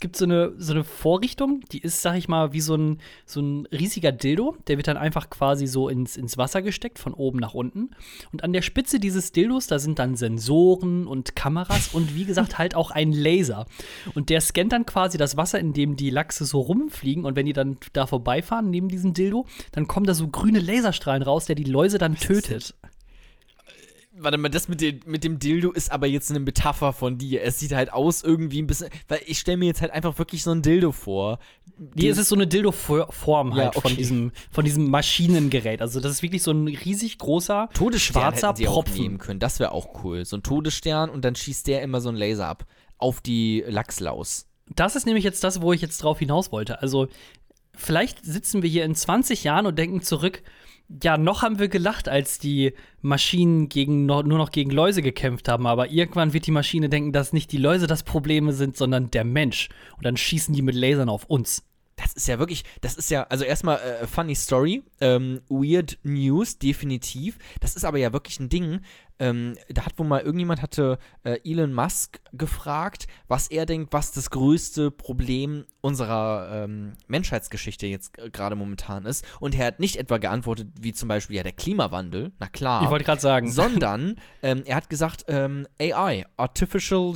Es 0.00 0.02
gibt 0.02 0.16
so 0.16 0.24
eine, 0.24 0.54
so 0.56 0.72
eine 0.72 0.82
Vorrichtung, 0.82 1.60
die 1.72 1.78
ist, 1.78 2.00
sag 2.00 2.16
ich 2.16 2.26
mal, 2.26 2.54
wie 2.54 2.62
so 2.62 2.74
ein, 2.74 3.00
so 3.26 3.42
ein 3.42 3.66
riesiger 3.66 4.12
Dildo. 4.12 4.56
Der 4.66 4.78
wird 4.78 4.88
dann 4.88 4.96
einfach 4.96 5.28
quasi 5.28 5.66
so 5.66 5.90
ins, 5.90 6.16
ins 6.16 6.38
Wasser 6.38 6.62
gesteckt, 6.62 6.98
von 6.98 7.12
oben 7.12 7.38
nach 7.38 7.52
unten. 7.52 7.90
Und 8.32 8.42
an 8.42 8.54
der 8.54 8.62
Spitze 8.62 8.98
dieses 8.98 9.32
Dildos, 9.32 9.66
da 9.66 9.78
sind 9.78 9.98
dann 9.98 10.16
Sensoren 10.16 11.06
und 11.06 11.36
Kameras 11.36 11.88
und 11.92 12.14
wie 12.14 12.24
gesagt 12.24 12.56
halt 12.56 12.74
auch 12.74 12.90
ein 12.90 13.12
Laser. 13.12 13.66
Und 14.14 14.30
der 14.30 14.40
scannt 14.40 14.72
dann 14.72 14.86
quasi 14.86 15.18
das 15.18 15.36
Wasser, 15.36 15.60
in 15.60 15.74
dem 15.74 15.96
die 15.96 16.08
Lachse 16.08 16.46
so 16.46 16.60
rumfliegen. 16.60 17.26
Und 17.26 17.36
wenn 17.36 17.44
die 17.44 17.52
dann 17.52 17.76
da 17.92 18.06
vorbeifahren, 18.06 18.70
neben 18.70 18.88
diesem 18.88 19.12
Dildo, 19.12 19.44
dann 19.72 19.86
kommen 19.86 20.06
da 20.06 20.14
so 20.14 20.28
grüne 20.28 20.60
Laserstrahlen 20.60 21.22
raus, 21.22 21.44
der 21.44 21.56
die 21.56 21.64
Läuse 21.64 21.98
dann 21.98 22.16
tötet 22.16 22.74
warte 24.22 24.38
mal, 24.38 24.48
das 24.48 24.68
mit, 24.68 24.80
den, 24.80 25.00
mit 25.06 25.24
dem 25.24 25.38
Dildo 25.38 25.72
ist 25.72 25.90
aber 25.90 26.06
jetzt 26.06 26.30
eine 26.30 26.40
Metapher 26.40 26.92
von 26.92 27.18
dir. 27.18 27.42
Es 27.42 27.58
sieht 27.58 27.72
halt 27.72 27.92
aus 27.92 28.22
irgendwie 28.22 28.60
ein 28.62 28.66
bisschen, 28.66 28.90
weil 29.08 29.20
ich 29.26 29.38
stelle 29.38 29.56
mir 29.56 29.66
jetzt 29.66 29.80
halt 29.80 29.92
einfach 29.92 30.18
wirklich 30.18 30.42
so 30.42 30.50
ein 30.50 30.62
Dildo 30.62 30.92
vor. 30.92 31.38
Nee, 31.94 32.08
es 32.08 32.18
ist 32.18 32.28
so 32.28 32.34
eine 32.34 32.46
Dildo-Form 32.46 33.54
halt 33.54 33.64
ja, 33.64 33.68
okay. 33.70 33.80
von, 33.80 33.96
diesem, 33.96 34.32
von 34.50 34.64
diesem 34.64 34.90
Maschinengerät. 34.90 35.80
Also 35.80 36.00
das 36.00 36.12
ist 36.12 36.22
wirklich 36.22 36.42
so 36.42 36.50
ein 36.50 36.68
riesig 36.68 37.18
großer, 37.18 37.68
Todesstern 37.72 38.22
schwarzer 38.34 38.52
Propfen. 38.52 39.00
Nehmen 39.00 39.18
können. 39.18 39.40
Das 39.40 39.60
wäre 39.60 39.72
auch 39.72 40.04
cool. 40.04 40.24
So 40.24 40.36
ein 40.36 40.42
Todesstern 40.42 41.10
und 41.10 41.24
dann 41.24 41.34
schießt 41.34 41.66
der 41.66 41.82
immer 41.82 42.00
so 42.00 42.10
ein 42.10 42.16
Laser 42.16 42.46
ab 42.46 42.66
auf 42.98 43.20
die 43.20 43.64
Lachslaus. 43.66 44.46
Das 44.74 44.94
ist 44.94 45.06
nämlich 45.06 45.24
jetzt 45.24 45.42
das, 45.42 45.62
wo 45.62 45.72
ich 45.72 45.80
jetzt 45.80 46.02
drauf 46.02 46.18
hinaus 46.18 46.52
wollte. 46.52 46.82
Also 46.82 47.08
vielleicht 47.74 48.24
sitzen 48.24 48.62
wir 48.62 48.70
hier 48.70 48.84
in 48.84 48.94
20 48.94 49.42
Jahren 49.42 49.66
und 49.66 49.78
denken 49.78 50.02
zurück, 50.02 50.42
ja, 51.02 51.16
noch 51.16 51.42
haben 51.42 51.58
wir 51.58 51.68
gelacht, 51.68 52.08
als 52.08 52.38
die 52.38 52.72
Maschinen 53.00 53.68
gegen, 53.68 54.06
nur 54.06 54.24
noch 54.24 54.50
gegen 54.50 54.70
Läuse 54.70 55.02
gekämpft 55.02 55.48
haben. 55.48 55.66
Aber 55.66 55.90
irgendwann 55.90 56.32
wird 56.32 56.46
die 56.46 56.50
Maschine 56.50 56.88
denken, 56.88 57.12
dass 57.12 57.32
nicht 57.32 57.52
die 57.52 57.58
Läuse 57.58 57.86
das 57.86 58.02
Problem 58.02 58.50
sind, 58.50 58.76
sondern 58.76 59.10
der 59.10 59.24
Mensch. 59.24 59.68
Und 59.96 60.04
dann 60.04 60.16
schießen 60.16 60.54
die 60.54 60.62
mit 60.62 60.74
Lasern 60.74 61.08
auf 61.08 61.24
uns. 61.24 61.62
Das 62.00 62.14
ist 62.14 62.28
ja 62.28 62.38
wirklich, 62.38 62.64
das 62.80 62.96
ist 62.96 63.10
ja, 63.10 63.24
also 63.24 63.44
erstmal 63.44 63.78
äh, 63.78 64.06
funny 64.06 64.34
Story, 64.34 64.82
ähm, 65.00 65.40
weird 65.48 65.98
News, 66.02 66.58
definitiv. 66.58 67.38
Das 67.60 67.76
ist 67.76 67.84
aber 67.84 67.98
ja 67.98 68.12
wirklich 68.12 68.40
ein 68.40 68.48
Ding. 68.48 68.80
Ähm, 69.18 69.54
da 69.68 69.84
hat 69.84 69.98
wohl 69.98 70.06
mal 70.06 70.22
irgendjemand 70.22 70.62
hatte 70.62 70.98
äh, 71.24 71.38
Elon 71.44 71.74
Musk 71.74 72.20
gefragt, 72.32 73.06
was 73.28 73.48
er 73.48 73.66
denkt, 73.66 73.92
was 73.92 74.12
das 74.12 74.30
größte 74.30 74.90
Problem 74.90 75.66
unserer 75.82 76.64
ähm, 76.64 76.94
Menschheitsgeschichte 77.06 77.86
jetzt 77.86 78.14
gerade 78.32 78.56
momentan 78.56 79.04
ist. 79.04 79.26
Und 79.38 79.54
er 79.54 79.66
hat 79.66 79.80
nicht 79.80 79.96
etwa 79.96 80.16
geantwortet, 80.16 80.68
wie 80.80 80.94
zum 80.94 81.08
Beispiel 81.08 81.36
ja 81.36 81.42
der 81.42 81.52
Klimawandel, 81.52 82.32
na 82.38 82.46
klar. 82.48 82.82
Ich 82.82 82.88
wollte 82.88 83.04
gerade 83.04 83.20
sagen. 83.20 83.50
Sondern 83.50 84.16
ähm, 84.42 84.62
er 84.64 84.76
hat 84.76 84.88
gesagt, 84.88 85.26
ähm, 85.28 85.66
AI, 85.78 86.24
Artificial 86.38 87.14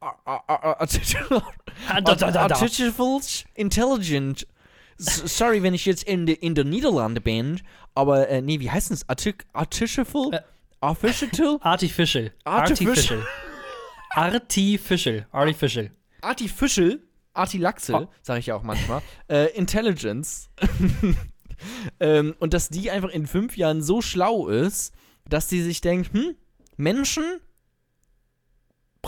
Artificial 0.00 1.42
Intelligent. 3.54 4.46
Sorry, 4.98 5.62
wenn 5.62 5.74
ich 5.74 5.86
jetzt 5.86 6.02
in, 6.04 6.26
de, 6.26 6.34
in 6.34 6.54
der 6.54 6.64
Niederlande 6.64 7.20
bin, 7.20 7.60
aber 7.94 8.28
äh, 8.28 8.42
nee, 8.42 8.58
wie 8.60 8.70
heißt 8.70 8.90
es? 8.90 9.08
Artic 9.08 9.46
Artificial? 9.52 10.32
Äh, 10.32 10.40
Artificial? 10.80 11.58
Artificial. 11.60 12.32
Artificial. 12.44 13.26
Artificial. 14.10 15.26
Artificial. 15.30 15.90
Artificial. 16.20 17.00
Artilaxe, 17.34 17.94
oh. 17.94 18.08
sage 18.22 18.40
ich 18.40 18.46
ja 18.46 18.56
auch 18.56 18.62
manchmal. 18.62 19.00
äh, 19.28 19.46
Intelligence. 19.56 20.50
ähm, 22.00 22.34
und 22.40 22.52
dass 22.52 22.68
die 22.68 22.90
einfach 22.90 23.10
in 23.10 23.26
fünf 23.26 23.56
Jahren 23.56 23.80
so 23.82 24.02
schlau 24.02 24.48
ist, 24.48 24.92
dass 25.28 25.48
sie 25.48 25.62
sich 25.62 25.80
denkt, 25.80 26.12
hm, 26.12 26.34
Menschen 26.76 27.24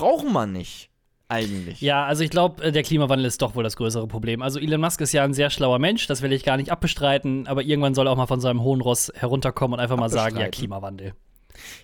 brauchen 0.00 0.32
wir 0.32 0.46
nicht. 0.46 0.90
Eigentlich. 1.28 1.80
Ja, 1.80 2.06
also 2.06 2.24
ich 2.24 2.30
glaube, 2.30 2.62
äh, 2.62 2.72
der 2.72 2.82
Klimawandel 2.82 3.24
ist 3.24 3.40
doch 3.40 3.54
wohl 3.54 3.62
das 3.62 3.76
größere 3.76 4.08
Problem. 4.08 4.42
Also 4.42 4.58
Elon 4.58 4.80
Musk 4.80 5.00
ist 5.00 5.12
ja 5.12 5.22
ein 5.22 5.32
sehr 5.32 5.48
schlauer 5.48 5.78
Mensch, 5.78 6.08
das 6.08 6.22
will 6.22 6.32
ich 6.32 6.42
gar 6.42 6.56
nicht 6.56 6.72
abbestreiten, 6.72 7.46
aber 7.46 7.62
irgendwann 7.62 7.94
soll 7.94 8.08
er 8.08 8.12
auch 8.12 8.16
mal 8.16 8.26
von 8.26 8.40
seinem 8.40 8.62
hohen 8.62 8.80
Ross 8.80 9.12
herunterkommen 9.14 9.74
und 9.74 9.80
einfach 9.80 9.96
mal 9.96 10.10
sagen, 10.10 10.38
ja, 10.38 10.48
Klimawandel. 10.48 11.14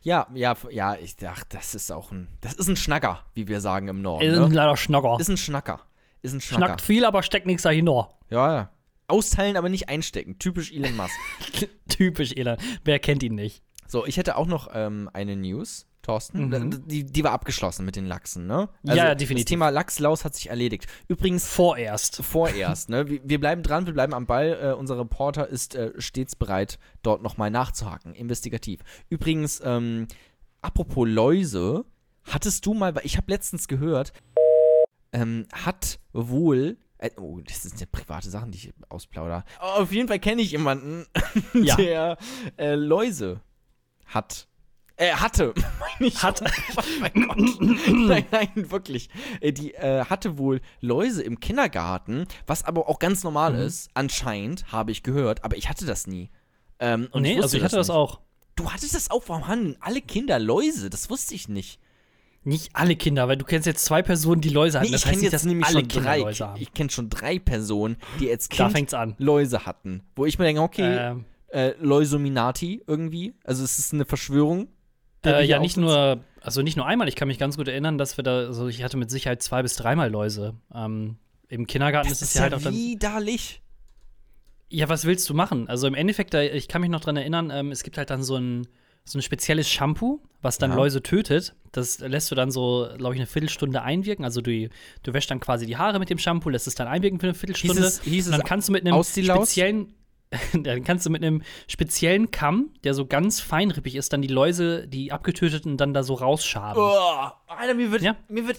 Ja, 0.02 0.26
ja, 0.34 0.56
ja, 0.70 0.96
ich 0.96 1.14
dachte, 1.16 1.56
das 1.56 1.76
ist 1.76 1.92
auch 1.92 2.10
ein, 2.10 2.26
das 2.40 2.54
ist 2.54 2.66
ein 2.66 2.74
Schnacker, 2.76 3.24
wie 3.34 3.46
wir 3.46 3.60
sagen 3.60 3.86
im 3.86 4.02
Norden. 4.02 4.24
Ist 4.24 4.36
ne? 4.36 4.46
ein 4.46 4.50
leider 4.50 4.76
Schnacker. 4.76 5.16
Ist 5.20 5.28
ein 5.28 5.36
Schnacker. 5.36 5.80
Ist 6.22 6.32
ein 6.32 6.40
Schnacker. 6.40 6.66
Schnackt 6.66 6.80
viel, 6.80 7.04
aber 7.04 7.22
steckt 7.22 7.46
nichts 7.46 7.62
dahinter. 7.62 8.08
Ja, 8.30 8.52
ja. 8.52 8.70
Austeilen, 9.06 9.56
aber 9.56 9.68
nicht 9.68 9.88
einstecken. 9.88 10.40
Typisch 10.40 10.72
Elon 10.72 10.96
Musk. 10.96 11.14
Typisch 11.88 12.32
Elon. 12.32 12.56
Wer 12.82 12.98
kennt 12.98 13.22
ihn 13.22 13.36
nicht? 13.36 13.62
So, 13.86 14.04
ich 14.04 14.16
hätte 14.16 14.36
auch 14.36 14.46
noch 14.46 14.70
ähm, 14.74 15.08
eine 15.12 15.36
News. 15.36 15.86
Thorsten. 16.06 16.48
Mhm. 16.48 16.86
Die, 16.86 17.04
die 17.04 17.24
war 17.24 17.32
abgeschlossen 17.32 17.84
mit 17.84 17.96
den 17.96 18.06
Lachsen, 18.06 18.46
ne? 18.46 18.68
Also 18.86 18.96
ja, 18.96 19.14
definitiv. 19.14 19.44
Das 19.44 19.50
Thema 19.50 19.68
Lachslaus 19.70 20.24
hat 20.24 20.34
sich 20.34 20.48
erledigt. 20.50 20.86
Übrigens. 21.08 21.48
Vorerst. 21.48 22.22
Vorerst, 22.22 22.88
ne? 22.88 23.08
Wir, 23.08 23.20
wir 23.24 23.40
bleiben 23.40 23.62
dran, 23.62 23.86
wir 23.86 23.92
bleiben 23.92 24.14
am 24.14 24.26
Ball. 24.26 24.58
Äh, 24.62 24.72
unser 24.74 24.98
Reporter 24.98 25.48
ist 25.48 25.74
äh, 25.74 25.92
stets 25.98 26.36
bereit, 26.36 26.78
dort 27.02 27.22
nochmal 27.22 27.50
nachzuhaken. 27.50 28.14
Investigativ. 28.14 28.80
Übrigens, 29.08 29.60
ähm, 29.64 30.06
apropos 30.62 31.08
Läuse, 31.08 31.84
hattest 32.24 32.64
du 32.66 32.74
mal, 32.74 32.94
ich 33.02 33.16
habe 33.16 33.30
letztens 33.32 33.66
gehört, 33.66 34.12
ähm, 35.12 35.46
hat 35.52 35.98
wohl 36.12 36.76
äh, 36.98 37.10
Oh, 37.18 37.40
das 37.44 37.62
sind 37.62 37.80
ja 37.80 37.86
private 37.90 38.30
Sachen, 38.30 38.52
die 38.52 38.58
ich 38.58 38.74
ausplauder. 38.88 39.44
Auf 39.58 39.92
jeden 39.92 40.06
Fall 40.06 40.20
kenne 40.20 40.40
ich 40.40 40.52
jemanden, 40.52 41.06
ja. 41.54 41.74
der 41.76 42.16
äh, 42.58 42.74
Läuse 42.74 43.40
hat. 44.06 44.46
Äh, 44.96 45.12
hatte. 45.12 45.52
Hat. 46.16 46.42
nein, 47.14 48.24
nein, 48.30 48.48
wirklich. 48.70 49.10
Äh, 49.40 49.52
die 49.52 49.74
äh, 49.74 50.04
hatte 50.04 50.38
wohl 50.38 50.60
Läuse 50.80 51.22
im 51.22 51.40
Kindergarten, 51.40 52.26
was 52.46 52.64
aber 52.64 52.88
auch 52.88 52.98
ganz 52.98 53.22
normal 53.22 53.52
mhm. 53.54 53.60
ist. 53.60 53.90
Anscheinend, 53.94 54.72
habe 54.72 54.92
ich 54.92 55.02
gehört, 55.02 55.44
aber 55.44 55.56
ich 55.56 55.68
hatte 55.68 55.84
das 55.84 56.06
nie. 56.06 56.30
Ähm, 56.78 57.08
und 57.12 57.22
nee, 57.22 57.34
ich 57.34 57.42
also 57.42 57.56
ich 57.56 57.62
hatte 57.62 57.76
das, 57.76 57.88
das 57.88 57.96
auch. 57.96 58.20
Du 58.56 58.72
hattest 58.72 58.94
das 58.94 59.10
auch, 59.10 59.24
warum 59.26 59.48
haben 59.48 59.76
alle 59.80 60.00
Kinder 60.00 60.38
Läuse? 60.38 60.88
Das 60.88 61.10
wusste 61.10 61.34
ich 61.34 61.48
nicht. 61.48 61.78
Nicht 62.42 62.70
alle 62.74 62.94
Kinder, 62.94 63.26
weil 63.26 63.36
du 63.36 63.44
kennst 63.44 63.66
jetzt 63.66 63.84
zwei 63.84 64.02
Personen, 64.02 64.40
die 64.40 64.50
Läuse 64.50 64.78
hatten. 64.78 64.90
Nee, 64.90 64.96
ich 64.96 65.04
kenne 65.04 65.20
jetzt 65.20 65.44
nämlich 65.44 65.66
schon 65.66 65.88
drei. 65.88 66.20
Läuse 66.20 66.48
haben. 66.48 66.60
Ich 66.60 66.72
kenne 66.72 66.90
schon 66.90 67.10
drei 67.10 67.38
Personen, 67.40 67.96
die 68.20 68.30
als 68.30 68.48
Kind 68.48 68.94
Läuse 69.18 69.66
hatten. 69.66 70.04
Wo 70.14 70.24
ich 70.26 70.38
mir 70.38 70.44
denke, 70.44 70.62
okay, 70.62 70.96
ähm. 70.96 71.24
äh, 71.48 71.72
Läusominati 71.80 72.84
irgendwie. 72.86 73.34
Also 73.42 73.64
es 73.64 73.80
ist 73.80 73.92
eine 73.92 74.04
Verschwörung. 74.04 74.68
Äh, 75.26 75.44
ja, 75.44 75.58
nicht 75.58 75.76
nur, 75.76 76.20
also 76.40 76.62
nicht 76.62 76.76
nur 76.76 76.86
einmal. 76.86 77.08
Ich 77.08 77.16
kann 77.16 77.28
mich 77.28 77.38
ganz 77.38 77.56
gut 77.56 77.68
erinnern, 77.68 77.98
dass 77.98 78.16
wir 78.16 78.24
da, 78.24 78.46
also 78.46 78.68
ich 78.68 78.82
hatte 78.82 78.96
mit 78.96 79.10
Sicherheit 79.10 79.42
zwei 79.42 79.62
bis 79.62 79.76
dreimal 79.76 80.10
Läuse. 80.10 80.54
Ähm, 80.74 81.16
Im 81.48 81.66
Kindergarten 81.66 82.08
das 82.08 82.22
ist 82.22 82.28
es 82.28 82.34
ja, 82.34 82.42
halt 82.42 82.54
auch 82.54 82.62
dann. 82.62 82.74
Widerlich. 82.74 83.60
Ja, 84.68 84.88
was 84.88 85.04
willst 85.04 85.28
du 85.28 85.34
machen? 85.34 85.68
Also 85.68 85.86
im 85.86 85.94
Endeffekt, 85.94 86.34
ich 86.34 86.68
kann 86.68 86.80
mich 86.80 86.90
noch 86.90 87.00
dran 87.00 87.16
erinnern, 87.16 87.50
ähm, 87.52 87.70
es 87.70 87.82
gibt 87.82 87.98
halt 87.98 88.10
dann 88.10 88.22
so 88.22 88.36
ein, 88.36 88.66
so 89.04 89.18
ein 89.18 89.22
spezielles 89.22 89.70
Shampoo, 89.70 90.20
was 90.42 90.58
dann 90.58 90.70
ja. 90.70 90.76
Läuse 90.76 91.02
tötet. 91.02 91.54
Das 91.70 92.00
lässt 92.00 92.30
du 92.30 92.34
dann 92.34 92.50
so, 92.50 92.88
glaube 92.96 93.14
ich, 93.14 93.20
eine 93.20 93.26
Viertelstunde 93.26 93.82
einwirken. 93.82 94.24
Also 94.24 94.40
du, 94.40 94.68
du 95.02 95.12
wäschst 95.14 95.30
dann 95.30 95.38
quasi 95.38 95.66
die 95.66 95.76
Haare 95.76 96.00
mit 96.00 96.10
dem 96.10 96.18
Shampoo, 96.18 96.48
lässt 96.48 96.66
es 96.66 96.74
dann 96.74 96.88
einwirken 96.88 97.20
für 97.20 97.26
eine 97.26 97.34
Viertelstunde. 97.34 97.82
Hieß 97.82 97.84
es, 97.84 98.02
hieß 98.02 98.26
es 98.26 98.32
dann 98.32 98.42
kannst 98.42 98.68
du 98.68 98.72
mit 98.72 98.84
einem 98.84 99.02
speziellen 99.02 99.94
dann 100.52 100.84
kannst 100.84 101.06
du 101.06 101.10
mit 101.10 101.22
einem 101.22 101.42
speziellen 101.68 102.30
Kamm, 102.30 102.70
der 102.84 102.94
so 102.94 103.06
ganz 103.06 103.40
feinrippig 103.40 103.94
ist, 103.94 104.12
dann 104.12 104.22
die 104.22 104.28
Läuse, 104.28 104.86
die 104.88 105.12
abgetöteten, 105.12 105.76
dann 105.76 105.94
da 105.94 106.02
so 106.02 106.14
rausschaben. 106.14 106.82
Oh, 106.82 107.30
Alter, 107.46 107.74
mir 107.74 107.92
wird, 107.92 108.02
ja? 108.02 108.16
mir 108.28 108.46
wird 108.46 108.58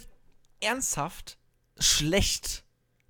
ernsthaft 0.60 1.38
schlecht. 1.80 2.64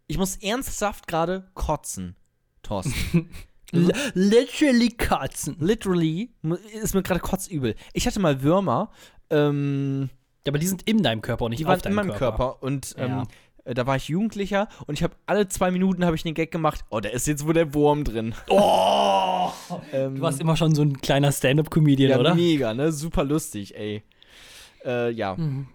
Ich 0.08 0.18
muss 0.18 0.38
ernsthaft 0.38 1.08
gerade 1.08 1.50
kotzen, 1.54 2.16
Thorsten. 2.64 3.30
literally 4.14 4.90
kotzen. 4.90 5.58
Literally 5.60 6.34
ist 6.74 6.94
mir 6.94 7.04
gerade 7.04 7.20
kotzübel. 7.20 7.76
Ich 7.94 8.08
hatte 8.08 8.20
mal 8.20 8.42
Würmer. 8.42 8.92
Ähm, 9.30 10.10
ja, 10.46 10.52
aber 10.52 10.60
die 10.60 10.68
sind 10.68 10.84
in 10.84 11.04
deinem 11.04 11.22
Körper 11.22 11.46
und 11.46 11.52
nicht 11.52 11.60
die 11.60 11.66
auf 11.66 11.82
deinem 11.82 11.96
Körper. 11.96 12.02
In 12.02 12.08
meinem 12.08 12.18
Körper. 12.18 12.64
Und 12.64 12.96
ähm, 12.98 13.10
ja. 13.10 13.24
Äh, 13.68 13.74
da 13.74 13.86
war 13.86 13.98
ich 13.98 14.08
Jugendlicher 14.08 14.70
und 14.88 14.96
ich 14.96 15.04
habe 15.04 15.16
alle 15.26 15.48
zwei 15.48 15.72
Minuten 15.72 16.06
habe 16.06 16.16
ich 16.16 16.24
den 16.24 16.34
Gag 16.34 16.52
gemacht. 16.52 16.86
Oh, 16.90 17.00
da 17.00 17.10
ist 17.10 17.28
jetzt 17.28 17.46
wohl 17.46 17.54
der 17.54 17.74
Wurm 17.74 18.04
drin. 18.04 18.34
Oh! 18.50 19.52
ähm, 19.92 20.16
du 20.16 20.22
warst 20.22 20.40
immer 20.40 20.56
schon 20.56 20.74
so 20.74 20.82
ein 20.82 21.02
kleiner 21.02 21.32
Stand-up-Comedian, 21.32 22.12
ja, 22.12 22.20
oder? 22.20 22.36
Mega, 22.36 22.74
ne? 22.74 22.92
Super 22.92 23.24
lustig, 23.24 23.76
ey. 23.76 24.04
Äh, 24.86 25.12
ja. 25.12 25.36
Mhm. 25.36 25.68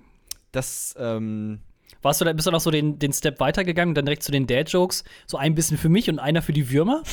Das, 0.52 0.94
ähm, 0.98 1.60
warst 2.00 2.20
du 2.20 2.24
da, 2.24 2.32
bist 2.32 2.46
du 2.46 2.50
noch 2.50 2.60
so 2.60 2.70
den, 2.70 2.98
den 2.98 3.12
Step 3.12 3.40
weitergegangen, 3.40 3.94
dann 3.94 4.06
direkt 4.06 4.22
zu 4.22 4.32
den 4.32 4.46
Dad-Jokes? 4.46 5.04
So 5.26 5.36
ein 5.36 5.54
bisschen 5.54 5.76
für 5.78 5.88
mich 5.88 6.08
und 6.08 6.18
einer 6.18 6.42
für 6.42 6.52
die 6.52 6.70
Würmer? 6.70 7.02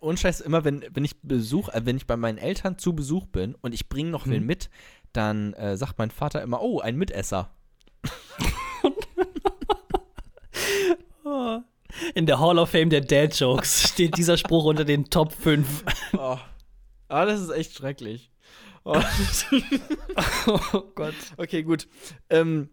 Und 0.00 0.20
Scheiß, 0.20 0.40
immer 0.42 0.64
wenn, 0.64 0.84
wenn 0.92 1.04
ich 1.04 1.22
Besuch, 1.22 1.70
äh, 1.70 1.86
wenn 1.86 1.96
ich 1.96 2.06
bei 2.06 2.18
meinen 2.18 2.36
Eltern 2.36 2.76
zu 2.76 2.94
Besuch 2.94 3.26
bin 3.26 3.54
und 3.62 3.72
ich 3.72 3.88
bringe 3.88 4.10
noch 4.10 4.26
wen 4.26 4.40
hm. 4.40 4.46
mit, 4.46 4.68
dann 5.14 5.54
äh, 5.54 5.78
sagt 5.78 5.96
mein 5.96 6.10
Vater 6.10 6.42
immer, 6.42 6.60
oh, 6.60 6.80
ein 6.80 6.96
Mitesser. 6.96 7.54
In 12.14 12.26
der 12.26 12.38
Hall 12.38 12.58
of 12.58 12.70
Fame 12.70 12.90
der 12.90 13.00
Dad 13.00 13.38
Jokes 13.38 13.90
steht 13.90 14.16
dieser 14.16 14.36
Spruch 14.36 14.64
unter 14.64 14.84
den 14.84 15.10
Top 15.10 15.32
5. 15.32 15.84
Oh. 16.18 16.38
Ah, 17.08 17.24
das 17.24 17.40
ist 17.40 17.50
echt 17.50 17.74
schrecklich. 17.74 18.30
Oh, 18.84 18.96
oh 20.46 20.82
Gott. 20.94 21.14
Okay, 21.36 21.62
gut. 21.62 21.88
Ähm, 22.28 22.70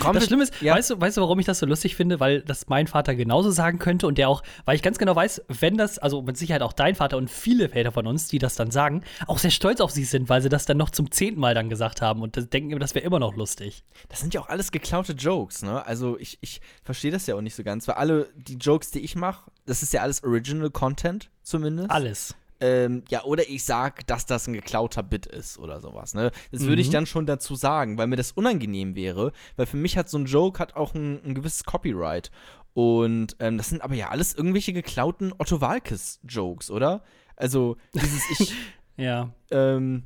Komm, 0.00 0.14
das 0.14 0.26
Schlimme 0.26 0.42
ist, 0.42 0.60
ja. 0.60 0.74
weißt, 0.74 0.90
du, 0.90 1.00
weißt 1.00 1.16
du, 1.16 1.20
warum 1.20 1.38
ich 1.38 1.46
das 1.46 1.60
so 1.60 1.66
lustig 1.66 1.94
finde? 1.94 2.18
Weil 2.18 2.42
das 2.42 2.68
mein 2.68 2.86
Vater 2.86 3.14
genauso 3.14 3.50
sagen 3.50 3.78
könnte 3.78 4.06
und 4.06 4.18
der 4.18 4.28
auch, 4.28 4.42
weil 4.64 4.74
ich 4.74 4.82
ganz 4.82 4.98
genau 4.98 5.14
weiß, 5.14 5.42
wenn 5.48 5.76
das, 5.76 5.98
also 5.98 6.22
mit 6.22 6.36
Sicherheit 6.36 6.62
auch 6.62 6.72
dein 6.72 6.96
Vater 6.96 7.16
und 7.16 7.30
viele 7.30 7.68
Väter 7.68 7.92
von 7.92 8.06
uns, 8.06 8.26
die 8.28 8.38
das 8.38 8.56
dann 8.56 8.70
sagen, 8.70 9.02
auch 9.26 9.38
sehr 9.38 9.50
stolz 9.50 9.80
auf 9.80 9.92
sich 9.92 10.10
sind, 10.10 10.28
weil 10.28 10.42
sie 10.42 10.48
das 10.48 10.66
dann 10.66 10.76
noch 10.76 10.90
zum 10.90 11.10
zehnten 11.10 11.40
Mal 11.40 11.54
dann 11.54 11.70
gesagt 11.70 12.02
haben 12.02 12.22
und 12.22 12.52
denken, 12.52 12.78
das 12.80 12.94
wäre 12.94 13.04
immer 13.04 13.20
noch 13.20 13.36
lustig. 13.36 13.84
Das 14.08 14.20
sind 14.20 14.34
ja 14.34 14.40
auch 14.40 14.48
alles 14.48 14.72
geklaute 14.72 15.12
Jokes, 15.12 15.62
ne? 15.62 15.86
Also 15.86 16.18
ich, 16.18 16.38
ich 16.40 16.60
verstehe 16.82 17.12
das 17.12 17.26
ja 17.26 17.36
auch 17.36 17.40
nicht 17.40 17.54
so 17.54 17.62
ganz, 17.62 17.86
weil 17.86 17.94
alle 17.94 18.28
die 18.34 18.56
Jokes, 18.56 18.90
die 18.90 19.00
ich 19.00 19.14
mache, 19.14 19.50
das 19.66 19.82
ist 19.82 19.92
ja 19.92 20.02
alles 20.02 20.24
Original 20.24 20.70
Content 20.70 21.30
zumindest. 21.42 21.90
Alles. 21.90 22.34
Ähm, 22.58 23.04
ja, 23.10 23.24
oder 23.24 23.48
ich 23.48 23.64
sag, 23.64 24.06
dass 24.06 24.24
das 24.24 24.46
ein 24.46 24.54
geklauter 24.54 25.02
Bit 25.02 25.26
ist 25.26 25.58
oder 25.58 25.80
sowas, 25.80 26.14
ne? 26.14 26.30
Das 26.52 26.62
mhm. 26.62 26.68
würde 26.68 26.82
ich 26.82 26.88
mhm. 26.88 26.92
dann 26.92 27.06
schon 27.06 27.26
dazu 27.26 27.54
sagen, 27.54 27.98
weil 27.98 28.06
mir 28.06 28.16
das 28.16 28.32
unangenehm 28.32 28.94
wäre, 28.94 29.32
weil 29.56 29.66
für 29.66 29.76
mich 29.76 29.98
hat 29.98 30.08
so 30.08 30.18
ein 30.18 30.24
Joke 30.24 30.58
hat 30.58 30.74
auch 30.74 30.94
ein, 30.94 31.22
ein 31.24 31.34
gewisses 31.34 31.64
Copyright. 31.64 32.30
Und 32.72 33.36
ähm, 33.40 33.56
das 33.56 33.70
sind 33.70 33.82
aber 33.82 33.94
ja 33.94 34.10
alles 34.10 34.34
irgendwelche 34.34 34.74
geklauten 34.74 35.32
Otto 35.38 35.60
Walkes-Jokes, 35.60 36.70
oder? 36.70 37.02
Also, 37.34 37.76
dieses 37.94 38.22
Ich. 38.38 38.54
ja. 38.96 39.32
Ähm, 39.50 40.04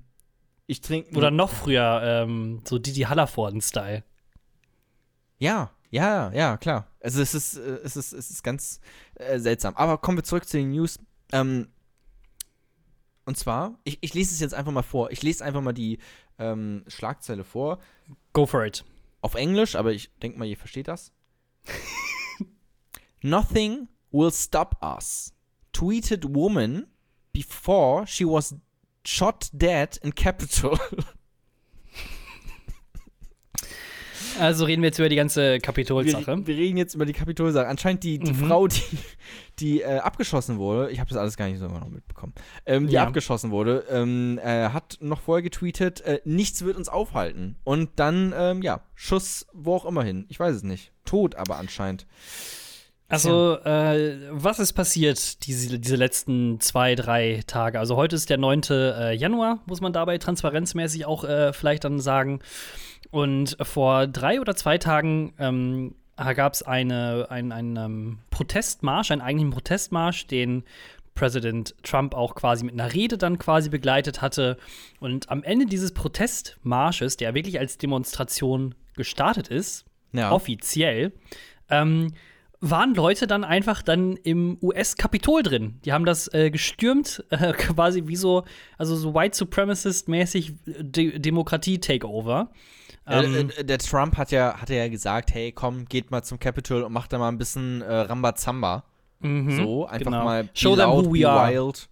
ich 0.67 0.81
trinke. 0.81 1.17
Oder 1.17 1.33
noch 1.33 1.51
früher, 1.51 2.01
ähm, 2.05 2.63
so 2.65 2.79
Didi 2.79 3.03
Hallervorden-Style. 3.03 4.05
Ja, 5.39 5.71
ja, 5.91 6.31
ja, 6.33 6.57
klar. 6.59 6.87
Also, 7.01 7.21
es 7.21 7.35
ist, 7.35 7.57
äh, 7.57 7.81
es 7.83 7.97
ist, 7.97 8.13
es 8.13 8.31
ist 8.31 8.45
ganz 8.45 8.81
äh, 9.17 9.41
seltsam. 9.41 9.75
Aber 9.77 9.99
kommen 9.99 10.19
wir 10.19 10.25
zurück 10.25 10.47
zu 10.47 10.57
den 10.57 10.71
News. 10.71 11.01
Ähm, 11.33 11.69
und 13.25 13.37
zwar, 13.37 13.79
ich, 13.85 13.99
ich 14.01 14.15
lese 14.15 14.35
es 14.35 14.41
jetzt 14.41 14.55
einfach 14.55 14.73
mal 14.73 14.83
vor. 14.83 15.11
Ich 15.11 15.23
lese 15.23 15.45
einfach 15.45 15.61
mal 15.61 15.73
die 15.73 15.99
ähm, 16.39 16.85
Schlagzeile 16.89 17.45
vor. 17.45 17.79
Go 18.33 18.47
for 18.47 18.65
it. 18.65 18.85
Auf 19.21 19.35
Englisch, 19.35 19.77
aber 19.77 19.93
ich 19.93 20.11
denke 20.23 20.39
mal, 20.39 20.47
ihr 20.47 20.57
versteht 20.57 20.89
das. 20.89 21.13
Nothing 23.23 23.89
will 24.11 24.33
stop 24.33 24.77
us. 24.83 25.35
Tweeted 25.73 26.35
woman 26.35 26.87
before 27.33 28.07
she 28.07 28.25
was 28.25 28.55
shot 29.05 29.49
dead 29.53 29.99
in 29.99 30.15
Capitol. 30.15 30.79
Also 34.41 34.65
reden 34.65 34.83
wir 34.83 34.89
jetzt 34.89 34.99
über 34.99 35.09
die 35.09 35.17
ganze 35.17 35.59
Kapitolsache. 35.59 36.39
Wir, 36.39 36.47
wir, 36.47 36.57
reden 36.57 36.77
jetzt 36.77 36.95
über 36.95 37.07
die 37.07 37.13
Kapitolsache. 37.13 37.67
Anscheinend 37.67 38.03
die, 38.03 38.19
die 38.19 38.33
mhm. 38.33 38.47
Frau, 38.47 38.67
die, 38.67 38.83
die 39.59 39.83
äh, 39.83 39.99
abgeschossen 39.99 40.59
wurde, 40.59 40.91
ich 40.91 40.99
habe 40.99 41.09
das 41.11 41.19
alles 41.19 41.37
gar 41.37 41.49
nicht 41.49 41.59
so 41.59 41.69
genau 41.69 41.87
mitbekommen, 41.87 42.33
ähm, 42.67 42.87
die 42.87 42.95
ja. 42.95 43.05
abgeschossen 43.05 43.51
wurde, 43.51 43.85
ähm, 43.91 44.41
äh, 44.43 44.71
hat 44.71 44.99
noch 45.01 45.21
vorher 45.21 45.43
getweetet, 45.43 46.01
äh, 46.01 46.21
nichts 46.25 46.65
wird 46.65 46.77
uns 46.77 46.89
aufhalten. 46.89 47.57
Und 47.65 47.91
dann, 47.97 48.33
ähm, 48.37 48.63
ja, 48.63 48.83
Schuss 48.95 49.47
wo 49.53 49.75
auch 49.75 49.85
immer 49.85 50.03
hin. 50.03 50.25
Ich 50.29 50.41
weiß 50.41 50.57
es 50.57 50.63
nicht. 50.63 50.93
Tot 51.05 51.35
aber 51.35 51.57
anscheinend. 51.59 52.07
Also, 53.11 53.59
äh, 53.65 54.19
was 54.31 54.61
ist 54.61 54.73
passiert 54.73 55.45
diese, 55.47 55.79
diese 55.79 55.97
letzten 55.97 56.61
zwei, 56.61 56.95
drei 56.95 57.43
Tage? 57.47 57.79
Also, 57.79 57.97
heute 57.97 58.17
ist 58.17 58.31
der 58.31 58.39
9. 58.39 58.63
Äh, 58.71 59.15
Januar, 59.15 59.61
muss 59.67 59.81
man 59.81 59.93
dabei 59.93 60.19
transparenzmäßig 60.19 61.07
auch 61.07 61.25
äh, 61.25 61.53
vielleicht 61.53 61.85
dann 61.85 61.99
sagen. 62.01 62.41
Und 63.11 63.57
vor 63.63 64.07
drei 64.07 64.41
oder 64.41 64.55
zwei 64.55 64.79
Tagen 64.79 65.35
ähm, 65.39 65.95
gab 66.17 66.55
es 66.55 66.63
eine, 66.63 67.27
einen, 67.31 67.53
einen 67.53 67.77
um, 67.77 67.85
ähm, 67.85 68.19
Protestmarsch, 68.31 69.11
einen 69.11 69.23
eigentlichen 69.23 69.51
Protestmarsch, 69.51 70.29
den 70.29 70.63
Präsident 71.15 71.75
Trump 71.83 72.15
auch 72.15 72.35
quasi 72.35 72.65
mit 72.65 72.75
einer 72.75 72.93
Rede 72.93 73.19
dann 73.19 73.39
quasi 73.39 73.69
begleitet 73.69 74.23
hatte. 74.23 74.57
Und 75.01 75.29
am 75.29 75.43
Ende 75.43 75.67
dieses 75.67 75.93
Protestmarsches, 75.93 77.17
der 77.17 77.35
wirklich 77.35 77.59
als 77.59 77.77
Demonstration 77.77 78.75
gestartet 78.95 79.49
ist, 79.49 79.85
ja. 80.13 80.31
offiziell, 80.31 81.13
ähm, 81.69 82.15
waren 82.61 82.95
Leute 82.95 83.27
dann 83.27 83.45
einfach 83.45 83.83
dann 83.83 84.17
im 84.17 84.59
US-Kapitol 84.61 85.43
drin. 85.43 85.81
Die 85.85 85.93
haben 85.93 86.05
das 86.05 86.33
äh, 86.35 86.51
gestürmt, 86.51 87.25
äh, 87.31 87.53
quasi 87.53 88.07
wie 88.07 88.17
so, 88.17 88.45
also 88.77 88.97
so 88.97 89.15
White 89.15 89.37
Supremacist-mäßig 89.37 90.55
De 90.67 91.19
Demokratie-Takeover. 91.19 92.51
Ähm, 93.07 93.51
äh, 93.57 93.65
der 93.65 93.79
Trump 93.79 94.17
hat 94.17 94.31
ja, 94.31 94.61
hat 94.61 94.69
ja 94.71 94.89
gesagt, 94.89 95.33
hey, 95.33 95.53
komm, 95.53 95.87
geht 95.87 96.11
mal 96.11 96.23
zum 96.23 96.39
Capitol 96.39 96.83
und 96.83 96.93
macht 96.93 97.13
da 97.13 97.19
mal 97.19 97.29
ein 97.29 97.39
bisschen 97.39 97.83
äh, 97.83 97.93
Rambazamba. 97.93 98.85
Mhm, 99.21 99.57
so, 99.57 99.87
einfach 99.87 100.13
genau. 100.13 100.25
mal 100.25 100.49
Show 100.55 100.77
them 100.77 100.91
who 100.91 101.13
we 101.13 101.29
are. 101.29 101.53
wild. 101.53 101.90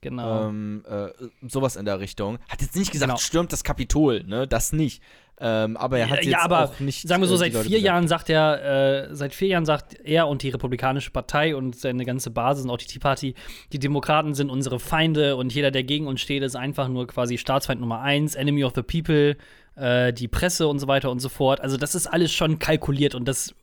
Genau. 0.00 0.48
Ähm, 0.48 0.84
äh, 0.88 1.08
sowas 1.48 1.76
in 1.76 1.84
der 1.84 1.98
Richtung. 1.98 2.38
Hat 2.48 2.62
jetzt 2.62 2.76
nicht 2.76 2.92
gesagt, 2.92 3.10
genau. 3.10 3.18
stürmt 3.18 3.52
das 3.52 3.64
Kapitol, 3.64 4.22
ne? 4.24 4.46
Das 4.46 4.72
nicht. 4.72 5.02
Ähm, 5.40 5.76
aber 5.76 5.98
er 5.98 6.10
hat 6.10 6.24
ja, 6.24 6.30
jetzt 6.30 6.44
aber, 6.44 6.64
auch 6.64 6.80
nicht. 6.80 7.06
Sagen 7.06 7.22
wir 7.22 7.28
so, 7.28 7.34
äh, 7.34 7.38
seit 7.38 7.54
vier 7.54 7.78
Jahren 7.78 8.08
sagt 8.08 8.28
er, 8.28 9.08
äh, 9.10 9.14
seit 9.14 9.34
vier 9.34 9.48
Jahren 9.48 9.64
sagt 9.64 9.94
er 10.04 10.26
und 10.26 10.42
die 10.42 10.50
Republikanische 10.50 11.10
Partei 11.10 11.54
und 11.54 11.76
seine 11.76 12.04
ganze 12.04 12.30
Basis 12.30 12.64
und 12.64 12.70
auch 12.70 12.76
die 12.76 12.86
Tea 12.86 12.98
Party, 12.98 13.34
die 13.72 13.78
Demokraten 13.78 14.34
sind 14.34 14.50
unsere 14.50 14.80
Feinde 14.80 15.36
und 15.36 15.54
jeder, 15.54 15.70
der 15.70 15.84
gegen 15.84 16.08
uns 16.08 16.20
steht, 16.20 16.42
ist 16.42 16.56
einfach 16.56 16.88
nur 16.88 17.06
quasi 17.06 17.38
Staatsfeind 17.38 17.80
Nummer 17.80 18.00
eins, 18.00 18.34
Enemy 18.34 18.64
of 18.64 18.72
the 18.74 18.82
People, 18.82 19.36
äh, 19.76 20.12
die 20.12 20.26
Presse 20.26 20.66
und 20.66 20.80
so 20.80 20.88
weiter 20.88 21.10
und 21.10 21.20
so 21.20 21.28
fort. 21.28 21.60
Also 21.60 21.76
das 21.76 21.94
ist 21.94 22.08
alles 22.08 22.32
schon 22.32 22.58
kalkuliert 22.58 23.14
und 23.14 23.28
das 23.28 23.54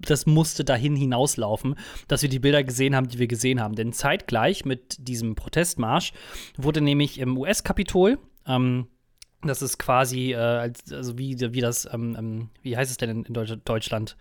das 0.00 0.26
musste 0.26 0.64
dahin 0.64 0.96
hinauslaufen, 0.96 1.74
dass 2.06 2.22
wir 2.22 2.28
die 2.28 2.38
Bilder 2.38 2.62
gesehen 2.64 2.94
haben, 2.94 3.08
die 3.08 3.18
wir 3.18 3.26
gesehen 3.26 3.60
haben. 3.60 3.74
Denn 3.74 3.92
zeitgleich 3.92 4.64
mit 4.64 4.96
diesem 5.08 5.34
Protestmarsch 5.34 6.12
wurde 6.56 6.80
nämlich 6.80 7.18
im 7.18 7.36
US-Kapitol 7.36 8.18
ähm, 8.46 8.88
das 9.42 9.62
ist 9.62 9.78
quasi, 9.78 10.32
äh, 10.32 10.72
also 10.90 11.16
wie, 11.16 11.38
wie 11.38 11.60
das, 11.60 11.88
ähm, 11.92 12.16
ähm, 12.18 12.50
wie 12.62 12.76
heißt 12.76 12.90
es 12.90 12.96
denn 12.96 13.24
in, 13.24 13.60
Deutschland? 13.64 14.16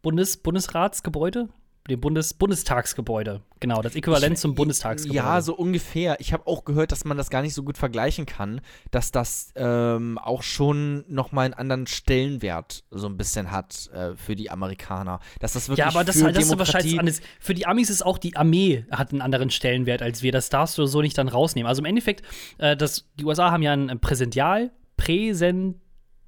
Bundes, 0.00 0.38
Bundesratsgebäude? 0.38 1.48
Dem 1.88 2.00
Bundes 2.00 2.32
Bundestagsgebäude. 2.32 3.42
Genau, 3.60 3.82
das 3.82 3.94
Äquivalent 3.94 4.34
ich, 4.34 4.40
zum 4.40 4.54
Bundestagsgebäude. 4.54 5.16
Ja, 5.16 5.40
so 5.42 5.54
ungefähr. 5.54 6.16
Ich 6.18 6.32
habe 6.32 6.46
auch 6.46 6.64
gehört, 6.64 6.92
dass 6.92 7.04
man 7.04 7.16
das 7.16 7.28
gar 7.28 7.42
nicht 7.42 7.52
so 7.52 7.62
gut 7.62 7.76
vergleichen 7.76 8.24
kann, 8.24 8.62
dass 8.90 9.10
das 9.10 9.52
ähm, 9.54 10.18
auch 10.18 10.42
schon 10.42 11.04
nochmal 11.08 11.44
einen 11.46 11.54
anderen 11.54 11.86
Stellenwert 11.86 12.84
so 12.90 13.06
ein 13.06 13.18
bisschen 13.18 13.50
hat 13.50 13.90
äh, 13.92 14.16
für 14.16 14.34
die 14.34 14.50
Amerikaner. 14.50 15.20
Dass 15.40 15.52
das 15.52 15.68
wirklich 15.68 15.78
ja, 15.78 15.88
aber 15.88 16.04
das, 16.04 16.16
für 16.16 16.32
das 16.32 16.44
ist 16.44 16.58
wahrscheinlich 16.58 16.98
anders. 16.98 17.20
Für 17.38 17.52
die 17.52 17.66
Amis 17.66 17.90
ist 17.90 18.04
auch 18.04 18.16
die 18.16 18.34
Armee 18.36 18.86
hat 18.90 19.12
einen 19.12 19.20
anderen 19.20 19.50
Stellenwert 19.50 20.00
als 20.00 20.22
wir. 20.22 20.32
Das 20.32 20.48
darfst 20.48 20.78
du 20.78 20.86
so 20.86 21.02
nicht 21.02 21.18
dann 21.18 21.28
rausnehmen. 21.28 21.68
Also 21.68 21.82
im 21.82 21.86
Endeffekt, 21.86 22.22
äh, 22.58 22.76
das, 22.76 23.10
die 23.18 23.24
USA 23.24 23.50
haben 23.50 23.62
ja 23.62 23.72
ein 23.72 24.00
Präsential, 24.00 24.70
Präsent, 24.96 25.76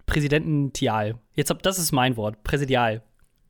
Präsidential. 0.04 1.18
Jetzt, 1.34 1.54
das 1.62 1.78
ist 1.78 1.92
mein 1.92 2.16
Wort, 2.16 2.42
Präsidial. 2.44 3.02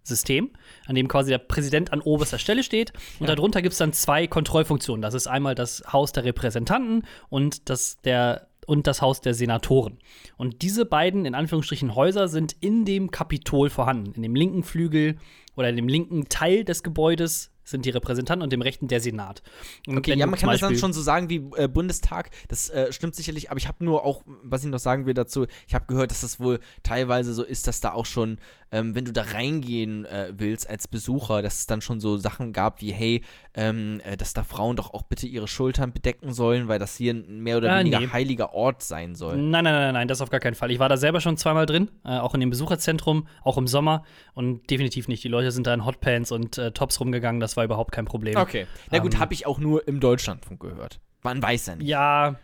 System, 0.06 0.50
an 0.86 0.94
dem 0.94 1.08
quasi 1.08 1.30
der 1.30 1.38
Präsident 1.38 1.92
an 1.92 2.00
oberster 2.00 2.38
Stelle 2.38 2.62
steht. 2.62 2.92
Und 3.18 3.28
ja. 3.28 3.34
darunter 3.34 3.62
gibt 3.62 3.72
es 3.72 3.78
dann 3.78 3.92
zwei 3.92 4.26
Kontrollfunktionen. 4.26 5.02
Das 5.02 5.14
ist 5.14 5.26
einmal 5.26 5.54
das 5.54 5.82
Haus 5.92 6.12
der 6.12 6.24
Repräsentanten 6.24 7.04
und 7.28 7.68
das, 7.68 7.98
der, 8.02 8.48
und 8.66 8.86
das 8.86 9.02
Haus 9.02 9.20
der 9.20 9.34
Senatoren. 9.34 9.98
Und 10.36 10.62
diese 10.62 10.84
beiden, 10.84 11.24
in 11.24 11.34
Anführungsstrichen, 11.34 11.94
Häuser 11.94 12.28
sind 12.28 12.56
in 12.60 12.84
dem 12.84 13.10
Kapitol 13.10 13.70
vorhanden. 13.70 14.12
In 14.14 14.22
dem 14.22 14.34
linken 14.34 14.62
Flügel 14.62 15.16
oder 15.56 15.70
in 15.70 15.76
dem 15.76 15.88
linken 15.88 16.28
Teil 16.28 16.64
des 16.64 16.82
Gebäudes 16.82 17.50
sind 17.66 17.84
die 17.84 17.90
Repräsentanten 17.90 18.42
und 18.42 18.52
dem 18.52 18.62
rechten 18.62 18.88
der 18.88 19.00
Senat. 19.00 19.42
Und 19.86 19.98
okay, 19.98 20.14
ja, 20.14 20.26
man 20.26 20.38
kann 20.38 20.50
das 20.50 20.60
dann 20.60 20.78
schon 20.78 20.92
so 20.92 21.02
sagen 21.02 21.28
wie 21.28 21.50
äh, 21.56 21.68
Bundestag, 21.68 22.30
das 22.48 22.70
äh, 22.70 22.92
stimmt 22.92 23.14
sicherlich, 23.16 23.50
aber 23.50 23.58
ich 23.58 23.66
habe 23.66 23.84
nur 23.84 24.04
auch, 24.04 24.22
was 24.24 24.64
ich 24.64 24.70
noch 24.70 24.78
sagen 24.78 25.04
will 25.04 25.14
dazu, 25.14 25.46
ich 25.66 25.74
habe 25.74 25.86
gehört, 25.86 26.12
dass 26.12 26.20
das 26.20 26.38
wohl 26.38 26.60
teilweise 26.82 27.34
so 27.34 27.42
ist, 27.42 27.66
dass 27.66 27.80
da 27.80 27.92
auch 27.92 28.06
schon, 28.06 28.38
ähm, 28.72 28.94
wenn 28.94 29.04
du 29.04 29.12
da 29.12 29.22
reingehen 29.22 30.04
äh, 30.04 30.32
willst 30.36 30.68
als 30.68 30.88
Besucher, 30.88 31.42
dass 31.42 31.60
es 31.60 31.66
dann 31.66 31.80
schon 31.80 32.00
so 32.00 32.16
Sachen 32.16 32.52
gab 32.52 32.80
wie, 32.80 32.92
hey, 32.92 33.22
ähm, 33.54 34.00
äh, 34.04 34.16
dass 34.16 34.34
da 34.34 34.42
Frauen 34.42 34.76
doch 34.76 34.92
auch 34.92 35.02
bitte 35.02 35.26
ihre 35.26 35.48
Schultern 35.48 35.92
bedecken 35.92 36.32
sollen, 36.32 36.68
weil 36.68 36.78
das 36.78 36.96
hier 36.96 37.14
ein 37.14 37.42
mehr 37.42 37.58
oder 37.58 37.72
ah, 37.72 37.78
weniger 37.80 38.00
nee. 38.00 38.08
heiliger 38.12 38.52
Ort 38.54 38.82
sein 38.82 39.14
soll. 39.14 39.36
Nein, 39.36 39.64
nein, 39.64 39.74
nein, 39.74 39.94
nein, 39.94 40.08
das 40.08 40.20
auf 40.20 40.30
gar 40.30 40.40
keinen 40.40 40.54
Fall. 40.54 40.70
Ich 40.70 40.78
war 40.78 40.88
da 40.88 40.96
selber 40.96 41.20
schon 41.20 41.36
zweimal 41.36 41.66
drin, 41.66 41.90
äh, 42.04 42.18
auch 42.18 42.34
in 42.34 42.40
dem 42.40 42.50
Besucherzentrum, 42.50 43.28
auch 43.42 43.58
im 43.58 43.66
Sommer 43.66 44.04
und 44.34 44.68
definitiv 44.70 45.08
nicht. 45.08 45.22
Die 45.24 45.28
Leute 45.28 45.50
sind 45.52 45.66
da 45.66 45.74
in 45.74 45.84
Hotpants 45.84 46.32
und 46.32 46.58
äh, 46.58 46.72
Tops 46.72 47.00
rumgegangen, 47.00 47.40
das 47.40 47.56
war 47.56 47.64
überhaupt 47.64 47.92
kein 47.92 48.04
Problem. 48.04 48.36
Okay. 48.36 48.66
Na 48.90 48.98
gut, 48.98 49.14
ähm, 49.14 49.20
habe 49.20 49.34
ich 49.34 49.46
auch 49.46 49.58
nur 49.58 49.86
im 49.86 50.00
Deutschlandfunk 50.00 50.60
gehört. 50.60 51.00
Man 51.22 51.42
weiß 51.42 51.66
ja 51.66 51.76
nicht. 51.76 51.88
Ja, 51.88 52.36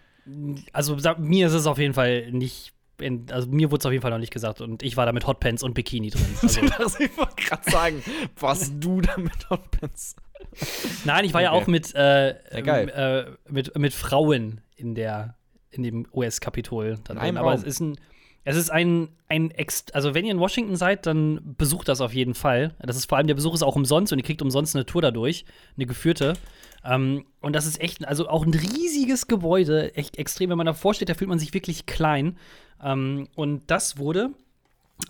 also 0.73 0.97
mir 1.18 1.47
ist 1.47 1.53
es 1.53 1.66
auf 1.66 1.79
jeden 1.79 1.95
Fall 1.95 2.31
nicht. 2.31 2.73
In, 3.03 3.26
also 3.30 3.48
mir 3.48 3.70
wurde 3.70 3.80
es 3.80 3.86
auf 3.86 3.92
jeden 3.92 4.03
Fall 4.03 4.11
noch 4.11 4.18
nicht 4.18 4.32
gesagt 4.32 4.61
und 4.61 4.82
ich 4.82 4.96
war 4.96 5.07
da 5.07 5.12
mit 5.12 5.26
Hotpants 5.26 5.62
und 5.62 5.74
Bikini 5.74 6.11
drin. 6.11 6.24
Also. 6.78 7.00
ich 7.00 7.16
wollte 7.16 7.34
gerade 7.36 7.70
sagen, 7.70 8.03
was 8.38 8.78
du 8.78 9.00
da 9.00 9.16
mit 9.16 9.50
Hotpants? 9.50 10.16
Nein, 11.05 11.24
ich 11.24 11.34
war 11.34 11.40
okay. 11.40 11.44
ja 11.44 11.50
auch 11.53 11.66
mit, 11.66 11.94
äh, 11.94 12.30
äh, 12.30 13.26
mit, 13.48 13.76
mit 13.78 13.92
Frauen 13.92 14.61
in 14.76 14.94
der 14.94 15.36
in 15.70 15.82
dem 15.82 16.07
US-Kapitol. 16.12 16.98
Aber 17.09 17.55
es 17.55 17.62
ist 17.62 17.80
ein 17.80 17.96
es 18.44 18.57
ist 18.57 18.70
ein, 18.70 19.09
ein 19.28 19.50
Ex 19.53 19.86
also 19.92 20.14
wenn 20.14 20.24
ihr 20.24 20.32
in 20.32 20.40
Washington 20.40 20.76
seid, 20.76 21.07
dann 21.07 21.55
besucht 21.57 21.88
das 21.88 22.00
auf 22.00 22.12
jeden 22.12 22.34
Fall. 22.34 22.74
Das 22.80 22.96
ist 22.96 23.09
vor 23.09 23.18
allem, 23.18 23.28
der 23.28 23.34
Besuch 23.34 23.55
ist 23.55 23.62
auch 23.62 23.76
umsonst 23.76 24.12
und 24.12 24.18
ihr 24.18 24.24
kriegt 24.24 24.42
umsonst 24.42 24.74
eine 24.74 24.84
Tour 24.84 25.00
dadurch, 25.03 25.44
eine 25.76 25.86
geführte. 25.86 26.34
Ähm, 26.84 27.24
und 27.40 27.55
das 27.55 27.66
ist 27.66 27.80
echt, 27.80 28.07
also 28.07 28.28
auch 28.28 28.44
ein 28.44 28.53
riesiges 28.53 29.28
Gebäude, 29.28 29.94
echt 29.94 30.18
extrem. 30.18 30.50
Wenn 30.50 30.57
man 30.57 30.66
davor 30.66 30.94
steht, 30.94 31.09
da 31.09 31.14
fühlt 31.14 31.30
man 31.30 31.38
sich 31.38 31.55
wirklich 31.55 31.86
klein. 31.86 32.36
Ähm, 32.83 33.28
und 33.35 33.70
das 33.70 33.99
wurde 33.99 34.30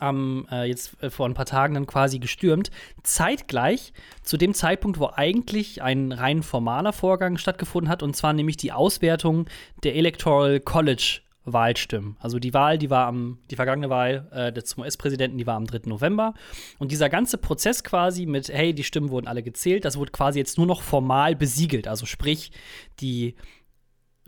ähm, 0.01 0.47
äh, 0.51 0.65
jetzt 0.65 1.03
äh, 1.03 1.11
vor 1.11 1.27
ein 1.27 1.35
paar 1.35 1.47
Tagen 1.47 1.75
dann 1.75 1.87
quasi 1.87 2.19
gestürmt. 2.19 2.71
Zeitgleich 3.03 3.93
zu 4.23 4.37
dem 4.37 4.55
Zeitpunkt, 4.55 4.99
wo 4.99 5.11
eigentlich 5.15 5.83
ein 5.83 6.13
rein 6.13 6.43
formaler 6.43 6.93
Vorgang 6.93 7.37
stattgefunden 7.37 7.91
hat, 7.91 8.03
und 8.03 8.17
zwar 8.17 8.33
nämlich 8.33 8.57
die 8.57 8.73
Auswertung 8.73 9.47
der 9.83 9.95
Electoral 9.95 10.61
College 10.61 11.21
Wahlstimmen. 11.45 12.17
Also 12.21 12.39
die 12.39 12.55
Wahl, 12.55 12.79
die 12.79 12.89
war 12.89 13.09
am, 13.09 13.39
die 13.51 13.57
vergangene 13.57 13.91
Wahl 13.91 14.29
äh, 14.31 14.53
des 14.53 14.79
US-Präsidenten, 14.79 15.39
die 15.39 15.47
war 15.47 15.57
am 15.57 15.67
3. 15.67 15.89
November. 15.89 16.35
Und 16.79 16.93
dieser 16.93 17.09
ganze 17.09 17.37
Prozess 17.37 17.83
quasi 17.83 18.27
mit, 18.27 18.49
hey, 18.49 18.73
die 18.73 18.85
Stimmen 18.85 19.11
wurden 19.11 19.27
alle 19.27 19.43
gezählt, 19.43 19.85
das 19.85 19.97
wurde 19.97 20.13
quasi 20.13 20.39
jetzt 20.39 20.57
nur 20.57 20.67
noch 20.67 20.83
formal 20.83 21.35
besiegelt. 21.35 21.89
Also 21.89 22.07
sprich, 22.07 22.53
die 23.01 23.35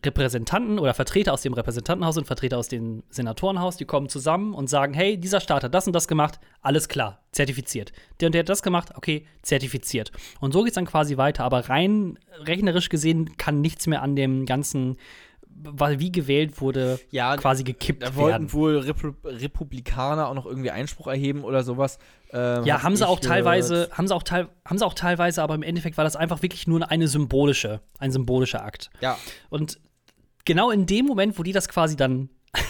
Repräsentanten 0.04 0.78
oder 0.78 0.94
Vertreter 0.94 1.32
aus 1.32 1.42
dem 1.42 1.52
Repräsentantenhaus 1.54 2.16
und 2.16 2.26
Vertreter 2.26 2.58
aus 2.58 2.68
dem 2.68 3.02
Senatorenhaus, 3.10 3.76
die 3.76 3.84
kommen 3.84 4.08
zusammen 4.08 4.54
und 4.54 4.68
sagen, 4.68 4.94
hey, 4.94 5.18
dieser 5.18 5.40
Staat 5.40 5.64
hat 5.64 5.74
das 5.74 5.86
und 5.86 5.92
das 5.92 6.08
gemacht, 6.08 6.38
alles 6.60 6.88
klar, 6.88 7.22
zertifiziert. 7.32 7.92
Der 8.20 8.26
und 8.26 8.32
der 8.32 8.40
hat 8.40 8.48
das 8.48 8.62
gemacht, 8.62 8.90
okay, 8.96 9.26
zertifiziert. 9.42 10.12
Und 10.40 10.52
so 10.52 10.62
geht 10.62 10.70
es 10.70 10.74
dann 10.74 10.86
quasi 10.86 11.16
weiter. 11.16 11.44
Aber 11.44 11.68
rein 11.68 12.18
rechnerisch 12.40 12.88
gesehen 12.88 13.36
kann 13.36 13.60
nichts 13.60 13.86
mehr 13.86 14.02
an 14.02 14.16
dem 14.16 14.46
ganzen 14.46 14.96
weil 15.56 16.00
wie 16.00 16.12
gewählt 16.12 16.60
wurde, 16.60 16.98
ja, 17.10 17.36
quasi 17.36 17.64
gekippt 17.64 18.02
da 18.02 18.16
wollten 18.16 18.30
werden. 18.32 18.52
wohl 18.52 18.78
Repu 18.78 19.12
Republikaner 19.24 20.28
auch 20.28 20.34
noch 20.34 20.46
irgendwie 20.46 20.70
Einspruch 20.70 21.06
erheben 21.06 21.44
oder 21.44 21.62
sowas. 21.62 21.98
Ähm, 22.32 22.64
ja, 22.64 22.82
haben 22.82 22.96
sie 22.96 23.06
auch 23.06 23.20
teilweise, 23.20 23.88
haben 23.92 24.08
sie 24.08 24.14
auch, 24.14 24.22
teil, 24.22 24.48
haben 24.64 24.78
sie 24.78 24.86
auch 24.86 24.94
teilweise, 24.94 25.42
aber 25.42 25.54
im 25.54 25.62
Endeffekt 25.62 25.96
war 25.96 26.04
das 26.04 26.16
einfach 26.16 26.42
wirklich 26.42 26.66
nur 26.66 26.90
eine 26.90 27.08
symbolische, 27.08 27.80
ein 27.98 28.10
symbolischer 28.10 28.64
Akt. 28.64 28.90
Ja. 29.00 29.16
Und 29.48 29.78
genau 30.44 30.70
in 30.70 30.86
dem 30.86 31.06
Moment, 31.06 31.38
wo 31.38 31.42
die 31.42 31.52
das 31.52 31.68
quasi 31.68 31.96
dann 31.96 32.28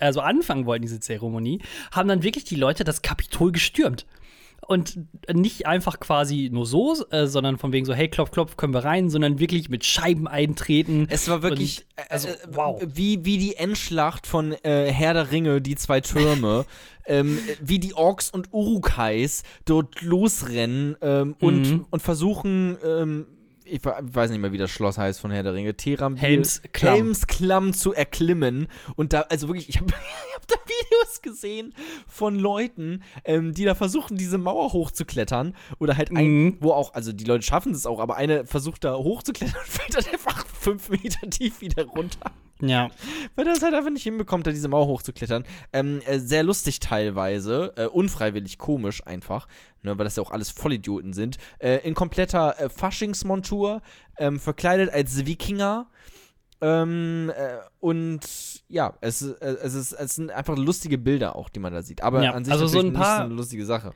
also 0.00 0.20
anfangen 0.20 0.66
wollten, 0.66 0.82
diese 0.82 1.00
Zeremonie, 1.00 1.60
haben 1.90 2.08
dann 2.08 2.22
wirklich 2.22 2.44
die 2.44 2.56
Leute 2.56 2.84
das 2.84 3.02
Kapitol 3.02 3.52
gestürmt. 3.52 4.06
und 4.68 4.96
nicht 5.32 5.66
einfach 5.66 5.98
quasi 5.98 6.48
nur 6.52 6.66
so, 6.66 6.94
äh, 7.10 7.26
sondern 7.26 7.58
von 7.58 7.72
wegen 7.72 7.84
so, 7.84 7.94
hey, 7.94 8.08
klopf, 8.08 8.30
klopf, 8.30 8.56
können 8.56 8.72
wir 8.72 8.84
rein, 8.84 9.10
sondern 9.10 9.40
wirklich 9.40 9.68
mit 9.68 9.84
Scheiben 9.84 10.28
eintreten. 10.28 11.08
Es 11.10 11.28
war 11.28 11.42
wirklich, 11.42 11.84
und, 11.98 12.10
also, 12.10 12.28
äh, 12.28 12.36
wow. 12.48 12.82
Wie, 12.86 13.24
wie 13.24 13.38
die 13.38 13.56
Endschlacht 13.56 14.26
von 14.26 14.52
äh, 14.62 14.90
Herr 14.92 15.14
der 15.14 15.32
Ringe, 15.32 15.60
die 15.60 15.74
zwei 15.74 16.00
Türme. 16.00 16.64
ähm, 17.06 17.38
wie 17.60 17.78
die 17.78 17.94
Orks 17.94 18.30
und 18.30 18.52
Urukais 18.52 19.42
dort 19.64 20.02
losrennen 20.02 20.96
ähm, 21.00 21.34
und, 21.40 21.62
mhm. 21.62 21.86
und 21.90 22.00
versuchen, 22.00 22.76
ähm, 22.84 23.26
ich 23.72 23.82
weiß 23.84 24.30
nicht 24.30 24.40
mehr, 24.40 24.52
wie 24.52 24.58
das 24.58 24.70
Schloss 24.70 24.98
heißt 24.98 25.18
von 25.18 25.30
Herr 25.30 25.42
der 25.42 25.54
Ringe, 25.54 25.74
Teram 25.74 26.16
Helmsklamm. 26.16 26.94
Helmsklamm 26.94 27.72
zu 27.72 27.94
erklimmen. 27.94 28.68
Und 28.96 29.14
da, 29.14 29.22
also 29.22 29.48
wirklich, 29.48 29.68
ich 29.70 29.78
habe 29.80 29.92
hab 30.34 30.46
da 30.46 30.56
Videos 30.66 31.22
gesehen 31.22 31.74
von 32.06 32.38
Leuten, 32.38 33.02
ähm, 33.24 33.54
die 33.54 33.64
da 33.64 33.74
versuchen, 33.74 34.18
diese 34.18 34.36
Mauer 34.36 34.74
hochzuklettern. 34.74 35.56
Oder 35.78 35.96
halt 35.96 36.10
ein, 36.10 36.44
mhm. 36.44 36.56
wo 36.60 36.72
auch, 36.72 36.92
also 36.92 37.12
die 37.12 37.24
Leute 37.24 37.44
schaffen 37.44 37.72
es 37.72 37.86
auch, 37.86 37.98
aber 37.98 38.16
eine 38.16 38.44
versucht 38.46 38.84
da 38.84 38.94
hochzuklettern 38.94 39.58
und 39.58 39.66
fällt 39.66 39.96
dann 39.96 40.12
einfach 40.12 40.31
fünf 40.62 40.88
Meter 40.90 41.28
tief 41.28 41.60
wieder 41.60 41.84
runter. 41.84 42.30
Ja. 42.60 42.90
Weil 43.34 43.44
das 43.44 43.62
halt 43.62 43.74
einfach 43.74 43.90
nicht 43.90 44.04
hinbekommt, 44.04 44.46
da 44.46 44.52
diese 44.52 44.68
Mauer 44.68 44.86
hochzuklettern. 44.86 45.44
Ähm, 45.72 46.00
äh, 46.06 46.18
sehr 46.18 46.44
lustig 46.44 46.78
teilweise, 46.80 47.72
äh, 47.76 47.86
unfreiwillig 47.86 48.58
komisch 48.58 49.04
einfach, 49.04 49.48
ne, 49.82 49.98
weil 49.98 50.04
das 50.04 50.16
ja 50.16 50.22
auch 50.22 50.30
alles 50.30 50.50
Vollidioten 50.50 51.12
sind. 51.12 51.38
Äh, 51.58 51.78
in 51.78 51.94
kompletter 51.94 52.58
äh, 52.60 52.68
Faschingsmontur, 52.68 53.82
ähm, 54.16 54.38
verkleidet 54.38 54.90
als 54.90 55.26
Wikinger. 55.26 55.88
Ähm, 56.60 57.32
äh, 57.36 57.56
und 57.80 58.20
ja, 58.68 58.94
es, 59.00 59.22
äh, 59.22 59.56
es, 59.62 59.74
ist, 59.74 59.92
es 59.92 60.14
sind 60.14 60.30
einfach 60.30 60.56
lustige 60.56 60.98
Bilder 60.98 61.34
auch, 61.34 61.48
die 61.48 61.58
man 61.58 61.72
da 61.72 61.82
sieht. 61.82 62.02
Aber 62.04 62.22
ja, 62.22 62.32
an 62.32 62.44
sich 62.44 62.52
also 62.52 62.68
so 62.68 62.78
ein 62.78 62.92
paar, 62.92 63.24
eine 63.24 63.34
lustige 63.34 63.66
Sache. 63.66 63.92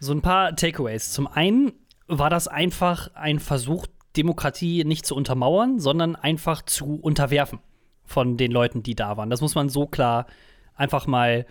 So 0.00 0.12
ein 0.12 0.22
paar 0.22 0.56
Takeaways. 0.56 1.12
Zum 1.12 1.26
einen 1.26 1.72
war 2.06 2.30
das 2.30 2.48
einfach 2.48 3.10
ein 3.14 3.38
Versuch, 3.38 3.86
Demokratie 4.18 4.84
nicht 4.84 5.06
zu 5.06 5.14
untermauern, 5.14 5.78
sondern 5.78 6.16
einfach 6.16 6.62
zu 6.62 6.96
unterwerfen 6.96 7.60
von 8.04 8.36
den 8.36 8.50
Leuten, 8.50 8.82
die 8.82 8.94
da 8.94 9.16
waren. 9.16 9.30
Das 9.30 9.40
muss 9.40 9.54
man 9.54 9.68
so 9.68 9.86
klar 9.86 10.26
einfach 10.74 11.06
mal 11.06 11.46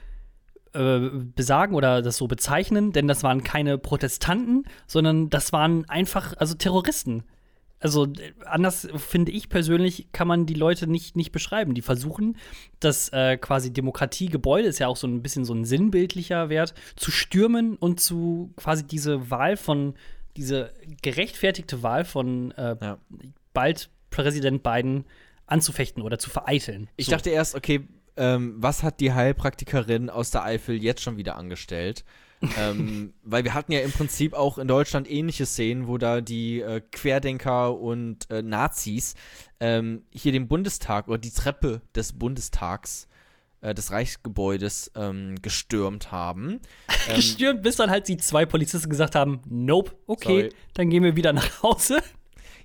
äh, 0.74 1.10
besagen 1.36 1.76
oder 1.76 2.02
das 2.02 2.18
so 2.18 2.28
bezeichnen, 2.28 2.92
denn 2.92 3.08
das 3.08 3.24
waren 3.24 3.44
keine 3.44 3.78
Protestanten, 3.78 4.66
sondern 4.86 5.30
das 5.30 5.54
waren 5.54 5.90
einfach, 5.90 6.34
also 6.38 6.56
Terroristen. 6.56 7.24
Also 7.80 8.08
anders 8.44 8.88
finde 8.96 9.32
ich 9.32 9.50
persönlich, 9.50 10.08
kann 10.12 10.28
man 10.28 10.46
die 10.48 10.56
Leute 10.56 10.88
nicht, 10.88 11.16
nicht 11.16 11.32
beschreiben. 11.32 11.76
Die 11.76 11.84
versuchen, 11.84 12.38
das 12.80 13.10
äh, 13.10 13.38
quasi 13.38 13.72
Demokratiegebäude, 13.72 14.68
ist 14.68 14.80
ja 14.80 14.88
auch 14.88 14.98
so 14.98 15.08
ein 15.08 15.22
bisschen 15.22 15.46
so 15.46 15.54
ein 15.54 15.64
sinnbildlicher 15.64 16.50
Wert, 16.50 16.74
zu 16.96 17.12
stürmen 17.12 17.76
und 17.76 18.00
zu 18.00 18.52
quasi 18.56 18.84
diese 18.84 19.30
Wahl 19.30 19.58
von, 19.58 19.94
diese 20.38 20.72
gerechtfertigte 21.02 21.84
Wahl 21.84 22.06
von 22.06 22.52
äh, 22.52 22.76
ja. 22.80 22.98
bald 23.54 23.90
Präsident 24.10 24.64
Biden 24.64 25.06
anzufechten 25.46 26.04
oder 26.04 26.20
zu 26.20 26.30
vereiteln. 26.30 26.90
Ich 26.96 27.08
so. 27.08 27.12
dachte 27.12 27.30
erst, 27.30 27.56
okay, 27.56 27.88
ähm, 28.16 28.56
was 28.58 28.84
hat 28.84 29.00
die 29.00 29.14
Heilpraktikerin 29.14 30.10
aus 30.10 30.32
der 30.32 30.44
Eifel 30.44 30.82
jetzt 30.82 31.02
schon 31.02 31.18
wieder 31.18 31.36
angestellt? 31.38 32.04
ähm, 32.58 33.14
weil 33.24 33.44
wir 33.44 33.56
hatten 33.56 33.72
ja 33.72 33.80
im 33.80 33.92
Prinzip 33.92 34.36
auch 34.36 34.60
in 34.60 34.68
Deutschland 34.68 35.10
ähnliche 35.10 35.48
Szenen, 35.48 35.88
wo 35.88 35.98
da 35.98 36.22
die 36.22 36.62
äh, 36.62 36.82
Querdenker 36.92 37.80
und 37.80 38.30
äh, 38.30 38.44
Nazis 38.44 39.16
ähm, 39.60 40.04
hier 40.12 40.32
den 40.32 40.48
Bundestag 40.48 41.08
oder 41.08 41.18
die 41.18 41.32
Treppe 41.32 41.82
des 41.96 42.14
Bundestags 42.14 43.07
äh, 43.62 43.74
des 43.74 43.92
Reichsgebäudes 43.92 44.92
ähm, 44.96 45.36
gestürmt 45.42 46.12
haben. 46.12 46.60
gestürmt, 47.16 47.64
bis 47.64 47.76
dann 47.78 47.90
halt 47.90 48.08
die 48.08 48.18
zwei 48.18 48.46
Polizisten 48.46 48.90
gesagt 48.90 49.16
haben, 49.16 49.42
nope, 49.48 49.96
okay, 50.08 50.42
Sorry. 50.42 50.50
dann 50.74 50.90
gehen 50.90 51.04
wir 51.04 51.16
wieder 51.16 51.34
nach 51.34 51.64
Hause. 51.64 52.02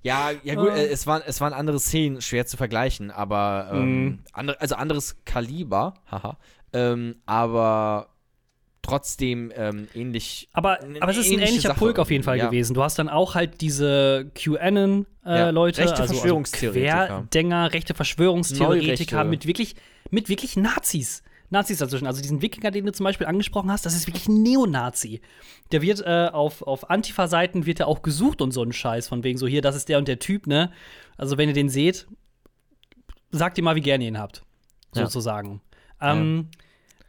Ja, 0.02 0.30
ja 0.42 0.54
gut, 0.56 0.70
äh, 0.70 0.88
es, 0.88 1.06
waren, 1.06 1.22
es 1.24 1.40
waren 1.40 1.52
andere 1.52 1.78
Szenen, 1.78 2.20
schwer 2.20 2.46
zu 2.46 2.56
vergleichen, 2.56 3.10
aber 3.10 3.70
ähm, 3.72 4.04
mm. 4.04 4.18
andere, 4.32 4.60
also 4.60 4.74
anderes 4.74 5.16
Kaliber, 5.24 5.94
haha. 6.10 6.38
Ähm, 6.72 7.16
aber 7.24 8.08
trotzdem 8.82 9.52
ähm, 9.54 9.88
ähnlich. 9.94 10.48
Aber, 10.52 10.80
aber 11.00 11.12
es 11.12 11.18
ist 11.18 11.30
ein 11.30 11.38
ähnlicher 11.38 11.68
Sache. 11.68 11.78
Pulk 11.78 11.98
auf 11.98 12.10
jeden 12.10 12.24
Fall 12.24 12.36
ja. 12.36 12.46
gewesen. 12.46 12.74
Du 12.74 12.82
hast 12.82 12.98
dann 12.98 13.08
auch 13.08 13.34
halt 13.34 13.60
diese 13.60 14.30
QAnon-Leute, 14.34 15.80
äh, 15.80 15.84
ja, 15.84 15.90
rechte 15.90 16.02
also, 16.02 16.14
Verschwörungstheoretiker. 16.14 16.96
Also 16.96 17.14
Querdenker, 17.14 17.72
rechte 17.72 17.94
Verschwörungstheoretiker 17.94 19.24
mit 19.24 19.46
wirklich, 19.46 19.76
mit 20.12 20.28
wirklich 20.28 20.56
Nazis. 20.56 21.22
Nazis 21.50 21.78
dazwischen. 21.78 22.06
Also 22.06 22.22
diesen 22.22 22.40
Wikinger, 22.40 22.70
den 22.70 22.86
du 22.86 22.92
zum 22.92 23.04
Beispiel 23.04 23.26
angesprochen 23.26 23.70
hast, 23.70 23.84
das 23.84 23.94
ist 23.94 24.06
wirklich 24.06 24.28
ein 24.28 24.42
Neonazi. 24.42 25.20
Der 25.72 25.82
wird 25.82 26.00
äh, 26.00 26.28
auf, 26.32 26.62
auf 26.62 26.90
Antifa-Seiten 26.90 27.66
wird 27.66 27.80
er 27.80 27.88
auch 27.88 28.02
gesucht 28.02 28.40
und 28.40 28.52
so 28.52 28.62
ein 28.62 28.72
Scheiß, 28.72 29.08
von 29.08 29.24
wegen 29.24 29.38
so, 29.38 29.46
hier, 29.46 29.62
das 29.62 29.74
ist 29.74 29.88
der 29.88 29.98
und 29.98 30.08
der 30.08 30.18
Typ, 30.18 30.46
ne? 30.46 30.70
Also 31.16 31.36
wenn 31.36 31.48
ihr 31.48 31.54
den 31.54 31.68
seht, 31.68 32.06
sagt 33.30 33.58
ihr 33.58 33.64
mal, 33.64 33.74
wie 33.74 33.80
gerne 33.80 34.04
ihr 34.04 34.08
ihn 34.08 34.18
habt. 34.18 34.44
Sozusagen. 34.92 35.60
Ja. 36.00 36.12
Ähm, 36.12 36.48
ja. 36.52 36.58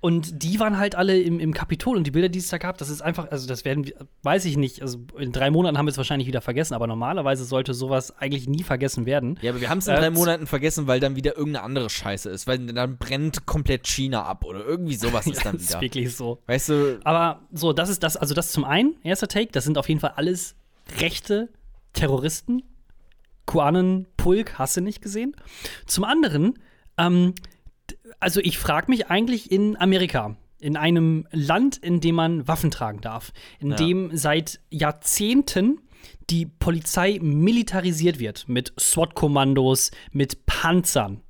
Und 0.04 0.44
die 0.44 0.60
waren 0.60 0.80
halt 0.80 0.96
alle 0.96 1.18
im, 1.18 1.40
im 1.40 1.54
Kapitol 1.54 1.96
und 1.96 2.06
die 2.06 2.12
Bilder, 2.12 2.28
die 2.28 2.40
es 2.40 2.50
da 2.50 2.58
gab, 2.58 2.78
das 2.78 2.90
ist 2.90 3.02
einfach, 3.02 3.32
also 3.32 3.48
das 3.48 3.64
werden, 3.64 3.90
weiß 4.24 4.44
ich 4.44 4.58
nicht, 4.58 4.82
also 4.82 4.98
in 5.18 5.32
drei 5.32 5.50
Monaten 5.50 5.78
haben 5.78 5.86
wir 5.86 5.92
es 5.92 5.98
wahrscheinlich 5.98 6.28
wieder 6.28 6.42
vergessen, 6.42 6.74
aber 6.74 6.88
normalerweise 6.88 7.46
sollte 7.46 7.74
sowas 7.74 8.14
eigentlich 8.18 8.50
nie 8.50 8.64
vergessen 8.64 9.06
werden. 9.06 9.40
Ja, 9.42 9.52
aber 9.52 9.62
wir 9.62 9.70
haben 9.70 9.78
es 9.78 9.88
in 9.88 9.94
äh, 9.94 10.00
drei 10.02 10.10
Monaten 10.10 10.46
vergessen, 10.46 10.88
weil 10.88 11.00
dann 11.00 11.16
wieder 11.16 11.38
irgendeine 11.38 11.64
andere 11.64 11.90
Scheiße 11.90 12.30
ist, 12.30 12.48
weil 12.48 12.58
dann 12.58 12.98
brennt 12.98 13.46
komplett 13.46 13.88
China 13.88 14.24
ab 14.24 14.44
oder 14.44 14.66
irgendwie 14.66 14.96
sowas 14.96 15.26
ist 15.26 15.38
dann 15.46 15.54
wieder. 15.54 15.64
das 15.64 15.76
ist 15.76 15.82
wirklich 15.82 16.14
so. 16.14 16.42
Weißt 16.48 16.68
du? 16.68 17.00
Aber 17.06 17.48
so, 17.54 17.72
das 17.72 17.88
ist 17.88 18.04
das, 18.04 18.18
also 18.18 18.34
das 18.34 18.52
zum 18.52 18.66
einen, 18.66 18.98
erster 19.04 19.30
Take, 19.30 19.54
das 19.54 19.64
sind 19.64 19.78
auf 19.78 19.88
jeden 19.88 20.02
Fall 20.02 20.16
alles 20.18 20.56
rechte 21.00 21.48
Terroristen. 21.94 22.62
Kuanen, 23.46 24.08
Pulk, 24.18 24.60
hast 24.60 24.76
du 24.76 24.82
nicht 24.82 25.02
gesehen. 25.02 25.34
Zum 25.86 26.04
anderen, 26.04 26.60
ähm, 26.98 27.36
also 28.20 28.40
ich 28.42 28.58
frage 28.58 28.90
mich 28.90 29.08
eigentlich 29.08 29.52
in 29.52 29.78
Amerika, 29.78 30.36
in 30.60 30.78
einem 30.78 31.28
Land, 31.32 31.78
in 31.78 32.00
dem 32.00 32.16
man 32.16 32.48
Waffen 32.48 32.72
tragen 32.72 33.02
darf, 33.02 33.34
in 33.60 33.72
ja. 33.72 33.76
dem 33.76 34.16
seit 34.16 34.62
Jahrzehnten 34.70 35.80
die 36.30 36.46
Polizei 36.46 37.20
militarisiert 37.22 38.20
wird 38.20 38.48
mit 38.48 38.74
SWAT-Kommandos, 38.80 39.92
mit 40.12 40.46
Panzern, 40.46 41.22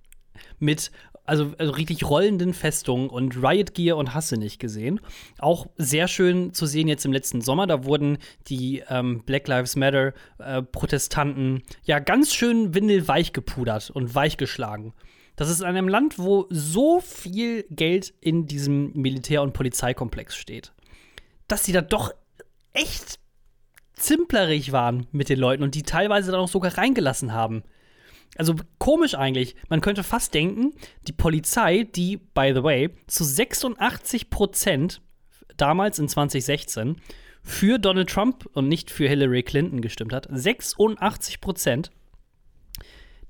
mit 0.59 0.91
also, 1.25 1.53
also, 1.57 1.71
richtig 1.71 2.03
rollenden 2.03 2.53
Festungen 2.53 3.09
und 3.09 3.37
Riot 3.41 3.73
Gear 3.73 3.95
und 3.95 4.13
Hasse 4.13 4.35
nicht 4.35 4.59
gesehen. 4.59 4.99
Auch 5.39 5.67
sehr 5.77 6.09
schön 6.09 6.53
zu 6.53 6.65
sehen 6.65 6.89
jetzt 6.89 7.05
im 7.05 7.13
letzten 7.13 7.39
Sommer, 7.39 7.65
da 7.65 7.85
wurden 7.85 8.17
die 8.47 8.83
ähm, 8.89 9.23
Black 9.25 9.47
Lives 9.47 9.77
Matter 9.77 10.13
äh, 10.37 10.61
Protestanten 10.61 11.63
ja 11.85 11.99
ganz 11.99 12.33
schön 12.33 12.73
windelweich 12.73 13.31
gepudert 13.31 13.89
und 13.89 14.13
weich 14.13 14.35
geschlagen. 14.35 14.93
Das 15.35 15.49
ist 15.49 15.61
in 15.61 15.65
einem 15.65 15.87
Land, 15.87 16.19
wo 16.19 16.45
so 16.49 16.99
viel 16.99 17.65
Geld 17.69 18.13
in 18.21 18.45
diesem 18.45 18.93
Militär- 18.93 19.41
und 19.41 19.53
Polizeikomplex 19.53 20.35
steht, 20.35 20.73
dass 21.47 21.65
sie 21.65 21.71
da 21.71 21.81
doch 21.81 22.13
echt 22.73 23.19
zimplerig 23.93 24.71
waren 24.71 25.07
mit 25.11 25.29
den 25.29 25.39
Leuten 25.39 25.63
und 25.63 25.75
die 25.75 25.83
teilweise 25.83 26.31
dann 26.31 26.41
auch 26.41 26.47
sogar 26.47 26.77
reingelassen 26.77 27.33
haben. 27.33 27.63
Also 28.35 28.55
komisch 28.79 29.15
eigentlich. 29.15 29.55
Man 29.69 29.81
könnte 29.81 30.03
fast 30.03 30.33
denken, 30.33 30.73
die 31.07 31.13
Polizei, 31.13 31.83
die, 31.83 32.17
by 32.17 32.51
the 32.53 32.63
way, 32.63 32.89
zu 33.07 33.23
86 33.23 34.29
Prozent 34.29 35.01
damals 35.57 35.99
in 35.99 36.07
2016 36.07 36.97
für 37.43 37.77
Donald 37.77 38.09
Trump 38.09 38.47
und 38.53 38.67
nicht 38.67 38.89
für 38.89 39.07
Hillary 39.07 39.43
Clinton 39.43 39.81
gestimmt 39.81 40.13
hat, 40.13 40.27
86 40.31 41.41
Prozent, 41.41 41.91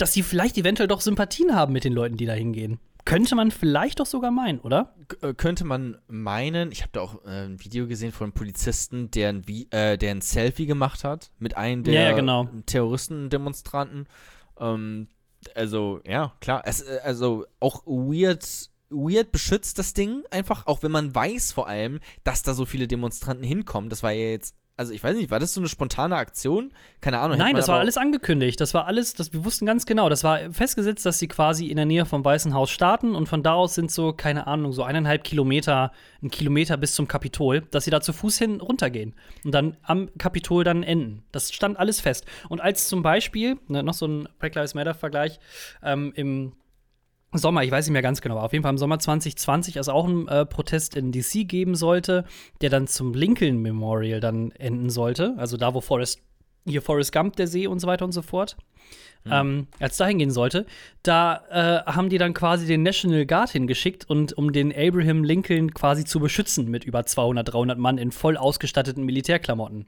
dass 0.03 0.11
sie 0.11 0.21
vielleicht 0.21 0.57
eventuell 0.57 0.89
doch 0.89 0.99
Sympathien 0.99 1.55
haben 1.55 1.71
mit 1.71 1.85
den 1.85 1.93
Leuten, 1.93 2.17
die 2.17 2.25
da 2.25 2.33
hingehen. 2.33 2.77
Könnte 3.05 3.35
man 3.35 3.51
vielleicht 3.51 4.01
doch 4.01 4.05
sogar 4.05 4.31
meinen, 4.31 4.59
oder? 4.59 4.93
K 5.07 5.29
äh, 5.29 5.33
könnte 5.33 5.63
man 5.63 5.97
meinen. 6.09 6.73
Ich 6.73 6.81
habe 6.81 6.89
da 6.91 6.99
auch 6.99 7.23
äh, 7.23 7.45
ein 7.45 7.63
Video 7.63 7.87
gesehen 7.87 8.11
von 8.11 8.25
einem 8.25 8.33
Polizisten, 8.33 9.11
der 9.11 9.29
ein, 9.29 9.45
äh, 9.71 9.97
der 9.97 10.11
ein 10.11 10.19
Selfie 10.19 10.65
gemacht 10.65 11.05
hat 11.05 11.31
mit 11.39 11.55
einem 11.55 11.85
der 11.85 11.93
ja, 11.93 12.01
ja, 12.01 12.11
genau. 12.17 12.49
Terroristendemonstranten. 12.65 14.09
Ähm, 14.59 15.07
also, 15.55 16.01
ja, 16.05 16.33
klar. 16.41 16.63
Es, 16.65 16.81
äh, 16.81 16.99
also 17.01 17.45
auch 17.61 17.85
weird, 17.85 18.45
weird 18.89 19.31
beschützt 19.31 19.79
das 19.79 19.93
Ding 19.93 20.23
einfach, 20.31 20.67
auch 20.67 20.83
wenn 20.83 20.91
man 20.91 21.15
weiß 21.15 21.53
vor 21.53 21.69
allem, 21.69 22.01
dass 22.25 22.43
da 22.43 22.53
so 22.53 22.65
viele 22.65 22.89
Demonstranten 22.89 23.45
hinkommen. 23.45 23.89
Das 23.89 24.03
war 24.03 24.11
ja 24.11 24.31
jetzt 24.31 24.57
also 24.75 24.91
ich 24.91 25.03
weiß 25.03 25.15
nicht, 25.15 25.29
war 25.29 25.39
das 25.39 25.53
so 25.53 25.61
eine 25.61 25.69
spontane 25.69 26.15
Aktion? 26.15 26.71
Keine 26.99 27.19
Ahnung. 27.19 27.37
Nein, 27.37 27.55
das 27.55 27.67
war 27.67 27.79
alles 27.79 27.95
angekündigt. 27.95 28.59
Das 28.59 28.73
war 28.73 28.87
alles, 28.87 29.13
das, 29.13 29.31
wir 29.31 29.45
wussten 29.45 29.67
ganz 29.67 29.85
genau. 29.85 30.09
Das 30.09 30.23
war 30.23 30.51
festgesetzt, 30.51 31.05
dass 31.05 31.19
sie 31.19 31.27
quasi 31.27 31.67
in 31.67 31.75
der 31.75 31.85
Nähe 31.85 32.05
vom 32.05 32.25
Weißen 32.25 32.55
Haus 32.55 32.71
starten 32.71 33.13
und 33.13 33.27
von 33.29 33.43
da 33.43 33.53
aus 33.53 33.75
sind 33.75 33.91
so, 33.91 34.13
keine 34.13 34.47
Ahnung, 34.47 34.71
so 34.73 34.81
eineinhalb 34.83 35.23
Kilometer, 35.23 35.91
ein 36.23 36.31
Kilometer 36.31 36.77
bis 36.77 36.95
zum 36.95 37.07
Kapitol, 37.07 37.61
dass 37.69 37.85
sie 37.85 37.91
da 37.91 38.01
zu 38.01 38.13
Fuß 38.13 38.39
hin 38.39 38.61
runtergehen 38.61 39.13
und 39.43 39.53
dann 39.53 39.77
am 39.83 40.09
Kapitol 40.17 40.63
dann 40.63 40.81
enden. 40.81 41.23
Das 41.31 41.51
stand 41.53 41.77
alles 41.77 42.01
fest. 42.01 42.25
Und 42.49 42.59
als 42.59 42.87
zum 42.87 43.03
Beispiel, 43.03 43.59
ne, 43.67 43.83
noch 43.83 43.93
so 43.93 44.07
ein 44.07 44.27
Black 44.39 44.55
Lives 44.55 44.73
Matter-Vergleich, 44.73 45.39
ähm, 45.83 46.13
im 46.15 46.53
Sommer, 47.39 47.63
ich 47.63 47.71
weiß 47.71 47.85
nicht 47.85 47.93
mehr 47.93 48.01
ganz 48.01 48.21
genau, 48.21 48.35
aber 48.35 48.45
auf 48.45 48.53
jeden 48.53 48.63
Fall 48.63 48.71
im 48.71 48.77
Sommer 48.77 48.99
2020 48.99 49.77
es 49.77 49.89
auch 49.89 50.05
einen 50.05 50.27
äh, 50.27 50.45
Protest 50.45 50.95
in 50.95 51.11
DC 51.11 51.47
geben 51.47 51.75
sollte, 51.75 52.25
der 52.61 52.69
dann 52.69 52.87
zum 52.87 53.13
Lincoln 53.13 53.61
Memorial 53.61 54.19
dann 54.19 54.51
enden 54.51 54.89
sollte. 54.89 55.33
Also 55.37 55.57
da, 55.57 55.73
wo 55.73 55.81
Forrest, 55.81 56.19
hier 56.65 56.81
Forrest 56.81 57.11
Gump, 57.11 57.35
der 57.35 57.47
See 57.47 57.67
und 57.67 57.79
so 57.79 57.87
weiter 57.87 58.05
und 58.05 58.11
so 58.11 58.21
fort. 58.21 58.57
Mhm. 59.25 59.31
Ähm, 59.31 59.67
als 59.79 59.97
da 59.97 60.05
hingehen 60.05 60.31
sollte, 60.31 60.65
da 61.01 61.43
äh, 61.49 61.91
haben 61.91 62.09
die 62.09 62.17
dann 62.17 62.33
quasi 62.33 62.67
den 62.67 62.83
National 62.83 63.25
Guard 63.25 63.51
hingeschickt 63.51 64.09
und 64.09 64.33
um 64.33 64.51
den 64.51 64.73
Abraham 64.75 65.23
Lincoln 65.23 65.73
quasi 65.73 66.03
zu 66.03 66.19
beschützen 66.19 66.69
mit 66.69 66.83
über 66.83 67.05
200, 67.05 67.53
300 67.53 67.77
Mann 67.77 67.97
in 67.97 68.11
voll 68.11 68.37
ausgestatteten 68.37 69.03
Militärklamotten. 69.03 69.85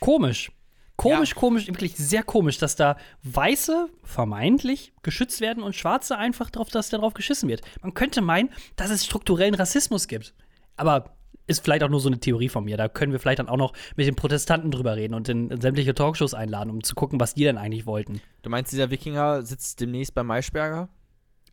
Komisch. 0.00 0.50
Komisch, 0.96 1.30
ja. 1.30 1.36
komisch, 1.36 1.66
wirklich 1.66 1.94
sehr 1.96 2.22
komisch, 2.22 2.58
dass 2.58 2.74
da 2.76 2.96
Weiße 3.22 3.88
vermeintlich 4.02 4.92
geschützt 5.02 5.40
werden 5.40 5.62
und 5.62 5.76
Schwarze 5.76 6.16
einfach 6.16 6.50
drauf, 6.50 6.68
dass 6.68 6.88
darauf 6.88 7.14
geschissen 7.14 7.48
wird. 7.48 7.60
Man 7.82 7.94
könnte 7.94 8.22
meinen, 8.22 8.50
dass 8.76 8.90
es 8.90 9.04
strukturellen 9.04 9.54
Rassismus 9.54 10.08
gibt. 10.08 10.34
Aber 10.76 11.16
ist 11.46 11.62
vielleicht 11.62 11.82
auch 11.84 11.88
nur 11.88 12.00
so 12.00 12.08
eine 12.08 12.18
Theorie 12.18 12.48
von 12.48 12.64
mir. 12.64 12.76
Da 12.76 12.88
können 12.88 13.12
wir 13.12 13.20
vielleicht 13.20 13.38
dann 13.38 13.48
auch 13.48 13.56
noch 13.56 13.72
mit 13.94 14.06
den 14.06 14.16
Protestanten 14.16 14.70
drüber 14.70 14.96
reden 14.96 15.14
und 15.14 15.28
in, 15.28 15.50
in 15.50 15.60
sämtliche 15.60 15.94
Talkshows 15.94 16.34
einladen, 16.34 16.70
um 16.70 16.82
zu 16.82 16.94
gucken, 16.94 17.20
was 17.20 17.34
die 17.34 17.44
denn 17.44 17.58
eigentlich 17.58 17.86
wollten. 17.86 18.20
Du 18.42 18.50
meinst, 18.50 18.72
dieser 18.72 18.90
Wikinger 18.90 19.42
sitzt 19.42 19.80
demnächst 19.80 20.14
bei 20.14 20.22
Maischberger? 20.22 20.88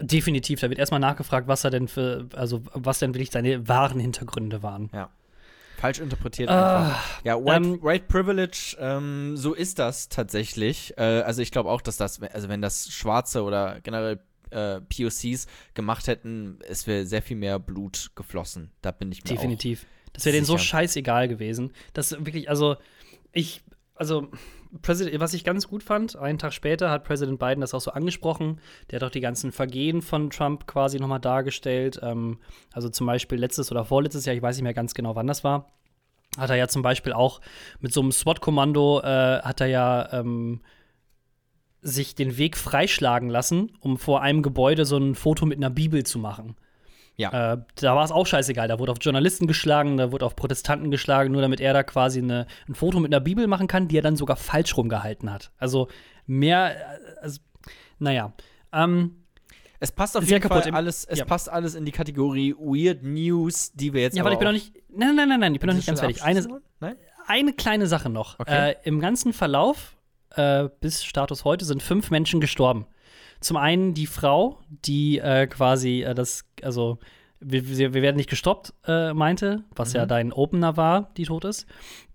Definitiv. 0.01 0.59
Da 0.59 0.69
wird 0.69 0.79
erstmal 0.79 0.99
nachgefragt, 0.99 1.47
was 1.47 1.63
er 1.63 1.69
denn 1.69 1.87
für, 1.87 2.27
also 2.33 2.63
was 2.73 2.99
denn 2.99 3.13
wirklich 3.13 3.31
seine 3.31 3.67
wahren 3.67 3.99
Hintergründe 3.99 4.63
waren. 4.63 4.89
Ja. 4.93 5.09
Falsch 5.83 5.99
interpretiert 5.99 6.49
uh, 6.49 6.53
einfach. 6.53 7.23
Ja, 7.25 7.35
White, 7.35 7.55
ähm, 7.55 7.83
White 7.83 8.05
Privilege, 8.07 8.77
ähm, 8.79 9.35
so 9.35 9.53
ist 9.53 9.79
das 9.79 10.07
tatsächlich. 10.07 10.93
Äh, 10.97 11.01
also 11.01 11.41
ich 11.41 11.51
glaube 11.51 11.69
auch, 11.69 11.81
dass 11.81 11.97
das, 11.97 12.21
also 12.21 12.47
wenn 12.47 12.61
das 12.61 12.89
Schwarze 12.89 13.43
oder 13.43 13.81
generell 13.81 14.21
äh, 14.51 14.79
POCs 14.79 15.45
gemacht 15.73 16.07
hätten, 16.07 16.59
es 16.65 16.87
wäre 16.87 17.05
sehr 17.05 17.21
viel 17.21 17.35
mehr 17.35 17.59
Blut 17.59 18.11
geflossen. 18.15 18.71
Da 18.81 18.91
bin 18.91 19.11
ich 19.11 19.25
mir 19.25 19.31
Definitiv. 19.31 19.85
das 20.13 20.23
wäre 20.23 20.33
denen 20.33 20.45
so 20.45 20.57
scheißegal 20.57 21.27
gewesen. 21.27 21.73
Das 21.91 22.11
wirklich, 22.11 22.49
also 22.49 22.77
ich, 23.33 23.61
also 23.95 24.29
President, 24.81 25.19
was 25.19 25.33
ich 25.33 25.43
ganz 25.43 25.67
gut 25.67 25.83
fand, 25.83 26.15
einen 26.15 26.39
Tag 26.39 26.53
später 26.53 26.89
hat 26.89 27.03
Präsident 27.03 27.39
Biden 27.39 27.61
das 27.61 27.73
auch 27.73 27.81
so 27.81 27.91
angesprochen. 27.91 28.59
Der 28.89 28.99
hat 28.99 29.07
auch 29.07 29.11
die 29.11 29.21
ganzen 29.21 29.51
Vergehen 29.51 30.01
von 30.01 30.29
Trump 30.29 30.65
quasi 30.65 30.99
nochmal 30.99 31.19
dargestellt. 31.19 31.99
Ähm, 32.01 32.39
also 32.71 32.89
zum 32.89 33.05
Beispiel 33.05 33.37
letztes 33.37 33.71
oder 33.71 33.85
vorletztes 33.85 34.25
Jahr, 34.25 34.35
ich 34.35 34.41
weiß 34.41 34.55
nicht 34.55 34.63
mehr 34.63 34.73
ganz 34.73 34.93
genau, 34.93 35.15
wann 35.15 35.27
das 35.27 35.43
war, 35.43 35.71
hat 36.37 36.49
er 36.49 36.55
ja 36.55 36.67
zum 36.67 36.81
Beispiel 36.81 37.13
auch 37.13 37.41
mit 37.79 37.93
so 37.93 38.01
einem 38.01 38.11
SWAT-Kommando, 38.11 39.01
äh, 39.01 39.41
hat 39.41 39.61
er 39.61 39.67
ja 39.67 40.11
ähm, 40.13 40.61
sich 41.81 42.15
den 42.15 42.37
Weg 42.37 42.57
freischlagen 42.57 43.29
lassen, 43.29 43.71
um 43.79 43.97
vor 43.97 44.21
einem 44.21 44.41
Gebäude 44.41 44.85
so 44.85 44.97
ein 44.97 45.15
Foto 45.15 45.45
mit 45.45 45.57
einer 45.57 45.69
Bibel 45.69 46.03
zu 46.03 46.17
machen. 46.17 46.55
Ja. 47.15 47.53
Äh, 47.53 47.57
da 47.75 47.95
war 47.95 48.03
es 48.03 48.11
auch 48.11 48.25
scheißegal. 48.25 48.67
Da 48.67 48.79
wurde 48.79 48.91
auf 48.91 48.97
Journalisten 48.99 49.47
geschlagen, 49.47 49.97
da 49.97 50.11
wurde 50.11 50.25
auf 50.25 50.35
Protestanten 50.35 50.89
geschlagen, 50.91 51.31
nur 51.31 51.41
damit 51.41 51.59
er 51.59 51.73
da 51.73 51.83
quasi 51.83 52.19
eine, 52.19 52.47
ein 52.67 52.75
Foto 52.75 52.99
mit 52.99 53.13
einer 53.13 53.21
Bibel 53.21 53.47
machen 53.47 53.67
kann, 53.67 53.87
die 53.87 53.97
er 53.97 54.01
dann 54.01 54.15
sogar 54.15 54.35
falsch 54.35 54.75
rumgehalten 54.75 55.31
hat. 55.31 55.51
Also 55.57 55.89
mehr, 56.25 56.75
äh, 56.75 57.19
also, 57.21 57.39
naja. 57.99 58.33
Ähm, 58.71 59.23
es 59.79 59.91
passt 59.91 60.15
auf 60.15 60.23
jeden 60.23 60.47
Fall 60.47 60.61
alles, 60.71 61.03
es 61.03 61.19
ja. 61.19 61.25
passt 61.25 61.49
alles 61.49 61.75
in 61.75 61.83
die 61.83 61.91
Kategorie 61.91 62.55
Weird 62.57 63.03
News, 63.03 63.73
die 63.73 63.93
wir 63.93 64.01
jetzt 64.01 64.15
Ja, 64.15 64.23
aber 64.23 64.31
ich 64.31 64.39
bin 64.39 64.45
noch 64.47 64.53
nicht. 64.53 64.73
Nein, 64.89 65.15
nein, 65.15 65.27
nein, 65.27 65.39
nein, 65.41 65.53
ich 65.53 65.59
bin 65.59 65.67
noch 65.67 65.75
nicht 65.75 65.85
ganz 65.85 65.99
fertig. 65.99 66.23
Eine, 66.23 66.61
eine 67.27 67.53
kleine 67.53 67.85
Sache 67.85 68.09
noch. 68.09 68.39
Okay. 68.39 68.71
Äh, 68.71 68.75
Im 68.83 69.01
ganzen 69.01 69.33
Verlauf 69.33 69.97
äh, 70.35 70.69
bis 70.79 71.03
Status 71.03 71.43
heute 71.43 71.65
sind 71.65 71.83
fünf 71.83 72.11
Menschen 72.11 72.39
gestorben. 72.39 72.87
Zum 73.43 73.57
einen 73.57 73.93
die 73.93 74.07
Frau, 74.07 74.59
die 74.69 75.19
äh, 75.19 75.47
quasi 75.47 76.03
äh, 76.03 76.15
das, 76.15 76.45
also 76.61 76.99
wir, 77.39 77.67
wir, 77.77 77.93
werden 77.93 78.15
nicht 78.15 78.29
gestoppt, 78.29 78.73
äh, 78.87 79.13
meinte, 79.13 79.63
was 79.75 79.93
mhm. 79.93 79.97
ja 79.97 80.05
dein 80.05 80.31
Opener 80.31 80.77
war, 80.77 81.11
die 81.17 81.25
tot 81.25 81.43
ist. 81.43 81.65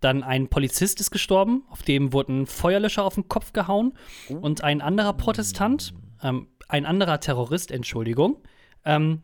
Dann 0.01 0.23
ein 0.23 0.49
Polizist 0.49 1.01
ist 1.01 1.11
gestorben, 1.11 1.65
auf 1.69 1.83
dem 1.83 2.15
wurden 2.15 2.47
Feuerlöscher 2.47 3.05
auf 3.05 3.15
den 3.15 3.29
Kopf 3.29 3.53
gehauen. 3.53 3.93
Oh. 4.31 4.37
Und 4.37 4.65
ein 4.65 4.81
anderer 4.81 5.13
Protestant, 5.13 5.93
ähm, 6.23 6.49
ein 6.67 6.87
anderer 6.87 7.21
Terrorist, 7.21 7.71
Entschuldigung, 7.71 8.39
ähm, 8.87 9.21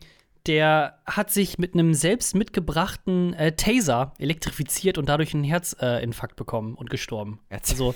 der 0.46 0.98
hat 1.06 1.30
sich 1.30 1.56
mit 1.56 1.72
einem 1.72 1.94
selbst 1.94 2.34
mitgebrachten 2.34 3.32
äh, 3.32 3.52
Taser 3.52 4.12
elektrifiziert 4.18 4.98
und 4.98 5.08
dadurch 5.08 5.32
einen 5.32 5.44
Herzinfarkt 5.44 6.36
bekommen 6.36 6.74
und 6.74 6.90
gestorben. 6.90 7.40
Also 7.48 7.94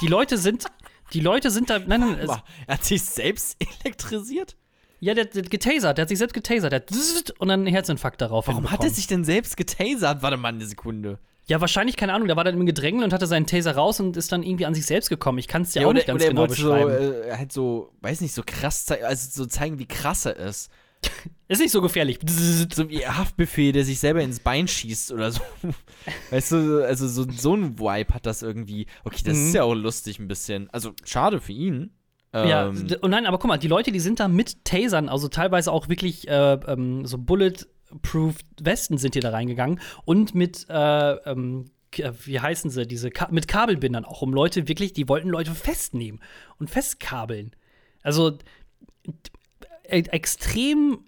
die 0.00 0.08
Leute 0.08 0.36
sind, 0.36 0.66
die 1.12 1.20
Leute 1.20 1.50
sind 1.50 1.70
da. 1.70 1.78
Nein, 1.78 2.00
nein, 2.00 2.18
er 2.66 2.74
hat 2.74 2.84
sich 2.84 3.02
selbst 3.02 3.56
elektrisiert? 3.84 4.56
Ja, 5.00 5.14
der, 5.14 5.24
der 5.24 5.42
getasert, 5.42 5.96
der 5.96 6.02
hat 6.02 6.08
sich 6.10 6.18
selbst 6.18 6.34
getasert, 6.34 6.72
der 6.72 6.80
hat 6.80 7.30
und 7.38 7.48
dann 7.48 7.60
einen 7.60 7.66
Herzinfarkt 7.66 8.20
darauf. 8.20 8.48
Warum 8.48 8.70
hat 8.70 8.84
er 8.84 8.90
sich 8.90 9.06
denn 9.06 9.24
selbst 9.24 9.56
getasert? 9.56 10.22
Warte 10.22 10.36
mal 10.36 10.48
eine 10.48 10.66
Sekunde. 10.66 11.18
Ja, 11.46 11.60
wahrscheinlich, 11.60 11.96
keine 11.96 12.12
Ahnung, 12.12 12.28
der 12.28 12.36
war 12.36 12.44
dann 12.44 12.54
im 12.54 12.66
Gedränge 12.66 13.02
und 13.02 13.12
hatte 13.12 13.26
seinen 13.26 13.46
Taser 13.46 13.74
raus 13.74 13.98
und 13.98 14.16
ist 14.16 14.30
dann 14.30 14.42
irgendwie 14.42 14.66
an 14.66 14.74
sich 14.74 14.86
selbst 14.86 15.08
gekommen. 15.08 15.38
Ich 15.38 15.48
kann 15.48 15.62
es 15.62 15.72
dir 15.72 15.80
ja, 15.80 15.86
auch 15.86 15.90
oder, 15.90 15.98
nicht 15.98 16.06
ganz 16.06 16.22
oder 16.22 16.30
genau 16.30 16.46
beschreiben. 16.46 16.90
So, 16.90 17.12
äh, 17.12 17.36
halt 17.36 17.50
so, 17.50 17.92
weiß 18.02 18.20
nicht, 18.20 18.34
so 18.34 18.42
krass, 18.46 18.86
also 18.88 19.42
so 19.42 19.46
zeigen, 19.46 19.78
wie 19.78 19.86
krass 19.86 20.26
er 20.26 20.36
ist. 20.36 20.70
Ist 21.48 21.60
nicht 21.60 21.72
so 21.72 21.82
gefährlich. 21.82 22.18
So 22.72 22.88
wie 22.88 23.04
Haftbefehl, 23.04 23.72
der 23.72 23.84
sich 23.84 23.98
selber 23.98 24.22
ins 24.22 24.38
Bein 24.38 24.68
schießt 24.68 25.10
oder 25.10 25.32
so. 25.32 25.40
Weißt 26.30 26.52
du, 26.52 26.86
also 26.86 27.08
so, 27.08 27.26
so 27.28 27.56
ein 27.56 27.78
Vibe 27.78 28.14
hat 28.14 28.24
das 28.24 28.42
irgendwie. 28.42 28.86
Okay, 29.02 29.22
das 29.24 29.36
mhm. 29.36 29.46
ist 29.46 29.54
ja 29.54 29.64
auch 29.64 29.74
lustig 29.74 30.20
ein 30.20 30.28
bisschen. 30.28 30.70
Also 30.70 30.92
schade 31.04 31.40
für 31.40 31.52
ihn. 31.52 31.90
Ja, 32.32 32.68
ähm, 32.68 32.86
und 33.00 33.10
nein, 33.10 33.26
aber 33.26 33.38
guck 33.38 33.48
mal, 33.48 33.58
die 33.58 33.66
Leute, 33.66 33.90
die 33.90 33.98
sind 33.98 34.20
da 34.20 34.28
mit 34.28 34.64
Tasern, 34.64 35.08
also 35.08 35.26
teilweise 35.26 35.72
auch 35.72 35.88
wirklich 35.88 36.28
äh, 36.28 36.52
ähm, 36.52 37.04
so 37.04 37.18
Bulletproof 37.18 38.36
Westen 38.62 38.98
sind 38.98 39.14
hier 39.14 39.22
da 39.22 39.30
reingegangen 39.30 39.80
und 40.04 40.36
mit 40.36 40.66
äh, 40.68 41.12
ähm, 41.28 41.72
wie 42.24 42.38
heißen 42.38 42.70
sie, 42.70 42.86
diese 42.86 43.10
Ka 43.10 43.26
mit 43.32 43.48
Kabelbindern 43.48 44.04
auch, 44.04 44.22
um 44.22 44.32
Leute 44.32 44.68
wirklich, 44.68 44.92
die 44.92 45.08
wollten 45.08 45.28
Leute 45.28 45.56
festnehmen 45.56 46.20
und 46.58 46.70
festkabeln. 46.70 47.50
Also 48.02 48.38
extrem, 49.90 50.98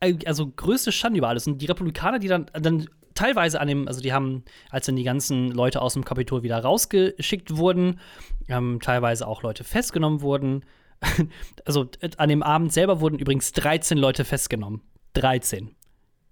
äh, 0.00 0.14
also 0.26 0.48
größte 0.48 0.92
Schande 0.92 1.18
über 1.18 1.28
alles. 1.28 1.46
Und 1.46 1.58
die 1.58 1.66
Republikaner, 1.66 2.18
die 2.18 2.28
dann, 2.28 2.46
dann 2.52 2.88
teilweise 3.14 3.60
an 3.60 3.68
dem, 3.68 3.88
also 3.88 4.00
die 4.00 4.12
haben, 4.12 4.44
als 4.70 4.86
dann 4.86 4.96
die 4.96 5.04
ganzen 5.04 5.50
Leute 5.50 5.82
aus 5.82 5.94
dem 5.94 6.04
Kapitol 6.04 6.42
wieder 6.42 6.58
rausgeschickt 6.58 7.56
wurden, 7.56 8.00
ähm, 8.48 8.78
teilweise 8.82 9.26
auch 9.26 9.42
Leute 9.42 9.64
festgenommen 9.64 10.20
wurden. 10.22 10.64
also 11.64 11.88
an 12.18 12.28
dem 12.28 12.42
Abend 12.42 12.72
selber 12.72 13.00
wurden 13.00 13.18
übrigens 13.18 13.52
13 13.52 13.96
Leute 13.98 14.24
festgenommen. 14.24 14.82
13 15.14 15.74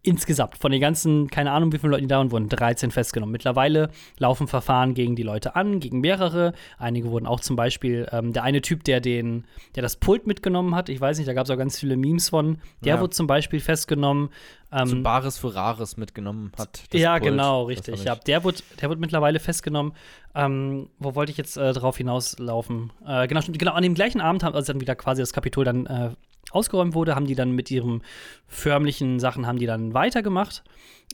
insgesamt 0.02 0.56
von 0.56 0.70
den 0.70 0.80
ganzen, 0.80 1.28
keine 1.28 1.50
Ahnung, 1.50 1.72
wie 1.72 1.78
viele 1.78 1.90
Leute 1.90 2.02
die 2.02 2.08
da 2.08 2.18
waren, 2.18 2.30
wurden 2.30 2.48
13 2.48 2.90
festgenommen. 2.90 3.32
Mittlerweile 3.32 3.90
laufen 4.18 4.46
Verfahren 4.46 4.94
gegen 4.94 5.16
die 5.16 5.22
Leute 5.22 5.56
an, 5.56 5.80
gegen 5.80 6.00
mehrere. 6.00 6.52
Einige 6.78 7.10
wurden 7.10 7.26
auch 7.26 7.40
zum 7.40 7.56
Beispiel, 7.56 8.08
ähm, 8.12 8.32
der 8.32 8.44
eine 8.44 8.62
Typ, 8.62 8.84
der 8.84 9.00
den, 9.00 9.44
der 9.74 9.82
das 9.82 9.96
Pult 9.96 10.26
mitgenommen 10.26 10.74
hat, 10.74 10.88
ich 10.88 11.00
weiß 11.00 11.18
nicht, 11.18 11.28
da 11.28 11.32
gab 11.32 11.44
es 11.44 11.50
auch 11.50 11.56
ganz 11.56 11.78
viele 11.78 11.96
Memes 11.96 12.28
von, 12.28 12.58
der 12.84 12.96
ja. 12.96 13.00
wurde 13.00 13.10
zum 13.10 13.26
Beispiel 13.26 13.60
festgenommen. 13.60 14.30
Ähm, 14.70 14.86
so 14.86 15.02
Bares 15.02 15.38
für 15.38 15.54
Rares 15.54 15.96
mitgenommen 15.96 16.52
hat. 16.56 16.82
ja, 16.92 17.18
Pult. 17.18 17.30
genau, 17.30 17.64
richtig. 17.64 18.04
Ja, 18.04 18.14
der 18.14 18.44
wurde, 18.44 18.58
der 18.80 18.90
wurde 18.90 19.00
mittlerweile 19.00 19.40
festgenommen. 19.40 19.94
Ähm, 20.34 20.90
wo 20.98 21.14
wollte 21.14 21.32
ich 21.32 21.38
jetzt 21.38 21.56
äh, 21.56 21.72
drauf 21.72 21.96
hinauslaufen? 21.96 22.92
Äh, 23.04 23.26
genau, 23.26 23.40
genau, 23.46 23.72
an 23.72 23.82
dem 23.82 23.94
gleichen 23.94 24.20
Abend 24.20 24.44
haben 24.44 24.54
also 24.54 24.72
dann 24.72 24.80
wieder 24.80 24.94
quasi 24.94 25.22
das 25.22 25.32
Kapitol 25.32 25.64
dann 25.64 25.86
äh, 25.86 26.10
ausgeräumt 26.50 26.94
wurde, 26.94 27.14
haben 27.14 27.26
die 27.26 27.34
dann 27.34 27.52
mit 27.52 27.70
ihren 27.70 28.02
förmlichen 28.46 29.20
Sachen 29.20 29.46
haben 29.46 29.58
die 29.58 29.66
dann 29.66 29.94
weitergemacht 29.94 30.64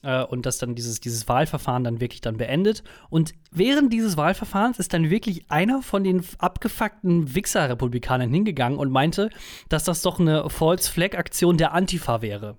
äh, 0.03 0.23
und 0.23 0.47
das 0.47 0.59
dann 0.59 0.75
dieses, 0.75 1.01
dieses 1.01 1.29
Wahlverfahren 1.29 1.85
dann 1.85 2.01
wirklich 2.01 2.21
dann 2.21 2.37
beendet. 2.37 2.83
Und 3.11 3.35
während 3.51 3.93
dieses 3.93 4.17
Wahlverfahrens 4.17 4.79
ist 4.79 4.93
dann 4.93 5.11
wirklich 5.11 5.51
einer 5.51 5.83
von 5.83 6.05
den 6.05 6.25
abgefuckten 6.39 7.35
Wichser-Republikanern 7.35 8.31
hingegangen 8.31 8.79
und 8.79 8.91
meinte, 8.91 9.31
dass 9.69 9.85
das 9.85 10.03
doch 10.03 10.21
eine 10.21 10.49
False-Flag-Aktion 10.49 11.57
der 11.57 11.73
Antifa 11.73 12.23
wäre. 12.23 12.57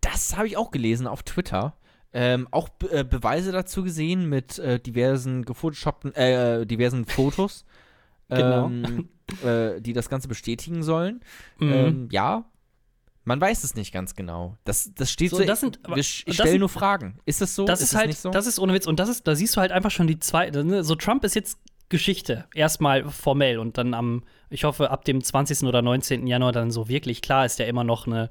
Das 0.00 0.36
habe 0.36 0.46
ich 0.46 0.56
auch 0.56 0.70
gelesen 0.70 1.06
auf 1.06 1.22
Twitter. 1.22 1.76
Ähm, 2.12 2.48
auch 2.50 2.68
äh, 2.90 3.04
Beweise 3.04 3.52
dazu 3.52 3.84
gesehen 3.84 4.28
mit 4.28 4.58
äh, 4.58 4.80
diversen 4.80 5.44
gefotoshoppten, 5.44 6.12
äh, 6.14 6.66
diversen 6.66 7.04
Fotos. 7.04 7.64
Genau. 8.32 8.66
Ähm, 8.66 9.08
äh, 9.44 9.80
die 9.80 9.92
das 9.92 10.08
Ganze 10.08 10.28
bestätigen 10.28 10.82
sollen. 10.82 11.20
Mhm. 11.58 11.72
Ähm, 11.72 12.08
ja, 12.10 12.44
man 13.24 13.40
weiß 13.40 13.64
es 13.64 13.74
nicht 13.74 13.92
ganz 13.92 14.14
genau. 14.14 14.56
Das, 14.64 14.92
das 14.94 15.10
steht 15.10 15.30
so. 15.30 15.36
so 15.36 15.44
das 15.44 15.60
sind, 15.60 15.78
wir 15.86 16.02
stellen 16.02 16.60
nur 16.60 16.68
Fragen. 16.68 17.18
Ist 17.26 17.40
das 17.40 17.54
so? 17.54 17.64
Das 17.64 17.80
ist, 17.80 17.92
ist 17.92 17.98
halt, 17.98 18.16
so? 18.16 18.30
das 18.30 18.46
ist 18.46 18.58
ohne 18.58 18.72
Witz. 18.72 18.86
Und 18.86 18.98
das 18.98 19.08
ist, 19.08 19.26
da 19.26 19.34
siehst 19.34 19.56
du 19.56 19.60
halt 19.60 19.72
einfach 19.72 19.90
schon 19.90 20.06
die 20.06 20.18
zwei. 20.18 20.50
Ne, 20.50 20.82
so 20.82 20.94
Trump 20.94 21.24
ist 21.24 21.34
jetzt 21.34 21.58
Geschichte. 21.90 22.46
Erstmal 22.54 23.08
formell 23.10 23.58
und 23.58 23.76
dann 23.76 23.94
am, 23.94 24.22
ich 24.48 24.64
hoffe, 24.64 24.90
ab 24.90 25.04
dem 25.04 25.22
20. 25.22 25.64
oder 25.64 25.82
19. 25.82 26.26
Januar 26.26 26.52
dann 26.52 26.70
so 26.70 26.88
wirklich. 26.88 27.20
Klar 27.20 27.44
ist 27.44 27.58
der 27.58 27.68
immer 27.68 27.84
noch 27.84 28.06
eine, 28.06 28.30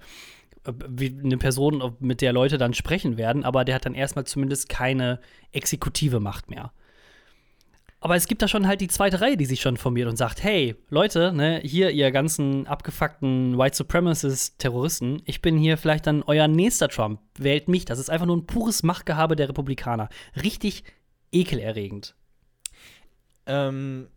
äh, 0.65 1.11
eine 1.23 1.37
Person, 1.37 1.95
mit 1.99 2.21
der 2.21 2.33
Leute 2.33 2.57
dann 2.57 2.73
sprechen 2.73 3.17
werden, 3.17 3.43
aber 3.43 3.65
der 3.65 3.75
hat 3.75 3.85
dann 3.85 3.95
erstmal 3.95 4.25
zumindest 4.25 4.69
keine 4.69 5.19
exekutive 5.51 6.19
Macht 6.19 6.49
mehr. 6.49 6.71
Aber 8.01 8.15
es 8.15 8.27
gibt 8.27 8.41
da 8.41 8.47
schon 8.47 8.65
halt 8.65 8.79
die 8.79 8.87
zweite 8.87 9.19
Reihe, 9.19 9.35
die 9.35 9.45
sich 9.45 9.59
schon 9.59 9.75
formiert 9.75 10.07
und 10.07 10.15
sagt: 10.15 10.41
Hey, 10.41 10.75
Leute, 10.89 11.33
ne, 11.33 11.59
hier, 11.63 11.91
ihr 11.91 12.11
ganzen 12.11 12.65
abgefuckten 12.65 13.57
White 13.57 13.75
Supremacist-Terroristen, 13.75 15.21
ich 15.25 15.41
bin 15.41 15.57
hier 15.57 15.77
vielleicht 15.77 16.07
dann 16.07 16.23
euer 16.23 16.47
nächster 16.47 16.87
Trump. 16.87 17.19
Wählt 17.37 17.67
mich. 17.67 17.85
Das 17.85 17.99
ist 17.99 18.09
einfach 18.09 18.25
nur 18.25 18.37
ein 18.37 18.45
pures 18.45 18.83
Machtgehabe 18.83 19.35
der 19.35 19.49
Republikaner. 19.49 20.07
Richtig 20.41 20.85
ekelerregend. 21.31 22.15
Ähm, 23.45 24.07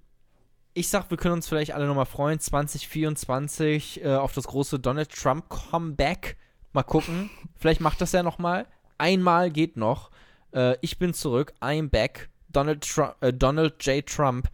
ich 0.74 0.88
sag, 0.88 1.10
wir 1.10 1.16
können 1.16 1.34
uns 1.34 1.48
vielleicht 1.48 1.74
alle 1.74 1.86
nochmal 1.86 2.06
freuen. 2.06 2.38
2024 2.38 4.04
äh, 4.04 4.14
auf 4.14 4.32
das 4.32 4.46
große 4.46 4.78
Donald 4.78 5.10
Trump 5.10 5.48
Comeback. 5.48 6.36
Mal 6.72 6.84
gucken. 6.84 7.30
vielleicht 7.56 7.80
macht 7.80 8.00
das 8.00 8.12
ja 8.12 8.22
nochmal. 8.22 8.66
Einmal 8.96 9.50
geht 9.50 9.76
noch. 9.76 10.10
Äh, 10.54 10.76
ich 10.82 10.98
bin 10.98 11.14
zurück. 11.14 11.52
I'm 11.60 11.90
back. 11.90 12.30
Donald, 12.52 12.86
Trump, 12.88 13.16
äh, 13.20 13.32
Donald 13.32 13.84
J. 13.84 14.06
Trump. 14.06 14.48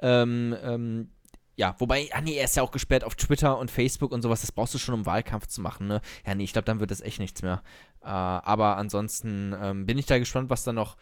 Ähm, 0.00 0.56
ähm, 0.62 1.10
ja, 1.56 1.76
wobei, 1.78 2.08
ah 2.12 2.20
nee, 2.20 2.34
er 2.34 2.44
ist 2.46 2.56
ja 2.56 2.62
auch 2.62 2.72
gesperrt 2.72 3.04
auf 3.04 3.14
Twitter 3.14 3.58
und 3.58 3.70
Facebook 3.70 4.10
und 4.10 4.22
sowas. 4.22 4.40
Das 4.40 4.50
brauchst 4.50 4.74
du 4.74 4.78
schon, 4.78 4.94
um 4.94 5.06
Wahlkampf 5.06 5.46
zu 5.46 5.60
machen, 5.60 5.86
ne? 5.86 6.00
Ja, 6.26 6.34
nee, 6.34 6.44
ich 6.44 6.52
glaube, 6.52 6.66
dann 6.66 6.80
wird 6.80 6.90
das 6.90 7.00
echt 7.00 7.20
nichts 7.20 7.42
mehr. 7.42 7.62
Äh, 8.02 8.08
aber 8.08 8.76
ansonsten 8.76 9.54
ähm, 9.60 9.86
bin 9.86 9.98
ich 9.98 10.06
da 10.06 10.18
gespannt, 10.18 10.50
was 10.50 10.64
da 10.64 10.72
noch 10.72 10.96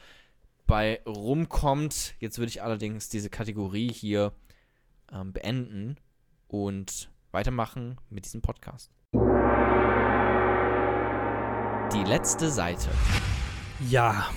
bei 0.67 1.01
rumkommt. 1.07 2.15
Jetzt 2.19 2.39
würde 2.39 2.51
ich 2.51 2.63
allerdings 2.63 3.09
diese 3.09 3.31
Kategorie 3.31 3.91
hier 3.91 4.33
ähm, 5.11 5.33
beenden 5.33 5.97
und 6.49 7.11
weitermachen 7.31 7.99
mit 8.11 8.25
diesem 8.27 8.43
Podcast. 8.43 8.91
Die 11.93 12.05
letzte 12.05 12.51
Seite. 12.51 12.89
Ja, 13.89 14.29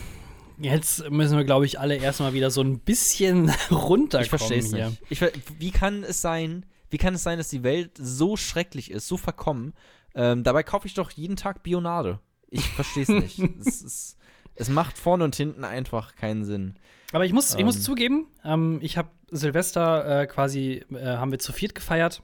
jetzt 0.60 1.10
müssen 1.10 1.38
wir, 1.38 1.44
glaube 1.44 1.66
ich, 1.66 1.80
alle 1.80 1.96
erstmal 1.96 2.34
wieder 2.34 2.52
so 2.52 2.62
ein 2.62 2.80
bisschen 2.80 3.50
runterkommen. 3.72 4.24
Ich 4.24 4.30
verstehe 4.30 4.60
es 4.60 4.72
nicht. 4.72 5.02
Ich, 5.10 5.22
wie 5.60 5.72
kann 5.72 6.04
es 6.04 6.22
sein, 6.22 6.66
wie 6.90 6.98
kann 6.98 7.16
es 7.16 7.24
sein, 7.24 7.38
dass 7.38 7.50
die 7.50 7.64
Welt 7.64 7.92
so 7.98 8.38
schrecklich 8.38 8.92
ist, 8.92 9.08
so 9.08 9.18
verkommen? 9.18 9.74
Ähm, 10.14 10.44
dabei 10.44 10.64
kaufe 10.64 10.88
ich 10.88 10.94
doch 10.94 11.12
jeden 11.12 11.36
Tag 11.36 11.64
Bionade. 11.64 12.20
Ich 12.50 12.66
verstehe 12.70 13.04
es 13.04 13.10
nicht. 13.10 13.40
es, 13.40 13.82
ist, 13.82 14.18
es 14.56 14.70
macht 14.70 14.98
vorne 14.98 15.24
und 15.24 15.36
hinten 15.36 15.64
einfach 15.64 16.16
keinen 16.16 16.46
Sinn. 16.46 16.76
Aber 17.12 17.26
ich 17.26 17.34
muss, 17.34 17.54
ähm. 17.54 17.60
ich 17.60 17.66
muss 17.66 17.78
ähm. 17.78 17.82
zugeben, 17.82 18.28
ähm, 18.44 18.80
ich 18.82 18.98
habe 18.98 19.10
Silvester 19.30 20.22
äh, 20.22 20.28
quasi, 20.28 20.84
äh, 20.94 21.06
haben 21.06 21.32
wir 21.32 21.40
zu 21.40 21.54
viert 21.54 21.76
gefeiert. 21.76 22.24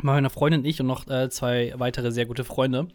Meine 0.00 0.28
Freundin 0.28 0.60
und 0.60 0.66
ich 0.66 0.80
und 0.80 0.88
noch 0.88 1.06
äh, 1.08 1.30
zwei 1.30 1.72
weitere 1.76 2.10
sehr 2.10 2.26
gute 2.26 2.44
Freunde. 2.44 2.88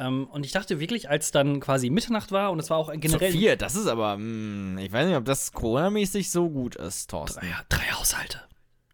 Ähm, 0.00 0.26
und 0.28 0.46
ich 0.46 0.52
dachte 0.52 0.80
wirklich, 0.80 1.10
als 1.10 1.30
dann 1.30 1.60
quasi 1.60 1.90
Mitternacht 1.90 2.32
war 2.32 2.52
und 2.52 2.58
es 2.58 2.70
war 2.70 2.78
auch 2.78 2.90
generell. 2.90 3.32
Zu 3.32 3.38
vier, 3.38 3.56
das 3.56 3.76
ist 3.76 3.86
aber, 3.86 4.16
mh, 4.16 4.22
hm, 4.22 4.78
ich 4.78 4.90
weiß 4.90 5.06
nicht, 5.06 5.16
ob 5.16 5.26
das 5.26 5.52
Corona-mäßig 5.52 6.30
so 6.30 6.48
gut 6.48 6.74
ist, 6.76 7.10
Thorsten. 7.10 7.40
Drei, 7.40 7.54
drei 7.68 7.90
Haushalte. 7.92 8.40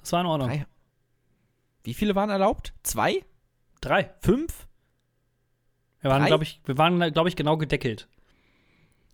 Das 0.00 0.10
war 0.12 0.22
in 0.22 0.26
Ordnung. 0.26 0.48
Drei. 0.48 0.66
Wie 1.84 1.94
viele 1.94 2.16
waren 2.16 2.28
erlaubt? 2.28 2.74
Zwei? 2.82 3.24
Drei. 3.80 4.10
Fünf? 4.20 4.66
Wir 6.00 6.10
waren, 6.10 6.26
glaube 6.26 6.42
ich, 6.42 6.60
wir 6.64 6.76
waren, 6.76 7.12
glaube 7.12 7.28
ich, 7.28 7.36
genau 7.36 7.56
gedeckelt. 7.56 8.08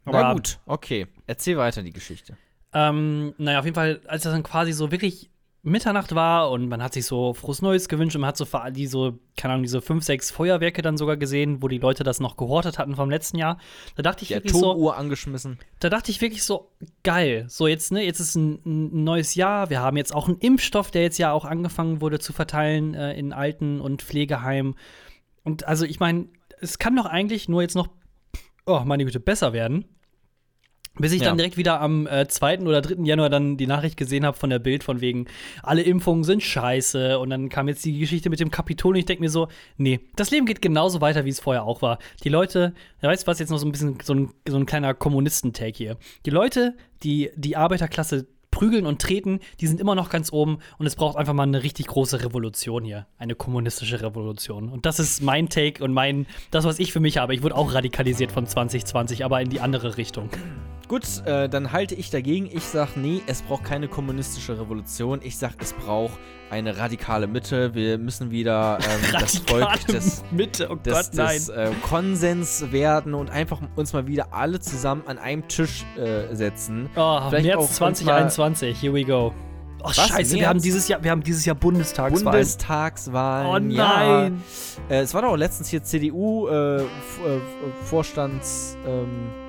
Aber, 0.07 0.23
Na 0.23 0.33
gut, 0.33 0.61
okay. 0.65 1.07
Erzähl 1.27 1.59
weiter 1.59 1.83
die 1.83 1.93
Geschichte. 1.93 2.39
Ähm, 2.73 3.35
naja, 3.37 3.59
auf 3.59 3.67
jeden 3.67 3.75
Fall, 3.75 4.01
als 4.07 4.23
das 4.23 4.33
dann 4.33 4.43
quasi 4.43 4.73
so 4.73 4.91
wirklich 4.91 5.31
Mitternacht 5.65 6.13
war 6.17 6.51
und 6.51 6.69
man 6.69 6.83
hat 6.83 6.93
sich 6.93 7.07
so 7.07 7.35
frohes 7.35 7.63
Neues 7.63 7.89
gewünscht 7.89 8.17
und 8.17 8.23
man 8.23 8.29
hat 8.29 8.37
so 8.37 8.47
die 8.71 8.89
so, 8.89 9.21
keine 9.37 9.55
Ahnung, 9.55 9.63
diese 9.63 9.81
fünf, 9.81 10.03
sechs 10.03 10.33
Feuerwerke 10.33 10.83
dann 10.83 10.97
sogar 10.97 11.17
gesehen, 11.17 11.63
wo 11.63 11.69
die 11.69 11.79
Leute 11.79 12.03
das 12.03 12.19
noch 12.19 12.37
gehortet 12.37 12.81
hatten 12.81 12.97
vom 12.97 13.09
letzten 13.09 13.39
Jahr. 13.39 13.59
Da 13.95 14.03
dachte 14.03 14.23
ich 14.23 14.29
die 14.29 14.35
wirklich 14.35 14.53
so. 14.53 14.91
angeschmissen. 14.91 15.61
Da 15.79 15.89
dachte 15.89 16.11
ich 16.11 16.21
wirklich 16.21 16.43
so, 16.43 16.73
geil. 17.05 17.45
So, 17.49 17.69
jetzt, 17.69 17.93
ne, 17.93 18.05
jetzt 18.05 18.19
ist 18.19 18.35
ein, 18.35 18.61
ein, 18.67 19.05
neues 19.05 19.37
Jahr. 19.37 19.71
Wir 19.71 19.81
haben 19.81 19.97
jetzt 19.97 20.13
auch 20.13 20.27
einen 20.27 20.39
Impfstoff, 20.39 20.91
der 20.91 21.03
jetzt 21.03 21.19
ja 21.19 21.31
auch 21.31 21.45
angefangen 21.45 22.01
wurde 22.01 22.19
zu 22.19 22.33
verteilen 22.33 22.95
äh, 22.95 23.15
in 23.15 23.33
Alten- 23.33 23.81
und 23.81 24.03
Pflegeheimen. 24.03 24.75
Und 25.45 25.69
also, 25.69 25.85
ich 25.85 26.01
meine, 26.01 26.27
es 26.61 26.79
kann 26.79 26.97
doch 26.97 27.07
eigentlich 27.07 27.49
nur 27.49 27.63
jetzt 27.63 27.77
noch, 27.77 27.89
oh, 28.67 28.81
meine 28.85 29.05
Güte, 29.05 29.21
besser 29.21 29.53
werden. 29.53 29.85
Bis 30.99 31.13
ich 31.13 31.23
ja. 31.23 31.29
dann 31.29 31.39
direkt 31.39 31.57
wieder 31.57 31.81
am 31.81 32.07
äh, 32.07 32.29
2. 32.29 32.61
oder 32.61 32.83
3. 32.83 33.03
Januar 33.05 33.31
dann 33.31 33.57
die 33.57 33.67
Nachricht 33.67 33.97
gesehen 33.97 34.27
habe 34.27 34.37
von 34.37 34.51
der 34.51 34.59
Bild 34.59 34.85
von 34.85 35.01
wegen, 35.01 35.27
alle 35.63 35.83
Impfungen 35.83 36.23
sind 36.23 36.43
scheiße. 36.43 37.19
Und 37.19 37.31
dann 37.31 37.49
kam 37.49 37.69
jetzt 37.69 37.85
die 37.85 37.99
Geschichte 37.99 38.29
mit 38.29 38.41
dem 38.41 38.51
Kapitol 38.51 38.95
und 38.95 38.99
ich 38.99 39.07
denke 39.07 39.23
mir 39.23 39.31
so, 39.31 39.49
nee, 39.79 40.01
das 40.17 40.31
Leben 40.31 40.45
geht 40.45 40.61
genauso 40.61 41.01
weiter, 41.01 41.25
wie 41.25 41.31
es 41.31 41.41
vorher 41.41 41.65
auch 41.65 41.81
war. 41.81 41.99
Die 42.25 42.29
Leute, 42.29 42.75
ja, 43.01 43.09
weißt 43.09 43.23
du 43.23 43.27
was, 43.27 43.39
jetzt 43.39 43.51
noch 43.51 43.59
so 43.59 43.67
ein 43.67 43.73
bisschen 43.73 43.99
so 44.03 44.15
ein, 44.15 44.31
so 44.47 44.57
ein 44.57 44.67
kleiner 44.67 44.93
Kommunisten-Take 44.93 45.77
hier. 45.77 45.97
Die 46.27 46.31
Leute, 46.31 46.77
die 47.03 47.31
die 47.37 47.57
Arbeiterklasse 47.57 48.27
prügeln 48.53 48.87
und 48.87 49.03
treten, 49.03 49.41
die 49.61 49.67
sind 49.67 49.81
immer 49.81 49.97
noch 49.97 50.09
ganz 50.09 50.33
oben 50.33 50.59
und 50.79 50.87
es 50.87 50.95
braucht 50.95 51.17
einfach 51.17 51.33
mal 51.33 51.43
eine 51.43 51.65
richtig 51.65 51.89
große 51.89 52.23
Revolution 52.23 52.85
hier. 52.85 53.07
Eine 53.19 53.35
kommunistische 53.35 54.01
Revolution. 54.01 54.69
Und 54.69 54.87
das 54.87 55.01
ist 55.01 55.23
mein 55.23 55.49
Take 55.49 55.83
und 55.83 55.93
mein, 55.93 56.27
das, 56.53 56.65
was 56.65 56.79
ich 56.79 56.93
für 56.93 57.01
mich 57.01 57.19
habe. 57.19 57.35
Ich 57.35 57.43
wurde 57.43 57.57
auch 57.57 57.75
radikalisiert 57.75 58.31
von 58.31 58.47
2020, 58.47 59.25
aber 59.25 59.41
in 59.41 59.49
die 59.49 59.61
andere 59.61 59.97
Richtung. 59.97 60.29
Gut, 60.93 61.25
äh, 61.25 61.49
dann 61.49 61.73
halte 61.73 61.95
ich 61.95 62.11
dagegen. 62.11 62.51
Ich 62.53 62.65
sage, 62.65 62.91
nee, 62.97 63.23
es 63.27 63.41
braucht 63.41 63.65
keine 63.65 63.89
kommunistische 63.89 64.61
Revolution. 64.61 65.21
Ich 65.23 65.39
sage, 65.39 65.55
es 65.61 65.73
braucht 65.73 66.19
eine 66.51 66.77
radikale 66.77 67.27
Mitte. 67.27 67.75
Wir 67.75 67.97
müssen 67.97 68.31
wieder 68.31 68.79
ähm, 68.83 69.01
das 69.11 69.39
Volk 69.39 69.87
des, 69.87 70.23
Mitte. 70.31 70.69
Oh 70.71 70.75
des, 70.75 71.11
Gott, 71.11 71.17
des 71.17 71.49
äh, 71.49 71.71
Konsens 71.81 72.71
werden 72.73 73.15
und 73.15 73.31
einfach 73.31 73.63
uns 73.75 73.95
mal 73.95 74.07
wieder 74.07 74.35
alle 74.35 74.61
zusammen 74.61 75.05
an 75.07 75.17
einem 75.17 75.49
Tisch 75.49 75.87
äh, 75.97 76.35
setzen. 76.35 76.91
Oh, 76.95 77.21
Vielleicht 77.31 77.47
März 77.47 77.77
2021, 77.77 78.79
here 78.79 78.93
we 78.93 79.03
go. 79.03 79.33
Oh, 79.81 79.87
Was? 79.87 79.97
scheiße, 79.97 80.37
wir 80.37 80.47
haben, 80.47 80.61
dieses 80.61 80.89
Jahr, 80.89 81.03
wir 81.03 81.11
haben 81.11 81.23
dieses 81.23 81.47
Jahr 81.47 81.57
Bundestagswahlen. 81.57 82.23
Bundestagswahlen. 82.23 83.49
Oh 83.49 83.59
nein. 83.59 84.43
Ja. 84.91 84.97
Äh, 84.97 85.01
es 85.01 85.15
war 85.15 85.23
doch 85.23 85.37
letztens 85.37 85.71
hier 85.71 85.83
CDU-Vorstands. 85.83 88.77
Äh, 88.85 88.91
äh, 88.91 89.05
ähm, 89.05 89.42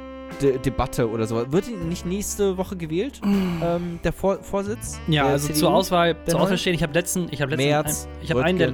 De 0.43 0.57
Debatte 0.59 1.09
oder 1.09 1.25
so. 1.25 1.51
Wird 1.51 1.65
nicht 1.87 2.05
nächste 2.05 2.57
Woche 2.57 2.75
gewählt? 2.75 3.21
ähm, 3.23 3.99
der 4.03 4.11
Vor 4.11 4.43
Vorsitz? 4.43 4.99
Ja, 5.07 5.25
also 5.25 5.47
CDU, 5.47 5.59
zur 5.59 5.73
Auswahl, 5.73 6.17
zur 6.25 6.41
Auswahl 6.41 6.57
stehen. 6.57 6.73
Ich 6.73 6.83
habe 6.83 6.93
letzten, 6.93 7.27
ich 7.31 7.41
habe 7.41 7.51
letzten, 7.51 7.69
März, 7.69 8.07
ein, 8.07 8.23
ich 8.23 8.29
habe 8.29 8.43
einen 8.43 8.59
der, 8.59 8.73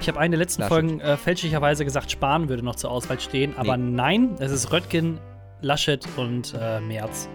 ich 0.00 0.08
habe 0.08 0.18
eine 0.18 0.30
der 0.30 0.38
letzten 0.38 0.62
Laschet. 0.62 0.72
Folgen 0.72 1.00
äh, 1.00 1.16
fälschlicherweise 1.18 1.84
gesagt, 1.84 2.10
Spahn 2.10 2.48
würde 2.48 2.64
noch 2.64 2.76
zur 2.76 2.90
Auswahl 2.90 3.20
stehen, 3.20 3.54
aber 3.58 3.76
nee. 3.76 3.92
nein, 3.92 4.36
es 4.38 4.50
ist 4.50 4.72
Röttgen, 4.72 5.20
Laschet 5.60 6.06
und 6.16 6.54
äh, 6.58 6.80
Merz. 6.80 7.28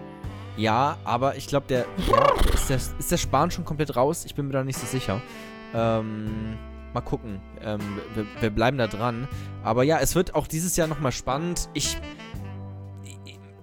Ja, 0.56 0.98
aber 1.04 1.36
ich 1.36 1.46
glaube, 1.46 1.66
der, 1.68 1.86
ja, 2.10 2.52
ist 2.52 2.68
der 2.68 2.76
ist 2.76 3.10
der 3.10 3.16
Spahn 3.16 3.50
schon 3.50 3.64
komplett 3.64 3.96
raus. 3.96 4.24
Ich 4.24 4.34
bin 4.34 4.46
mir 4.46 4.52
da 4.52 4.64
nicht 4.64 4.78
so 4.78 4.86
sicher. 4.86 5.22
Ähm, 5.72 6.58
mal 6.92 7.00
gucken. 7.00 7.40
Ähm, 7.62 7.80
wir, 8.14 8.26
wir, 8.40 8.50
bleiben 8.50 8.76
da 8.78 8.86
dran. 8.86 9.28
Aber 9.62 9.84
ja, 9.84 9.98
es 10.00 10.14
wird 10.14 10.34
auch 10.34 10.46
dieses 10.46 10.76
Jahr 10.76 10.88
noch 10.88 11.00
mal 11.00 11.12
spannend. 11.12 11.68
Ich 11.72 11.96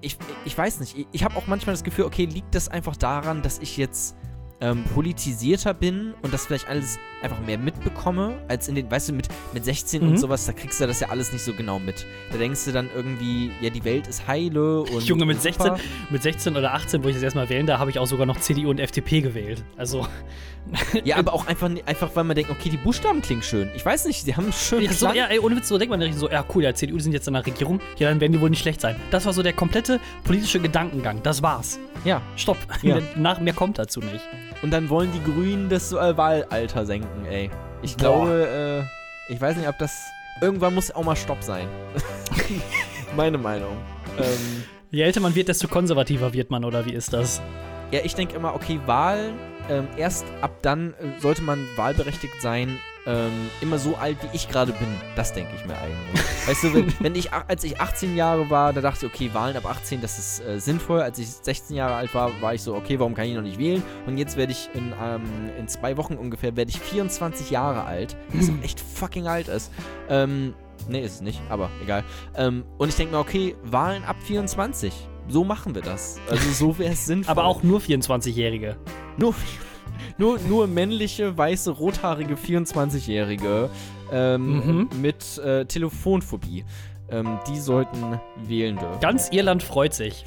ich, 0.01 0.17
ich 0.45 0.57
weiß 0.57 0.79
nicht, 0.79 0.97
ich, 0.97 1.07
ich 1.11 1.23
habe 1.23 1.35
auch 1.35 1.47
manchmal 1.47 1.73
das 1.73 1.83
Gefühl, 1.83 2.05
okay, 2.05 2.25
liegt 2.25 2.53
das 2.55 2.69
einfach 2.69 2.95
daran, 2.95 3.41
dass 3.41 3.59
ich 3.59 3.77
jetzt 3.77 4.15
ähm, 4.59 4.83
politisierter 4.95 5.73
bin 5.73 6.13
und 6.21 6.33
das 6.33 6.45
vielleicht 6.45 6.67
alles 6.67 6.97
einfach 7.21 7.39
mehr 7.39 7.57
mitbekomme, 7.57 8.37
als 8.47 8.67
in 8.67 8.75
den, 8.75 8.89
weißt 8.89 9.09
du, 9.09 9.13
mit, 9.13 9.27
mit 9.53 9.65
16 9.65 10.01
mhm. 10.01 10.09
und 10.09 10.17
sowas, 10.17 10.45
da 10.45 10.53
kriegst 10.53 10.79
du 10.79 10.87
das 10.87 10.99
ja 10.99 11.09
alles 11.09 11.31
nicht 11.31 11.43
so 11.43 11.53
genau 11.53 11.79
mit. 11.79 12.05
Da 12.31 12.37
denkst 12.37 12.65
du 12.65 12.71
dann 12.71 12.89
irgendwie, 12.95 13.51
ja, 13.61 13.69
die 13.69 13.83
Welt 13.83 14.07
ist 14.07 14.27
heile 14.27 14.81
und. 14.81 15.03
Junge, 15.03 15.25
mit 15.25 15.41
16, 15.41 15.73
mit 16.09 16.23
16 16.23 16.55
oder 16.55 16.73
18, 16.73 17.03
wo 17.03 17.07
ich 17.07 17.15
das 17.15 17.23
erstmal 17.23 17.49
wählen, 17.49 17.65
da 17.65 17.79
habe 17.79 17.91
ich 17.91 17.99
auch 17.99 18.07
sogar 18.07 18.25
noch 18.25 18.39
CDU 18.39 18.69
und 18.69 18.79
FDP 18.79 19.21
gewählt. 19.21 19.63
Also. 19.77 20.07
ja, 21.05 21.15
aber 21.15 21.33
auch 21.33 21.47
einfach, 21.47 21.69
einfach, 21.85 22.11
weil 22.15 22.25
man 22.25 22.35
denkt, 22.35 22.51
okay, 22.51 22.69
die 22.69 22.77
Buchstaben 22.77 23.21
klingen 23.21 23.41
schön. 23.41 23.69
Ich 23.75 23.85
weiß 23.85 24.05
nicht, 24.05 24.23
sie 24.23 24.35
haben 24.35 24.51
schön. 24.51 24.81
Ja, 24.81 24.91
so, 24.91 25.07
ja, 25.13 25.25
ey, 25.27 25.39
ohne 25.39 25.55
Witz, 25.55 25.69
so 25.69 25.77
denkt 25.77 25.97
man 25.97 26.13
so, 26.13 26.29
ja, 26.29 26.43
cool, 26.53 26.63
ja, 26.63 26.73
CDU 26.73 26.99
sind 26.99 27.13
jetzt 27.13 27.27
in 27.27 27.33
der 27.33 27.45
Regierung, 27.45 27.79
ja, 27.97 28.09
dann 28.09 28.19
werden 28.19 28.33
die 28.33 28.41
wohl 28.41 28.49
nicht 28.49 28.61
schlecht 28.61 28.81
sein. 28.81 28.97
Das 29.11 29.25
war 29.25 29.33
so 29.33 29.43
der 29.43 29.53
komplette 29.53 29.99
politische 30.23 30.59
Gedankengang. 30.59 31.23
Das 31.23 31.41
war's. 31.41 31.79
Ja. 32.03 32.21
Stopp. 32.35 32.57
Ja. 32.81 32.99
Nach 33.15 33.39
mehr 33.39 33.53
kommt 33.53 33.79
dazu 33.79 34.01
nicht. 34.01 34.27
Und 34.61 34.71
dann 34.71 34.89
wollen 34.89 35.11
die 35.11 35.23
Grünen 35.23 35.69
das 35.69 35.91
äh, 35.91 36.17
Wahlalter 36.17 36.85
senken, 36.85 37.25
ey. 37.25 37.49
Ich 37.81 37.95
glaube, 37.95 38.85
äh, 39.29 39.31
ich 39.33 39.39
weiß 39.39 39.57
nicht, 39.57 39.67
ob 39.67 39.77
das. 39.77 39.95
Irgendwann 40.41 40.75
muss 40.75 40.91
auch 40.91 41.03
mal 41.03 41.15
Stopp 41.15 41.41
sein. 41.41 41.67
Meine 43.15 43.37
Meinung. 43.37 43.75
Ähm, 44.19 44.63
Je 44.91 45.01
älter 45.01 45.19
man 45.19 45.35
wird, 45.35 45.47
desto 45.47 45.67
konservativer 45.67 46.33
wird 46.33 46.49
man, 46.49 46.63
oder 46.63 46.85
wie 46.85 46.93
ist 46.93 47.11
das? 47.13 47.41
Ja, 47.91 48.01
ich 48.03 48.15
denke 48.15 48.35
immer, 48.35 48.53
okay, 48.53 48.79
Wahlen, 48.85 49.35
ähm, 49.69 49.87
erst 49.97 50.25
ab 50.41 50.51
dann 50.61 50.93
äh, 50.93 51.19
sollte 51.19 51.41
man 51.41 51.65
wahlberechtigt 51.75 52.41
sein, 52.41 52.77
ähm, 53.07 53.49
immer 53.61 53.79
so 53.79 53.95
alt, 53.95 54.17
wie 54.21 54.35
ich 54.35 54.49
gerade 54.49 54.73
bin. 54.73 54.87
Das 55.15 55.33
denke 55.33 55.51
ich 55.55 55.65
mir 55.65 55.77
eigentlich. 55.77 56.21
weißt 56.45 56.63
du, 56.65 56.73
wenn, 56.73 56.93
wenn, 56.99 57.15
ich, 57.15 57.31
als 57.31 57.63
ich 57.63 57.79
18 57.79 58.15
Jahre 58.15 58.49
war, 58.49 58.73
da 58.73 58.81
dachte 58.81 59.05
ich, 59.05 59.13
okay, 59.13 59.29
Wahlen 59.33 59.55
ab 59.55 59.65
18, 59.65 60.01
das 60.01 60.19
ist 60.19 60.45
äh, 60.45 60.59
sinnvoll. 60.59 61.01
Als 61.01 61.17
ich 61.17 61.29
16 61.29 61.75
Jahre 61.75 61.95
alt 61.95 62.13
war, 62.13 62.31
war 62.41 62.53
ich 62.53 62.61
so, 62.61 62.75
okay, 62.75 62.99
warum 62.99 63.15
kann 63.15 63.25
ich 63.25 63.33
noch 63.33 63.41
nicht 63.41 63.57
wählen? 63.57 63.81
Und 64.05 64.17
jetzt 64.17 64.35
werde 64.35 64.51
ich 64.51 64.69
in, 64.73 64.93
ähm, 65.01 65.23
in 65.57 65.67
zwei 65.67 65.95
Wochen 65.97 66.15
ungefähr, 66.15 66.55
werde 66.57 66.69
ich 66.69 66.79
24 66.79 67.49
Jahre 67.49 67.85
alt, 67.85 68.17
was 68.33 68.51
echt 68.61 68.79
fucking 68.79 69.27
alt 69.27 69.47
ist. 69.47 69.71
Ähm, 70.09 70.53
nee, 70.89 71.01
ist 71.01 71.15
es 71.15 71.21
nicht, 71.21 71.41
aber 71.49 71.69
egal. 71.81 72.03
Ähm, 72.35 72.65
und 72.77 72.89
ich 72.89 72.95
denke 72.95 73.13
mir, 73.13 73.19
okay, 73.19 73.55
Wahlen 73.63 74.03
ab 74.03 74.17
24 74.23 74.93
so 75.29 75.43
machen 75.43 75.75
wir 75.75 75.81
das. 75.81 76.19
Also 76.29 76.49
so 76.51 76.79
wäre 76.79 76.93
es 76.93 77.05
sinnvoll. 77.05 77.31
Aber 77.31 77.45
auch 77.45 77.63
nur 77.63 77.79
24-Jährige. 77.81 78.77
Nur, 79.17 79.35
nur, 80.17 80.39
nur 80.47 80.67
männliche, 80.67 81.37
weiße, 81.37 81.71
rothaarige 81.71 82.35
24-Jährige 82.35 83.69
ähm, 84.11 84.87
mhm. 84.89 84.89
mit 85.01 85.37
äh, 85.37 85.65
Telefonphobie. 85.65 86.65
Ähm, 87.09 87.39
die 87.47 87.57
sollten 87.57 88.19
wählen 88.35 88.77
dürfen. 88.77 88.99
Ganz 88.99 89.29
Irland 89.31 89.63
freut 89.63 89.93
sich. 89.93 90.25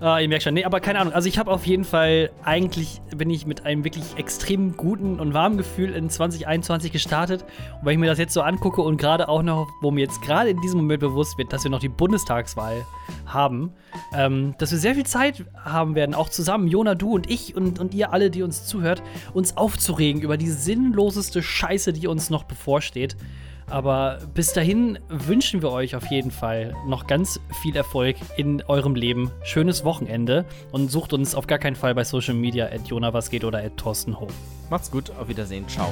Ah, 0.00 0.20
ihr 0.20 0.28
merkt 0.28 0.44
schon. 0.44 0.54
Nee, 0.54 0.64
aber 0.64 0.78
keine 0.78 1.00
Ahnung. 1.00 1.12
Also 1.12 1.28
ich 1.28 1.40
habe 1.40 1.50
auf 1.50 1.66
jeden 1.66 1.82
Fall, 1.82 2.30
eigentlich 2.44 3.00
bin 3.16 3.30
ich 3.30 3.46
mit 3.46 3.66
einem 3.66 3.82
wirklich 3.82 4.04
extrem 4.16 4.76
guten 4.76 5.18
und 5.18 5.34
warmen 5.34 5.56
Gefühl 5.56 5.92
in 5.92 6.08
2021 6.08 6.92
gestartet. 6.92 7.42
Und 7.80 7.86
wenn 7.86 7.94
ich 7.94 7.98
mir 7.98 8.06
das 8.06 8.18
jetzt 8.18 8.32
so 8.32 8.42
angucke 8.42 8.80
und 8.80 8.96
gerade 8.96 9.28
auch 9.28 9.42
noch, 9.42 9.66
wo 9.80 9.90
mir 9.90 10.02
jetzt 10.02 10.22
gerade 10.22 10.50
in 10.50 10.60
diesem 10.60 10.80
Moment 10.80 11.00
bewusst 11.00 11.36
wird, 11.36 11.52
dass 11.52 11.64
wir 11.64 11.72
noch 11.72 11.80
die 11.80 11.88
Bundestagswahl 11.88 12.86
haben, 13.26 13.72
ähm, 14.14 14.54
dass 14.58 14.70
wir 14.70 14.78
sehr 14.78 14.94
viel 14.94 15.06
Zeit 15.06 15.44
haben 15.64 15.96
werden, 15.96 16.14
auch 16.14 16.28
zusammen, 16.28 16.68
Jona, 16.68 16.94
du 16.94 17.14
und 17.14 17.28
ich 17.28 17.56
und, 17.56 17.80
und 17.80 17.92
ihr 17.92 18.12
alle, 18.12 18.30
die 18.30 18.44
uns 18.44 18.66
zuhört, 18.66 19.02
uns 19.34 19.56
aufzuregen 19.56 20.22
über 20.22 20.36
die 20.36 20.50
sinnloseste 20.50 21.42
Scheiße, 21.42 21.92
die 21.92 22.06
uns 22.06 22.30
noch 22.30 22.44
bevorsteht. 22.44 23.16
Aber 23.70 24.18
bis 24.34 24.52
dahin 24.52 24.98
wünschen 25.08 25.62
wir 25.62 25.70
euch 25.70 25.94
auf 25.94 26.06
jeden 26.06 26.30
Fall 26.30 26.74
noch 26.86 27.06
ganz 27.06 27.40
viel 27.62 27.76
Erfolg 27.76 28.16
in 28.36 28.62
eurem 28.62 28.94
Leben. 28.94 29.30
Schönes 29.42 29.84
Wochenende 29.84 30.44
und 30.72 30.90
sucht 30.90 31.12
uns 31.12 31.34
auf 31.34 31.46
gar 31.46 31.58
keinen 31.58 31.76
Fall 31.76 31.94
bei 31.94 32.04
Social 32.04 32.34
Media 32.34 32.66
at 32.66 32.86
Jona 32.86 33.12
was 33.12 33.30
geht 33.30 33.44
oder 33.44 33.58
at 33.58 33.76
Thorsten 33.76 34.18
Ho. 34.18 34.28
Macht's 34.70 34.90
gut, 34.90 35.10
auf 35.18 35.28
Wiedersehen, 35.28 35.66
ciao. 35.68 35.88